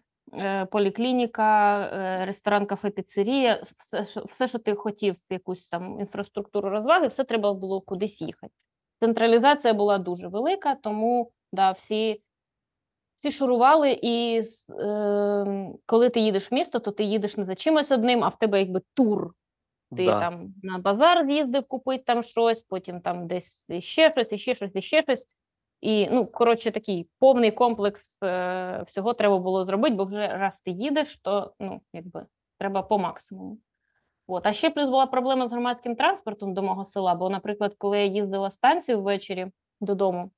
поліклініка, 0.70 1.88
ресторан, 2.26 2.66
кафе, 2.66 2.90
піцерія, 2.90 3.62
все, 3.78 4.04
що- 4.04 4.24
все, 4.24 4.48
що 4.48 4.58
ти 4.58 4.74
хотів, 4.74 5.16
якусь 5.30 5.68
там 5.68 6.00
інфраструктуру 6.00 6.70
розваги, 6.70 7.06
все 7.06 7.24
треба 7.24 7.54
було 7.54 7.80
кудись 7.80 8.20
їхати. 8.22 8.52
Централізація 9.02 9.74
була 9.74 9.98
дуже 9.98 10.28
велика, 10.28 10.74
тому 10.74 11.30
да, 11.52 11.70
всі, 11.70 12.22
всі 13.18 13.32
шурували, 13.32 13.98
і 14.02 14.42
е, 14.80 15.72
коли 15.86 16.10
ти 16.10 16.20
їдеш 16.20 16.50
в 16.50 16.54
місто, 16.54 16.78
то 16.78 16.90
ти 16.90 17.04
їдеш 17.04 17.36
не 17.36 17.44
за 17.44 17.54
чимось 17.54 17.90
одним, 17.90 18.24
а 18.24 18.28
в 18.28 18.38
тебе 18.38 18.58
якби 18.58 18.80
тур. 18.94 19.34
Ти 19.96 20.04
Да. 20.06 20.20
там 20.20 20.54
на 20.62 20.78
базар 20.78 21.26
з'їздив 21.26 21.64
купити 21.64 22.04
там 22.06 22.22
щось, 22.22 22.62
потім 22.62 23.00
там 23.00 23.26
десь 23.26 23.66
ще 23.80 24.12
щось, 24.12 24.32
і 24.32 24.38
ще 24.38 24.54
щось, 24.54 24.76
і 24.76 24.82
ще 24.82 25.02
щось. 25.02 25.26
І, 25.80 26.08
ну, 26.10 26.26
коротше, 26.26 26.70
такий 26.70 27.08
повний 27.18 27.50
комплекс 27.50 28.18
е, 28.22 28.82
всього 28.86 29.14
треба 29.14 29.38
було 29.38 29.64
зробити, 29.64 29.94
бо 29.94 30.04
вже 30.04 30.28
раз 30.28 30.60
ти 30.60 30.70
їдеш, 30.70 31.16
то 31.22 31.52
ну, 31.60 31.80
якби 31.92 32.26
треба 32.58 32.82
по 32.82 32.98
максимуму. 32.98 33.58
От. 34.26 34.46
А 34.46 34.52
ще 34.52 34.70
плюс 34.70 34.86
була 34.86 35.06
проблема 35.06 35.48
з 35.48 35.52
громадським 35.52 35.96
транспортом 35.96 36.54
до 36.54 36.62
мого 36.62 36.84
села, 36.84 37.14
бо, 37.14 37.30
наприклад, 37.30 37.74
коли 37.78 37.98
я 37.98 38.04
їздила 38.04 38.50
станцію 38.50 39.02
ввечері 39.02 39.46
додому, 39.80 40.30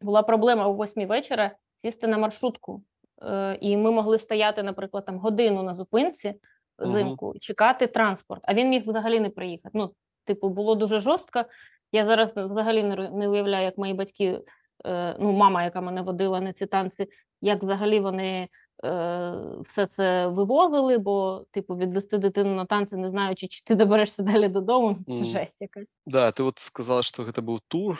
була 0.00 0.22
проблема 0.22 0.66
о 0.66 0.74
8 0.74 1.06
вечора 1.06 1.56
сісти 1.76 2.06
на 2.06 2.18
маршрутку. 2.18 2.82
Е, 3.22 3.58
і 3.60 3.76
ми 3.76 3.90
могли 3.90 4.18
стояти, 4.18 4.62
наприклад, 4.62 5.04
там 5.04 5.18
годину 5.18 5.62
на 5.62 5.74
зупинці 5.74 6.34
взимку, 6.78 7.34
чекати 7.40 7.86
транспорт, 7.86 8.40
а 8.44 8.54
він 8.54 8.68
міг 8.68 8.82
взагалі 8.86 9.20
не 9.20 9.30
приїхати. 9.30 9.78
Ну, 9.78 9.94
типу, 10.24 10.48
було 10.48 10.74
дуже 10.74 11.00
жорстко. 11.00 11.44
Я 11.92 12.06
зараз 12.06 12.32
взагалі 12.36 12.82
не, 12.82 13.28
уявляю, 13.28 13.64
як 13.64 13.78
мої 13.78 13.94
батьки, 13.94 14.40
е, 14.86 15.16
ну, 15.18 15.32
мама, 15.32 15.64
яка 15.64 15.80
мене 15.80 16.02
водила 16.02 16.40
на 16.40 16.52
ці 16.52 16.66
танці, 16.66 17.06
як 17.40 17.62
взагалі 17.62 18.00
вони 18.00 18.48
все 18.82 19.86
це 19.96 20.26
вивозили, 20.28 20.98
бо, 20.98 21.44
типу, 21.50 21.76
відвести 21.76 22.18
дитину 22.18 22.54
на 22.54 22.64
танці, 22.64 22.96
не 22.96 23.10
знаючи, 23.10 23.48
чи 23.48 23.62
ти 23.64 23.74
доберешся 23.74 24.22
далі 24.22 24.48
додому, 24.48 24.94
це 25.06 25.12
Мгм. 25.12 25.24
жесть 25.24 25.60
якась. 25.60 25.86
Да, 26.06 26.32
ты 26.32 26.42
вот 26.42 26.58
сказала, 26.58 27.02
што 27.02 27.24
гэта 27.24 27.42
быў 27.42 27.60
тур. 27.68 27.98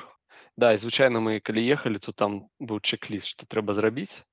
Да, 0.57 0.73
і 0.73 0.79
звычайна 0.79 1.21
мы 1.21 1.41
калі 1.41 1.63
ехалі, 1.73 1.99
то 1.99 2.13
там 2.13 2.49
быў 2.61 2.81
чек-ліст, 2.81 3.27
што 3.27 3.47
трэба 3.47 3.75
зрабіць. 3.75 4.25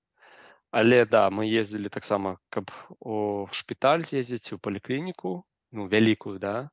Але 0.72 1.06
да, 1.06 1.30
мы 1.30 1.48
ездзілі 1.48 1.90
таксама, 1.90 2.38
каб 2.50 2.72
у 3.00 3.48
шпіталь 3.52 4.02
з'ездзіць, 4.04 4.54
у 4.54 4.60
паліклініку, 4.60 5.44
ну, 5.72 5.88
вялікую, 5.88 6.40
да, 6.40 6.70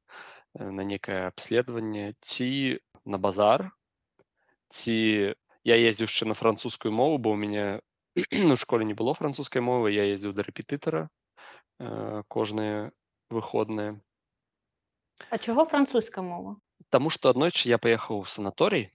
на 0.55 0.85
некае 0.85 1.27
абследаванне, 1.29 2.15
ці 2.21 2.79
на 3.05 3.19
базар, 3.19 3.71
ці 4.69 4.95
я 5.65 5.77
ездзіў 5.79 6.09
яшчэ 6.11 6.27
на 6.27 6.35
французскую 6.35 6.93
мову, 6.93 7.19
бо 7.19 7.35
ў 7.35 7.37
мяне 7.39 7.67
ну, 8.32 8.54
у 8.54 8.58
школе 8.58 8.86
не 8.86 8.94
было 8.94 9.14
французскай 9.14 9.62
мовы, 9.62 9.92
я 9.92 10.06
ездзіў 10.06 10.34
да 10.34 10.44
рэпетытара 10.44 11.10
э, 11.80 12.24
кожныя 12.28 12.92
выходныя. 13.30 14.00
А 15.30 15.38
чого 15.38 15.66
французька 15.66 16.22
мова? 16.22 16.58
Таму 16.90 17.10
што 17.10 17.30
аднойчы 17.30 17.70
я 17.70 17.78
паехаў 17.78 18.24
у 18.24 18.26
санаторый, 18.26 18.90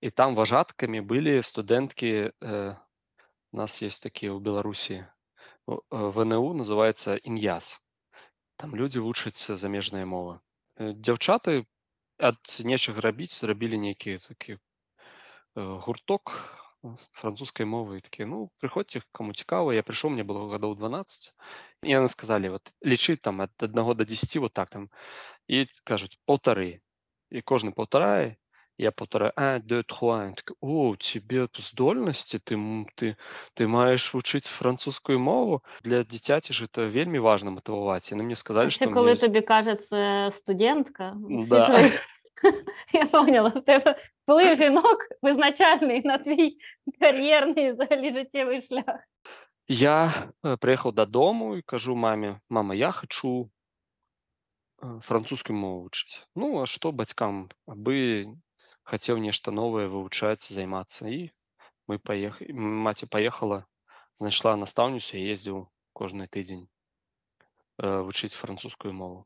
і 0.00 0.10
там 0.10 0.34
важаткамі 0.34 1.00
былі 1.00 1.42
студэнткі, 1.42 2.12
э, 2.30 2.74
у 3.52 3.56
нас 3.56 3.82
есть 3.82 4.02
такія 4.02 4.32
ў 4.32 4.40
Беларусі, 4.40 5.06
о, 5.66 5.78
э, 5.78 6.10
ВНУ 6.16 6.54
называецца 6.54 7.16
ін'яз. 7.22 7.78
Там 8.56 8.74
людзі 8.76 9.00
вучаць 9.00 9.38
замежныя 9.38 10.06
мовы. 10.06 10.40
Э, 10.76 10.92
Дзяўчаты 10.92 11.64
ад 12.18 12.38
нечага 12.62 13.00
рабіць 13.00 13.34
зрабілі 13.34 13.78
нейкі 13.78 14.18
такі 14.22 14.56
э, 14.56 14.58
гурток 15.56 16.34
э, 16.84 16.88
французскай 17.12 17.66
мовы 17.66 17.98
і 17.98 18.04
такія 18.04 18.26
ну 18.26 18.50
прыходзьце 18.62 19.02
каму 19.12 19.32
цікава 19.32 19.74
я 19.74 19.82
прыйшоў 19.82 20.10
мне 20.14 20.24
было 20.24 20.48
гадоў 20.50 20.76
12 20.76 21.32
і 21.82 21.88
яны 21.90 22.08
сказалі 22.08 22.48
вот 22.58 22.72
лічы 22.84 23.16
там 23.16 23.40
ад 23.40 23.52
аднаго 23.62 23.94
до 23.94 24.04
10 24.04 24.36
вот 24.42 24.52
так 24.52 24.70
там 24.70 24.90
і 25.48 25.66
кажуць 25.84 26.18
полтары 26.26 26.80
і 27.30 27.40
кожны 27.40 27.72
паўтарае 27.72 28.36
я 28.78 28.90
паўтара 28.90 29.30
а 29.36 29.58
deux, 29.60 29.84
trois». 29.84 30.32
Яны 30.32 30.34
такі, 30.34 30.54
о 30.60 30.90
у 30.90 30.96
цябе 30.96 31.46
здольнасці 31.58 32.40
ты 32.40 32.54
м- 32.56 32.88
ты 32.96 33.16
ты 33.54 33.68
маеш 33.68 34.10
вучыць 34.14 34.48
французскую 34.48 35.20
мову 35.20 35.62
для 35.84 36.02
дзіцяці 36.02 36.52
ж 36.56 36.64
это 36.64 36.88
вельмі 36.88 37.18
важна 37.20 37.52
матываваць 37.52 38.10
яны 38.10 38.24
мне 38.24 38.34
А 38.34 38.40
сказалі 38.40 38.70
ще 38.70 38.86
што 38.86 38.94
коли 38.94 39.12
мне... 39.12 39.20
тобі 39.20 39.40
каже 39.40 39.76
це 39.76 40.30
студентка, 40.32 41.14
всі 41.40 41.50
Да. 41.50 41.66
твої... 41.66 41.92
я 42.92 43.06
поняла, 43.06 43.48
в 43.48 43.64
тебе 43.64 43.96
вплив 44.22 44.56
жінок 44.56 44.98
визначальний 45.22 46.02
на 46.04 46.18
твій 46.18 46.56
кар'єрний 47.00 47.72
взагалі 47.72 48.12
життєвий 48.12 48.62
шлях. 48.62 49.08
Я 49.68 50.28
э, 50.42 50.56
прыехаў 50.58 50.92
дадому 50.92 51.56
і 51.56 51.62
кажу 51.62 51.94
маме 51.96 52.40
мама 52.50 52.74
я 52.74 52.90
хачу 52.90 53.48
э, 54.82 55.00
французскую 55.00 55.56
мову 55.56 55.86
вучыць 55.86 56.26
ну 56.34 56.60
а 56.60 56.66
што 56.66 56.90
бацькам 56.92 57.48
абы 57.64 58.26
хацеў 58.82 59.22
нешта 59.22 59.54
новае 59.54 59.86
вывучаць 59.86 60.42
займацца 60.42 61.06
і 61.06 61.30
мы 61.86 61.98
паехалі 62.02 62.52
маці 62.58 63.06
паехала 63.06 63.64
знайшла 64.18 64.56
настаўніцу 64.58 65.16
я 65.16 65.32
ездзіў 65.32 65.70
кожны 65.94 66.26
тыдзень 66.26 66.66
э, 66.66 68.02
вучыць 68.02 68.34
французскую 68.34 68.92
мову 68.92 69.24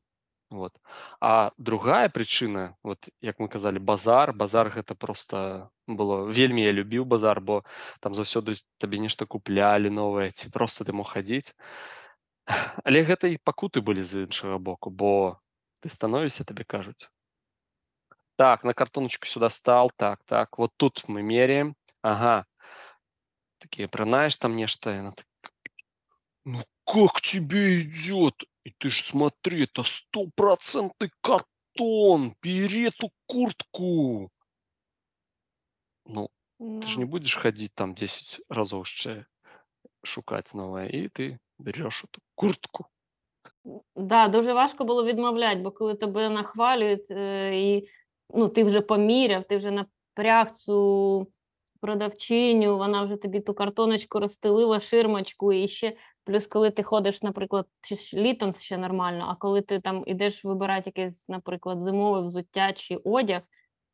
Вот. 0.52 0.78
А 1.20 1.52
другая 1.58 2.10
прычына 2.10 2.76
вот 2.84 3.10
як 3.22 3.40
мы 3.40 3.48
казалі 3.48 3.80
базар. 3.80 4.34
Базар 4.34 4.70
гэта 4.70 4.96
просто 4.96 5.72
было 5.88 6.28
вельмі 6.28 6.64
я 6.64 6.72
любіў 6.72 7.06
базар 7.06 7.42
бо 7.42 7.64
там 8.00 8.14
заўсёды 8.14 8.60
табе 8.78 9.00
нешта 9.00 9.26
куплялі 9.26 9.90
новае 9.90 10.32
ці 10.32 10.52
просто 10.52 10.86
ты 10.86 10.94
мог 10.94 11.16
хадзіць 11.16 11.56
але 12.84 13.04
гэта 13.10 13.32
і 13.32 13.40
пакуты 13.40 13.82
былі 13.82 14.04
з 14.04 14.28
іншага 14.28 14.58
боку 14.58 14.92
бо 14.92 15.40
ты 15.82 15.90
становішся 15.90 16.44
табе 16.44 16.64
кажуць 16.68 17.10
так 18.36 18.64
на 18.64 18.74
картоночку 18.74 19.28
сюда 19.28 19.50
стал 19.50 19.92
так 19.96 20.24
так 20.26 20.58
вот 20.58 20.72
тут 20.78 21.08
мы 21.08 21.22
меряем. 21.22 21.76
Ага. 22.02 22.46
Такие 23.60 23.88
пронаешь 23.88 24.36
там 24.36 24.56
нешта 24.56 24.92
яна 24.92 25.12
так, 25.12 25.28
ну 26.46 26.64
как 26.86 27.22
тебе 27.22 27.82
идет 27.82 28.44
и 28.65 28.71
ты 28.71 28.91
ж 28.91 29.05
смотри 29.05 29.65
это 29.65 29.83
стопроцентный 29.83 31.11
картон 31.21 32.37
бери 32.43 32.89
эту 32.89 33.11
куртку 33.27 34.31
ну 36.05 36.29
ты 36.59 36.87
же 36.87 36.99
не 36.99 37.05
будешь 37.05 37.37
ходить 37.37 37.75
там 37.75 37.95
10 37.95 38.41
разов 38.49 38.89
ще 38.89 39.27
шукать 40.07 40.55
новое, 40.55 40.87
и 40.87 41.09
ты 41.09 41.39
берешь 41.59 42.05
эту 42.05 42.21
куртку. 42.35 42.87
Да, 43.95 44.29
дуже 44.29 44.53
важко 44.53 44.85
було 44.85 45.05
відмовляти, 45.05 45.61
бо 45.61 45.71
коли 45.71 45.95
тебе 45.95 46.29
нахвалюють, 46.29 47.11
е, 47.11 47.51
і 47.61 47.89
ну, 48.35 48.49
ти 48.49 48.65
вже 48.65 48.81
поміряв, 48.81 49.45
ти 49.45 49.57
вже 49.57 49.71
напряг 49.71 50.51
цю 50.51 51.27
продавчиню, 51.82 52.78
вона 52.78 53.04
вже 53.04 53.16
тобі 53.16 53.40
ту 53.40 53.54
картоночку 53.54 54.20
розстелила, 54.20 54.80
ширмочку, 54.80 55.54
і 55.54 55.68
ще 55.68 55.94
плюс, 56.24 56.48
коли 56.48 56.72
ти 56.72 56.84
ходиш, 56.84 57.22
наприклад, 57.22 57.66
чи 57.82 57.96
літом 58.18 58.54
ще 58.54 58.78
нормально, 58.78 59.26
а 59.30 59.36
коли 59.36 59.62
ти 59.62 59.80
там 59.80 60.04
ідеш 60.08 60.44
вибирати 60.46 60.92
якесь, 60.96 61.30
наприклад, 61.30 61.82
зимове 61.82 62.22
взуття 62.22 62.74
чи 62.74 62.96
одяг, 62.96 63.42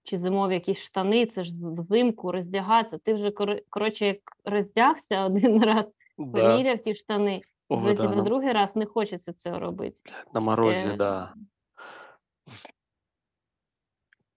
чи 0.03 0.17
зимові 0.17 0.53
якісь 0.53 0.79
штани, 0.79 1.25
це 1.25 1.43
ж 1.43 1.53
взимку 1.61 2.31
роздягатися, 2.31 2.97
ти 2.97 3.13
вже 3.13 3.31
коротше, 3.69 4.05
як 4.05 4.17
роздягся 4.45 5.25
один 5.25 5.63
раз, 5.63 5.85
Да, 6.17 6.41
поміряв 6.49 6.77
ті 6.83 6.95
штани, 6.95 7.41
О, 7.69 7.93
да, 7.93 8.03
на, 8.03 8.21
другий 8.21 8.51
раз 8.51 8.69
не 8.75 8.85
хочеться 8.85 9.33
цього 9.33 9.59
робити. 9.59 10.11
на 10.33 10.39
морозе, 10.39 10.89
Е, 10.93 10.95
да. 10.95 11.33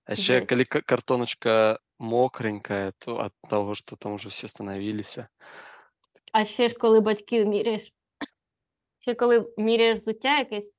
А 0.05 0.15
ще 0.15 0.47
коли 0.47 0.65
картоночка 0.65 1.79
мокренькая, 2.01 2.93
то 2.99 3.17
от 3.17 3.33
того, 3.51 3.75
что 3.75 3.97
там 3.97 4.13
уже 4.15 4.29
все 4.29 4.49
становились. 4.49 5.19
А 6.33 6.45
ще 6.45 6.69
ж 6.69 6.75
коли 6.75 7.01
батьки 7.01 7.45
міряєш, 7.45 7.93
ще 8.99 9.15
коли 9.15 9.53
міряєш 9.59 10.01
взуття 10.01 10.39
якесь, 10.39 10.75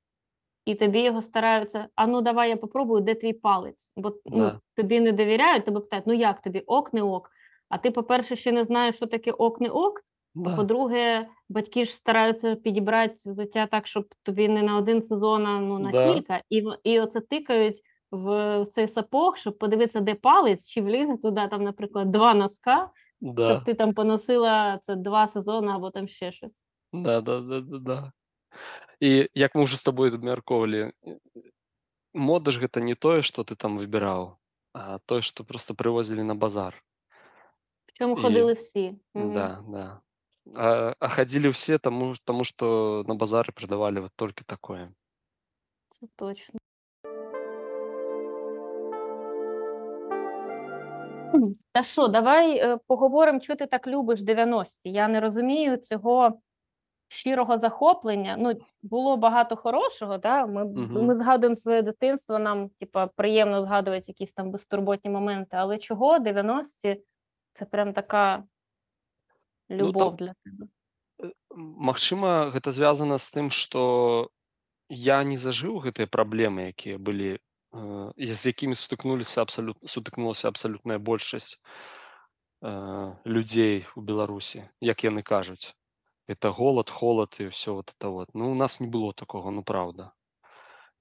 і 0.64 0.74
тобі 0.74 1.00
його 1.00 1.22
стараються, 1.22 1.88
а 1.94 2.06
ну 2.06 2.20
давай 2.20 2.48
я 2.48 2.56
попробую, 2.56 3.00
де 3.00 3.14
твій 3.14 3.32
палець? 3.32 3.92
Бо 3.96 4.08
ну, 4.26 4.36
Да. 4.36 4.60
тобі 4.76 5.00
не 5.00 5.12
довіряють, 5.12 5.64
тебе 5.64 5.80
питають, 5.80 6.06
ну 6.06 6.12
як 6.12 6.42
тобі, 6.42 6.60
ок, 6.60 6.92
не 6.92 7.02
ок. 7.02 7.30
А 7.68 7.78
ти, 7.78 7.90
по-перше, 7.90 8.36
ще 8.36 8.52
не 8.52 8.64
знаєш, 8.64 8.96
що 8.96 9.06
таке 9.06 9.32
ок, 9.32 9.60
не 9.60 9.68
ок. 9.68 10.00
А 10.36 10.40
Да, 10.40 10.56
по-друге, 10.56 11.28
батьки 11.48 11.84
ж 11.84 11.94
стараються 11.94 12.54
підібрати 12.54 13.14
взуття 13.24 13.66
так, 13.66 13.86
щоб 13.86 14.14
тобі 14.22 14.48
не 14.48 14.62
на 14.62 14.76
один 14.76 15.02
сезон, 15.02 15.46
а 15.46 15.60
ну, 15.60 15.78
на 15.78 15.90
Да. 15.90 16.14
кілька. 16.14 16.42
І, 16.50 16.64
і 16.84 17.00
оце 17.00 17.20
тикають 17.20 17.82
в 18.11 18.65
цей 18.75 18.89
сапог, 18.89 19.37
щоб 19.37 19.57
подивитися, 19.57 19.99
де 19.99 20.15
палець, 20.15 20.69
чи 20.69 20.81
влізе 20.81 21.17
туди, 21.17 21.47
там, 21.47 21.61
наприклад, 21.61 22.11
два 22.11 22.33
носка, 22.33 22.91
щоб 23.21 23.35
да, 23.35 23.59
ти 23.59 23.73
там 23.73 23.93
поносила 23.93 24.79
це 24.83 24.95
два 24.95 25.27
сезони 25.27 25.71
або 25.71 25.91
там 25.91 26.07
ще 26.07 26.31
щось. 26.31 26.51
да, 26.93 27.21
да, 27.21 27.39
да, 27.41 27.61
да, 27.61 27.77
да. 27.79 28.11
І 28.99 29.29
як 29.33 29.55
ми 29.55 29.63
вже 29.63 29.77
з 29.77 29.83
тобою 29.83 30.13
обмярковали, 30.15 30.93
мода 32.13 32.51
ж 32.51 32.59
гэта 32.59 32.81
не 32.81 32.95
тое, 32.95 33.21
што 33.21 33.43
ты 33.43 33.55
там 33.55 33.77
выбіраў, 33.77 34.37
а 34.73 34.97
тое, 35.05 35.21
што 35.21 35.43
просто 35.43 35.75
привозили 35.75 36.23
на 36.23 36.35
базар. 36.35 36.83
В 37.87 37.93
чому 37.93 38.17
І- 38.17 38.21
ходили 38.21 38.53
всі. 38.53 38.95
Мгм. 39.13 39.33
Да, 39.33 39.63
да. 39.67 40.01
А, 40.55 40.93
а 40.99 41.09
ходили 41.09 41.49
все, 41.49 41.77
тому, 41.77 42.15
тому 42.23 42.43
что 42.43 43.03
на 43.07 43.15
базаре 43.15 43.51
продавали 43.51 43.99
вот 43.99 44.11
только 44.15 44.43
такое. 44.45 44.91
Це 45.89 46.07
точно. 46.15 46.59
Та 51.71 51.83
що, 51.83 52.07
давай 52.07 52.57
е, 52.57 52.77
поговоримо, 52.87 53.39
чого 53.39 53.57
ти 53.57 53.65
так 53.65 53.87
любиш 53.87 54.21
90-ті. 54.21 54.91
Я 54.91 55.07
не 55.07 55.19
розумію 55.19 55.77
цього 55.77 56.39
щирого 57.07 57.57
захоплення. 57.57 58.35
Ну, 58.39 58.53
було 58.81 59.17
багато 59.17 59.55
хорошого, 59.55 60.17
да? 60.17 60.45
Ми, 60.45 60.65
Мгм. 60.65 61.05
ми 61.05 61.15
згадуємо 61.15 61.55
своє 61.55 61.81
дитинство, 61.81 62.39
нам 62.39 62.69
типа, 62.69 63.07
приємно 63.07 63.63
згадувати 63.63 64.05
якісь 64.07 64.33
там 64.33 64.51
безтурботні 64.51 65.11
моменти. 65.11 65.57
Але 65.57 65.77
чого 65.77 66.19
90-ті 66.19 67.01
це 67.53 67.65
прям 67.65 67.93
така 67.93 68.43
любов 69.69 70.01
там- 70.03 70.15
для 70.15 70.33
тебе. 70.43 70.67
Магчыма, 71.79 72.51
гэта 72.53 72.71
звязана 72.71 73.17
з 73.17 73.33
тым, 73.37 73.49
што 73.49 74.29
я 74.89 75.23
не 75.23 75.35
зажыў 75.37 75.81
гэтыя 75.81 76.05
праблемы, 76.05 76.59
якія 76.67 76.97
былі, 76.97 77.33
э, 77.33 77.37
і 77.37 77.39
З 77.72 78.46
якімі 78.46 78.74
сутыкнуліся 78.76 79.42
абсалют 79.42 79.78
сутыкнулася 79.88 80.48
абсалютная 80.48 80.98
большасць 80.98 81.56
э, 82.62 83.16
людзей 83.24 83.86
у 83.96 84.02
Беларусі, 84.02 84.68
як 84.80 85.04
яны 85.04 85.22
кажуць. 85.22 85.74
Это 86.28 86.52
голад, 86.52 86.90
холад 86.90 87.36
і 87.40 87.48
ўсё 87.48 87.74
вот 87.80 87.94
это 87.96 88.08
вот. 88.08 88.28
Ну, 88.34 88.52
у 88.52 88.54
нас 88.54 88.80
не 88.80 88.88
было 88.88 89.12
такога, 89.12 89.50
ну 89.50 89.62
праўда. 89.62 90.12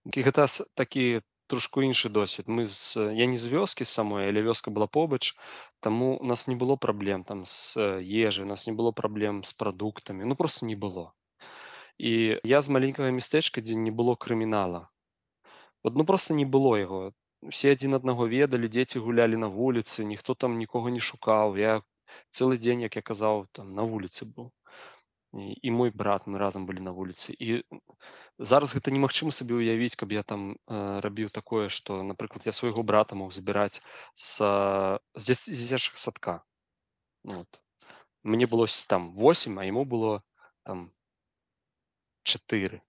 І 0.06 0.24
гэта 0.24 0.48
такі 0.76 1.22
трошку 1.52 1.84
іншы 1.84 2.10
досвед. 2.10 2.48
Мы 2.48 2.66
з 2.66 2.96
я 3.12 3.26
не 3.28 3.38
з 3.38 3.52
вёскі 3.52 3.84
самой, 3.84 4.30
але 4.32 4.42
вёска 4.42 4.72
была 4.72 4.88
побач, 4.88 5.36
таму 5.80 6.16
у 6.16 6.24
нас 6.24 6.48
не 6.48 6.56
было 6.56 6.78
праблем 6.80 7.24
там 7.24 7.44
з 7.46 8.00
ежай, 8.00 8.46
у 8.46 8.48
нас 8.48 8.68
не 8.68 8.74
было 8.74 8.94
праблем 8.96 9.44
з 9.44 9.52
прадуктамі, 9.54 10.24
ну 10.24 10.36
проста 10.36 10.66
не 10.66 10.76
было. 10.76 11.12
І 12.00 12.40
я 12.48 12.62
з 12.62 12.72
маленькага 12.72 13.12
мястэчка, 13.12 13.60
дзе 13.62 13.76
не 13.76 13.92
было 13.92 14.16
крымінала. 14.16 14.91
Вот 15.84 15.96
ну 15.96 16.06
проста 16.06 16.34
не 16.34 16.46
было 16.46 16.76
яго. 16.78 17.14
Усе 17.42 17.74
адзін 17.74 17.98
аднаго 17.98 18.28
ведалі, 18.30 18.70
дзеці 18.70 19.02
гулялі 19.02 19.38
на 19.42 19.50
вуліцы, 19.50 20.06
ніхто 20.06 20.36
там 20.36 20.58
нікога 20.62 20.92
не 20.94 21.00
шукаў. 21.02 21.58
Я 21.58 21.82
цэлы 22.30 22.58
дзень, 22.62 22.86
як 22.86 22.96
я 22.96 23.02
казаў, 23.02 23.48
там 23.52 23.74
на 23.74 23.82
вуліцы 23.82 24.30
быў. 24.30 24.52
І, 25.34 25.56
і 25.64 25.72
мой 25.72 25.90
брат, 25.90 26.28
мы 26.28 26.38
разам 26.38 26.68
былі 26.68 26.84
на 26.86 26.92
вуліцы. 26.92 27.34
І 27.34 27.64
зараз 28.38 28.76
гэта 28.76 28.92
немагчыма 28.92 29.32
сабе 29.32 29.58
ўявіць, 29.58 29.96
каб 29.96 30.12
я 30.12 30.24
там 30.24 30.54
э, 30.68 31.00
рабіў 31.02 31.32
такое, 31.32 31.70
што, 31.70 32.04
напрыклад, 32.04 32.46
я 32.46 32.52
свайго 32.52 32.84
брата 32.84 33.16
мог 33.16 33.32
забіраць 33.32 33.82
з, 34.16 34.44
з 35.16 35.24
дзіц- 35.24 35.48
з 35.50 35.58
дзіцячага 35.58 35.98
садка. 35.98 36.36
Ну, 37.24 37.42
вот. 37.42 37.62
Мне 38.24 38.46
было 38.46 38.68
с- 38.68 38.86
там 38.86 39.16
8, 39.16 39.58
а 39.58 39.66
яму 39.66 39.86
было 39.86 40.22
там 40.64 40.92
4. 42.24 42.82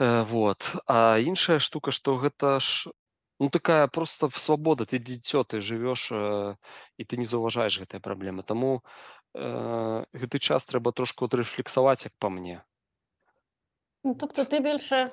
Э, 0.00 0.22
вот. 0.24 0.72
А 0.86 1.18
іншая 1.18 1.58
штука, 1.58 1.92
што 1.92 2.16
гэта 2.16 2.58
ж 2.58 2.88
ну 3.38 3.50
такая 3.50 3.86
просто 3.86 4.30
свабода, 4.32 4.86
ты 4.88 4.98
дзіцё, 4.98 5.44
ты 5.44 5.60
жывёш 5.60 6.08
э, 6.12 6.56
і 6.96 7.02
ты 7.04 7.20
не 7.20 7.28
заўважаеш 7.28 7.84
гэтыя 7.84 8.00
праблемы. 8.00 8.42
Таму 8.42 8.80
э, 9.36 10.04
гэты 10.12 10.38
час 10.40 10.64
трэба 10.64 10.92
трошку 10.96 11.28
адрэфлексаваць, 11.28 12.08
як 12.08 12.16
па 12.18 12.32
мне. 12.32 12.64
Ну, 14.04 14.14
тобто 14.14 14.44
ти 14.44 14.60
більше 14.60 15.10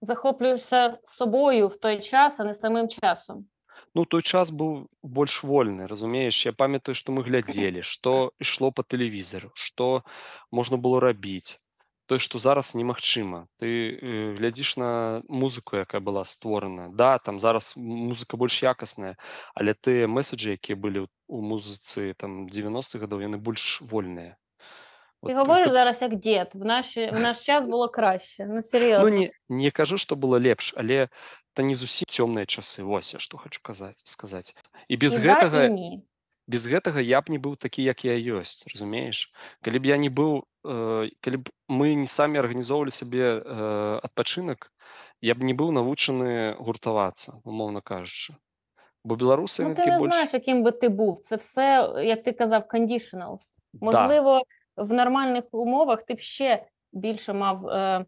захоплюєшся 0.00 0.98
собою 1.04 1.68
в 1.68 1.76
той 1.76 2.00
час, 2.00 2.34
а 2.38 2.44
не 2.44 2.54
самим 2.54 2.88
часом. 2.88 3.48
Ну 3.94 4.04
той 4.04 4.22
час 4.22 4.50
быў 4.52 4.88
больш 5.02 5.42
вольны, 5.44 5.86
разумееш, 5.86 6.46
я 6.46 6.52
памятаю, 6.52 6.94
што 6.94 7.12
мы 7.12 7.28
глядзелі, 7.28 7.82
што 7.82 8.32
ішло 8.40 8.72
па 8.72 8.82
тэлевізару, 8.82 9.52
што 9.52 10.02
можна 10.50 10.80
было 10.80 11.00
рабіць. 11.00 11.60
Тое, 12.10 12.18
што 12.18 12.42
зараз 12.42 12.74
немагчыма. 12.74 13.46
Ты 13.62 13.94
э, 13.94 14.34
глядзіш 14.34 14.82
на 14.82 15.22
музыку, 15.30 15.78
якая 15.78 16.00
была 16.02 16.24
створана. 16.26 16.88
Да, 16.90 17.22
там 17.22 17.38
зараз 17.38 17.78
музыка 17.78 18.34
больш 18.34 18.64
якасная, 18.66 19.14
але 19.54 19.78
тыя 19.78 20.10
месаджы, 20.10 20.58
якія 20.58 20.74
былі 20.74 21.06
у 21.30 21.38
музыцы 21.38 22.10
там 22.18 22.50
90-х 22.50 22.98
гадоў, 22.98 23.22
яны 23.22 23.38
больш 23.38 23.78
вольныя. 23.78 24.34
Ти 25.22 25.38
От, 25.38 25.46
говориш 25.46 25.70
гэта- 25.70 25.72
зараз 25.72 26.02
як 26.02 26.14
дід. 26.14 26.50
В, 26.54 26.64
наші, 26.64 27.10
в 27.14 27.20
наш 27.20 27.42
час 27.42 27.66
було 27.66 27.88
краще. 27.88 28.46
Ну. 28.46 28.60
Ну 28.74 29.08
не, 29.08 29.30
не 29.48 29.70
кажу, 29.70 29.96
што 29.96 30.16
было 30.16 30.40
лепш, 30.40 30.74
але 30.76 31.14
это 31.54 31.62
не 31.62 31.74
зусім 31.74 32.10
цёмныя 32.10 32.46
часы. 32.46 32.82
Вось 32.82 33.14
я 33.14 33.20
што 33.20 33.38
хочу 33.38 33.60
казаць 33.62 34.02
сказаць. 34.04 34.56
І 34.88 34.96
без 34.96 35.18
і 35.18 35.22
гэтага 35.22 35.50
да, 35.50 35.66
і. 35.66 36.02
без 36.49 36.67
гэтага 36.69 37.01
я 37.01 37.21
б 37.21 37.33
не 37.33 37.39
быў 37.41 37.57
такі 37.57 37.83
як 37.83 38.05
я 38.05 38.15
ёсць 38.15 38.65
разумееш 38.71 39.31
калі 39.65 39.79
б 39.79 39.91
я 39.91 39.97
не 39.97 40.09
быў 40.09 40.45
э, 40.63 41.09
калі 41.21 41.37
б 41.41 41.49
мы 41.67 41.95
не 41.95 42.07
самі 42.07 42.39
арганізоўвалі 42.39 42.93
сабе 42.93 43.41
э, 43.41 43.99
адпачынак 44.03 44.71
я 45.21 45.35
б 45.35 45.43
не 45.43 45.53
быў 45.53 45.71
навучаны 45.71 46.55
гуртавацца 46.59 47.41
умоўна 47.43 47.81
кажучы 47.81 48.37
бо 49.05 49.15
беларусы 49.15 49.63
Ну, 49.63 49.69
яны 49.69 49.75
ти 49.75 49.81
такі 49.81 49.91
не 49.91 49.99
больш 49.99 50.13
знаєш, 50.13 50.33
яким 50.33 50.63
би 50.63 50.71
ти 50.71 50.89
був. 50.89 51.19
Це 51.19 51.35
все, 51.35 51.93
як 52.03 52.23
ти 52.23 52.31
казав, 52.31 52.63
conditionals. 52.73 53.57
Да. 53.73 53.85
Можливо, 53.85 54.41
в 54.77 54.93
нормальних 54.93 55.43
умовах 55.51 56.03
ти 56.03 56.13
б 56.13 56.19
ще 56.19 56.65
більше 56.93 57.33
мав 57.33 57.67
е, 57.67 58.05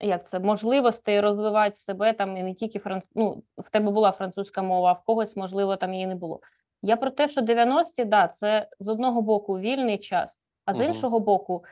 як 0.00 0.28
це, 0.28 0.40
можливостей 0.40 1.20
розвивати 1.20 1.76
себе 1.76 2.12
там 2.12 2.36
і 2.36 2.42
не 2.42 2.54
тільки 2.54 2.78
франц... 2.78 3.04
ну, 3.14 3.42
в 3.58 3.70
тебе 3.70 3.90
була 3.90 4.12
французька 4.12 4.62
мова, 4.62 4.90
а 4.90 4.92
в 4.92 5.04
когось, 5.04 5.36
можливо, 5.36 5.76
там 5.76 5.94
її 5.94 6.06
не 6.06 6.14
було. 6.14 6.40
я 6.85 6.97
про 6.97 7.09
те, 7.11 7.29
що 7.29 7.41
90-ті, 7.41 8.05
да, 8.05 8.27
це 8.27 8.67
з 8.79 8.87
одного 8.87 9.21
боку 9.21 9.59
вільний 9.59 9.97
час, 9.97 10.39
а 10.65 10.73
з 10.73 10.77
Мгм. 10.77 10.87
іншого 10.87 11.19
боку, 11.19 11.63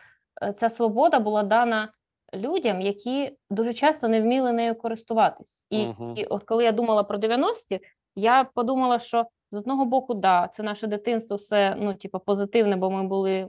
е, 0.44 0.54
ця 0.60 0.70
свобода 0.70 1.20
була 1.20 1.44
дана 1.44 1.94
людям, 2.34 2.82
які 2.82 3.38
дуже 3.50 3.74
часто 3.74 4.08
не 4.08 4.22
вміли 4.22 4.52
нею 4.52 4.76
користуватись. 4.76 5.66
І, 5.70 5.86
Мгм. 5.86 6.14
і 6.18 6.26
от 6.26 6.44
коли 6.44 6.64
я 6.64 6.72
думала 6.72 7.04
про 7.04 7.18
90-ті, 7.18 7.80
я 8.16 8.44
подумала, 8.44 9.00
що 9.00 9.26
з 9.52 9.58
одного 9.58 9.86
боку, 9.86 10.14
да, 10.14 10.48
це 10.48 10.64
наше 10.64 10.88
дитинство, 10.88 11.36
все 11.36 11.76
ну, 11.80 11.94
типу, 11.94 12.20
позитивне, 12.20 12.76
бо 12.76 12.92
ми 12.92 13.04
були 13.04 13.48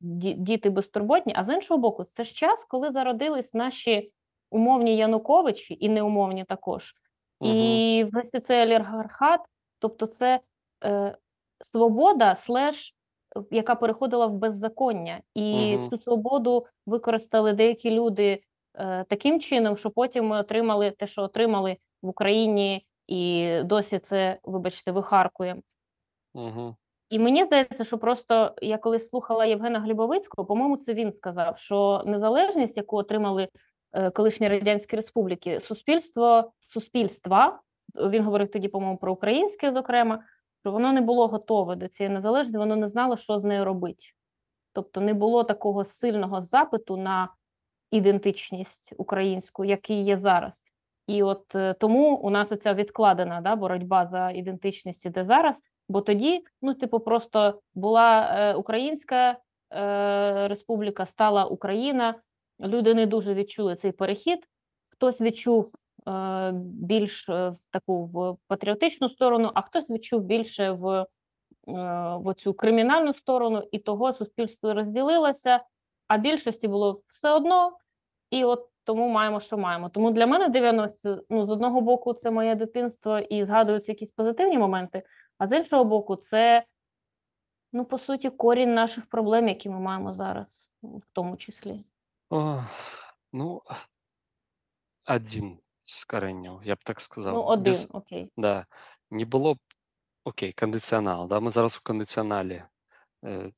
діти 0.00 0.70
безтурботні. 0.70 1.32
А 1.36 1.44
з 1.44 1.54
іншого 1.54 1.80
боку, 1.80 2.04
це 2.04 2.24
ж 2.24 2.34
час, 2.34 2.64
коли 2.64 2.90
зародились 2.90 3.54
наші 3.54 4.12
умовні 4.50 4.96
Януковичі 4.96 5.76
і 5.80 5.88
неумовні 5.88 6.44
також. 6.44 6.94
І 7.40 8.06
весь 8.12 8.30
цей 8.30 8.62
олігархат, 8.62 9.40
тобто 9.78 10.06
це 10.06 10.40
свобода, 11.64 12.36
слеш, 12.36 12.94
е, 13.36 13.40
яка 13.50 13.74
переходила 13.74 14.26
в 14.26 14.32
беззаконня. 14.32 15.20
І 15.34 15.76
Мгм. 15.76 15.90
цю 15.90 15.98
свободу 15.98 16.66
використали 16.86 17.52
деякі 17.52 17.90
люди 17.90 18.40
е, 18.78 19.04
таким 19.08 19.40
чином, 19.40 19.76
що 19.76 19.90
потім 19.90 20.26
ми 20.26 20.38
отримали 20.38 20.90
те, 20.90 21.06
що 21.06 21.22
отримали 21.22 21.76
в 22.02 22.08
Україні, 22.08 22.86
і 23.06 23.50
досі 23.64 23.98
це, 23.98 24.38
вибачте, 24.44 24.92
вихаркуємо. 24.92 25.60
Мгм. 26.34 26.76
І 27.10 27.18
мені 27.18 27.44
здається, 27.44 27.84
що 27.84 27.98
просто 27.98 28.54
я 28.62 28.78
колись 28.78 29.08
слухала 29.08 29.44
Євгена 29.44 29.80
Глібовицького, 29.80 30.46
по-моєму, 30.46 30.76
це 30.76 30.94
він 30.94 31.12
сказав, 31.12 31.58
що 31.58 32.02
незалежність, 32.06 32.76
яку 32.76 32.96
отримали 32.96 33.48
е, 33.92 34.10
колишні 34.10 34.48
радянські 34.48 34.96
республіки, 34.96 35.60
суспільство 35.60 36.52
суспільства, 36.68 37.60
він 37.96 38.22
говорив 38.22 38.50
тоді, 38.50 38.68
по-моєму, 38.68 38.98
про 38.98 39.12
українське, 39.12 39.72
зокрема, 39.72 40.22
що 40.64 40.72
воно 40.72 40.92
не 40.92 41.00
було 41.00 41.28
готове 41.28 41.76
до 41.76 41.88
цієї 41.88 42.14
незалежності, 42.14 42.58
воно 42.58 42.76
не 42.76 42.88
знало, 42.88 43.16
що 43.16 43.38
з 43.38 43.44
нею 43.44 43.64
робити. 43.64 44.04
Тобто 44.72 45.00
не 45.00 45.14
було 45.14 45.44
такого 45.44 45.84
сильного 45.84 46.40
запиту 46.40 46.96
на 46.96 47.28
ідентичність 47.90 48.94
українську, 48.96 49.64
який 49.64 50.02
є 50.02 50.18
зараз. 50.18 50.64
І 51.06 51.22
от 51.22 51.54
е, 51.54 51.74
тому 51.74 52.16
у 52.16 52.30
нас 52.30 52.52
оця 52.52 52.74
відкладена 52.74 53.40
да, 53.40 53.56
боротьба 53.56 54.06
за 54.06 54.30
ідентичність 54.30 55.06
іде 55.06 55.24
зараз, 55.24 55.62
бо 55.88 56.00
тоді, 56.00 56.44
ну, 56.62 56.74
типу, 56.74 57.00
просто 57.00 57.60
була 57.74 58.34
е, 58.34 58.54
Українська 58.54 59.30
е, 59.72 60.48
Республіка, 60.48 61.06
стала 61.06 61.44
Україна. 61.44 62.14
Люди 62.60 62.94
не 62.94 63.06
дуже 63.06 63.34
відчули 63.34 63.76
цей 63.76 63.92
перехід. 63.92 64.38
Хтось 64.88 65.20
відчув 65.20 65.72
більш 66.62 67.28
е, 67.28 67.48
в 67.48 67.58
таку 67.70 68.06
в 68.06 68.36
патріотичну 68.46 69.08
сторону, 69.08 69.50
а 69.54 69.62
хтось 69.62 69.90
відчув 69.90 70.22
більше 70.22 70.70
в, 70.70 70.86
е, 70.88 71.06
в 72.16 72.34
цю 72.34 72.54
кримінальну 72.54 73.14
сторону, 73.14 73.62
і 73.72 73.78
того 73.78 74.12
суспільство 74.12 74.74
розділилося, 74.74 75.60
а 76.08 76.18
більшості 76.18 76.68
було 76.68 77.02
все 77.08 77.30
одно. 77.30 77.78
І 78.30 78.44
от 78.44 78.68
тому 78.84 79.08
маємо, 79.08 79.40
що 79.40 79.58
маємо. 79.58 79.88
Тому 79.88 80.10
для 80.10 80.26
мене 80.26 80.48
90 80.48 81.24
ну, 81.30 81.46
з 81.46 81.50
одного 81.50 81.80
боку, 81.80 82.14
це 82.14 82.30
моє 82.30 82.54
дитинство 82.54 83.18
і 83.18 83.44
згадуються 83.44 83.92
якісь 83.92 84.10
позитивні 84.10 84.58
моменти, 84.58 85.02
а 85.38 85.48
з 85.48 85.56
іншого 85.56 85.84
боку, 85.84 86.16
це, 86.16 86.64
ну, 87.72 87.84
по 87.84 87.98
суті, 87.98 88.30
корінь 88.30 88.74
наших 88.74 89.06
проблем, 89.06 89.48
які 89.48 89.70
ми 89.70 89.80
маємо 89.80 90.12
зараз, 90.12 90.70
в 90.82 91.02
тому 91.12 91.36
числі. 91.36 91.84
Ох, 92.30 92.64
ну 93.32 93.62
адзін 95.04 95.58
з 95.85 96.05
карэнняў 96.05 96.61
я 96.63 96.75
б 96.75 96.79
так 96.83 97.01
сказаў 97.01 97.33
Ну, 97.33 97.43
один, 97.49 97.63
без 97.63 97.87
окей. 97.91 98.29
да 98.37 98.65
не 99.09 99.25
было 99.25 99.53
б 99.55 99.59
окей 100.25 100.53
кандыцыянал 100.53 101.27
да 101.27 101.39
мы 101.39 101.49
зараз 101.49 101.77
у 101.77 101.81
кандыцыянале 101.81 102.69
э, 103.23 103.51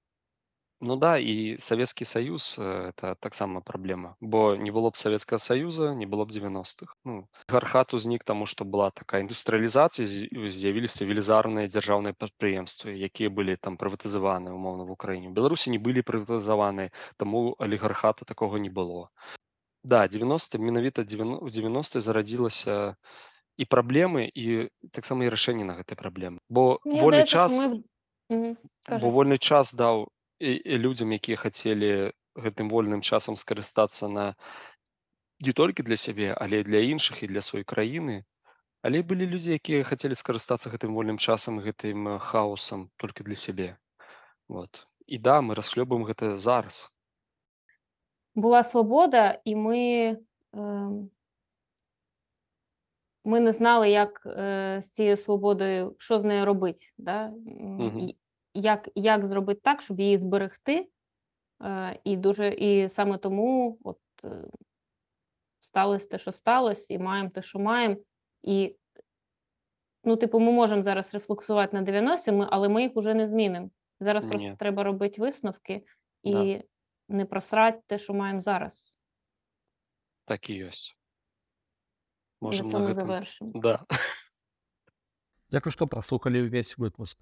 Ну 0.84 0.96
да, 0.98 1.18
і 1.22 1.58
Савецкі 1.62 2.06
Саюз 2.06 2.58
э, 2.58 2.90
это 2.90 3.14
таксама 3.22 3.62
праблема. 3.62 4.16
Бо 4.20 4.56
не 4.58 4.72
было 4.72 4.90
б 4.90 4.98
Савецкага 4.98 5.38
Саюза, 5.38 5.94
не 5.94 6.08
было 6.08 6.26
б 6.26 6.32
90-х. 6.34 6.96
Ну, 7.06 7.28
гархат 7.48 7.94
узнік 7.94 8.24
таму, 8.24 8.48
што 8.50 8.66
была 8.66 8.90
такая 8.90 9.22
індустрыялізацыя, 9.22 10.06
з'я- 10.10 10.50
з'явіліся 10.50 11.06
велізарныя 11.06 11.70
дзяржаўныя 11.70 12.18
прадпрыемствы, 12.18 12.98
якія 12.98 13.30
былі 13.30 13.58
там 13.62 13.78
прыватызаваны 13.78 14.50
умоўна 14.58 14.84
в 14.84 14.92
Украіне. 14.98 15.30
У 15.30 15.38
Беларусі 15.38 15.70
не 15.70 15.78
былі 15.78 16.02
прыватызаваны, 16.02 16.90
таму 17.16 17.54
алігархата 17.62 18.26
такога 18.26 18.58
не 18.58 18.74
было. 18.74 19.14
Да, 19.87 20.09
90 20.09 20.59
менавіта 20.59 21.05
90 21.05 21.45
у 21.47 21.51
90 21.51 22.01
зарадзілася 22.01 22.97
і 23.57 23.65
праблемы 23.65 24.27
і 24.35 24.67
таксама 24.91 25.25
і 25.25 25.31
рашэнне 25.31 25.63
на 25.63 25.79
гэтай 25.79 25.95
праблемы. 25.95 26.39
Бо 26.51 26.81
Мені 26.85 27.01
вольны 27.01 27.23
здається, 27.23 27.37
час 27.39 27.53
в- 27.65 27.83
Мгм, 28.31 28.57
кажи. 28.83 29.07
бо 29.07 29.11
вольны 29.15 29.39
час 29.39 29.75
даў 29.75 30.09
людзям 30.43 31.13
якія 31.15 31.39
хацелі 31.39 32.11
гэтым 32.35 32.67
вольным 32.69 33.01
часам 33.01 33.37
скарыстацца 33.39 34.09
на 34.11 34.35
не 35.41 35.53
толькі 35.53 35.83
для 35.87 35.97
сябе 35.97 36.35
але 36.35 36.63
для 36.67 36.83
іншых 36.83 37.23
і 37.23 37.27
для 37.31 37.39
сваёй 37.41 37.63
краіны 37.65 38.25
але 38.83 39.03
былі 39.07 39.27
людзі 39.27 39.55
якія 39.55 39.85
хацелі 39.87 40.19
скарыстацца 40.19 40.67
гэтым 40.75 40.99
вольным 40.99 41.19
часам 41.19 41.61
гэтым 41.63 42.09
э, 42.09 42.19
хаосам 42.19 42.91
толькі 42.99 43.23
для 43.23 43.35
сябе 43.39 43.79
вот 44.49 44.87
і 45.07 45.19
да 45.19 45.41
мы 45.41 45.55
расхлёбаем 45.55 46.03
гэта 46.11 46.37
зараз 46.37 46.91
була 48.37 48.63
свобода, 48.63 49.41
і 49.45 49.57
ми, 49.57 50.17
ми 53.25 53.41
не 53.41 53.53
знали, 53.53 53.91
як 53.91 54.23
е, 54.27 54.81
з 54.83 54.91
цією 54.91 55.17
свободою, 55.17 55.95
що 55.99 56.19
з 56.19 56.25
нею 56.25 56.45
робити, 56.45 56.83
да? 56.99 57.33
І 58.01 58.17
як, 58.55 58.89
як 58.95 59.27
зробити 59.27 59.61
так, 59.65 59.83
щоб 59.83 60.01
її 60.01 60.19
зберегти. 60.19 60.89
Е, 61.63 61.99
і 62.05 62.17
дуже, 62.17 62.49
і 62.49 62.89
саме 62.89 63.19
тому 63.19 63.79
от, 63.85 63.99
е, 64.25 64.45
сталося 65.61 66.09
те, 66.09 66.19
що 66.19 66.33
сталося, 66.33 66.95
і 66.95 66.99
маємо 66.99 67.31
те, 67.31 67.43
що 67.43 67.59
маємо. 67.59 67.97
І, 68.43 68.77
ну, 70.05 70.17
типу, 70.17 70.41
ми 70.41 70.53
можемо 70.53 70.83
зараз 70.83 71.15
рефлексувати 71.15 71.77
на 71.77 71.83
90 71.83 72.33
ми, 72.33 72.49
але 72.51 72.69
ми 72.69 72.83
їх 72.83 72.97
уже 72.97 73.15
не 73.15 73.29
змінимо. 73.29 73.71
Зараз 74.01 74.25
просто 74.25 74.57
треба 74.59 74.83
робити 74.83 75.21
висновки 75.21 75.85
і 76.23 76.33
Да 76.33 76.63
не 77.08 77.26
просрати 77.26 77.82
те, 77.88 78.00
що 78.00 78.14
маємо 78.14 78.42
зараз. 78.42 78.98
так 80.26 80.50
і 80.50 80.64
ёсць 80.66 80.96
На 82.42 82.46
можем 82.48 82.68
на 82.68 82.72
цьому 82.72 82.86
гэтым 82.88 82.94
завершимо. 82.94 83.52
да 83.56 83.86
Дякую, 85.52 85.72
што 85.76 85.88
праслухалі 85.88 86.48
ўвесь 86.48 86.78
выпуск. 86.80 87.18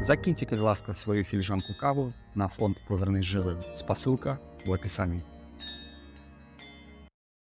Закіньце, 0.00 0.46
калі 0.46 0.60
ласка, 0.60 0.94
сваю 0.94 1.24
філіжанку 1.24 1.74
каву 1.80 2.12
на 2.34 2.48
фонд 2.48 2.76
павернуць 2.88 3.26
жывым. 3.26 3.58
Спасылка 3.74 4.38
ў 4.68 4.74
апісанні. 4.78 5.20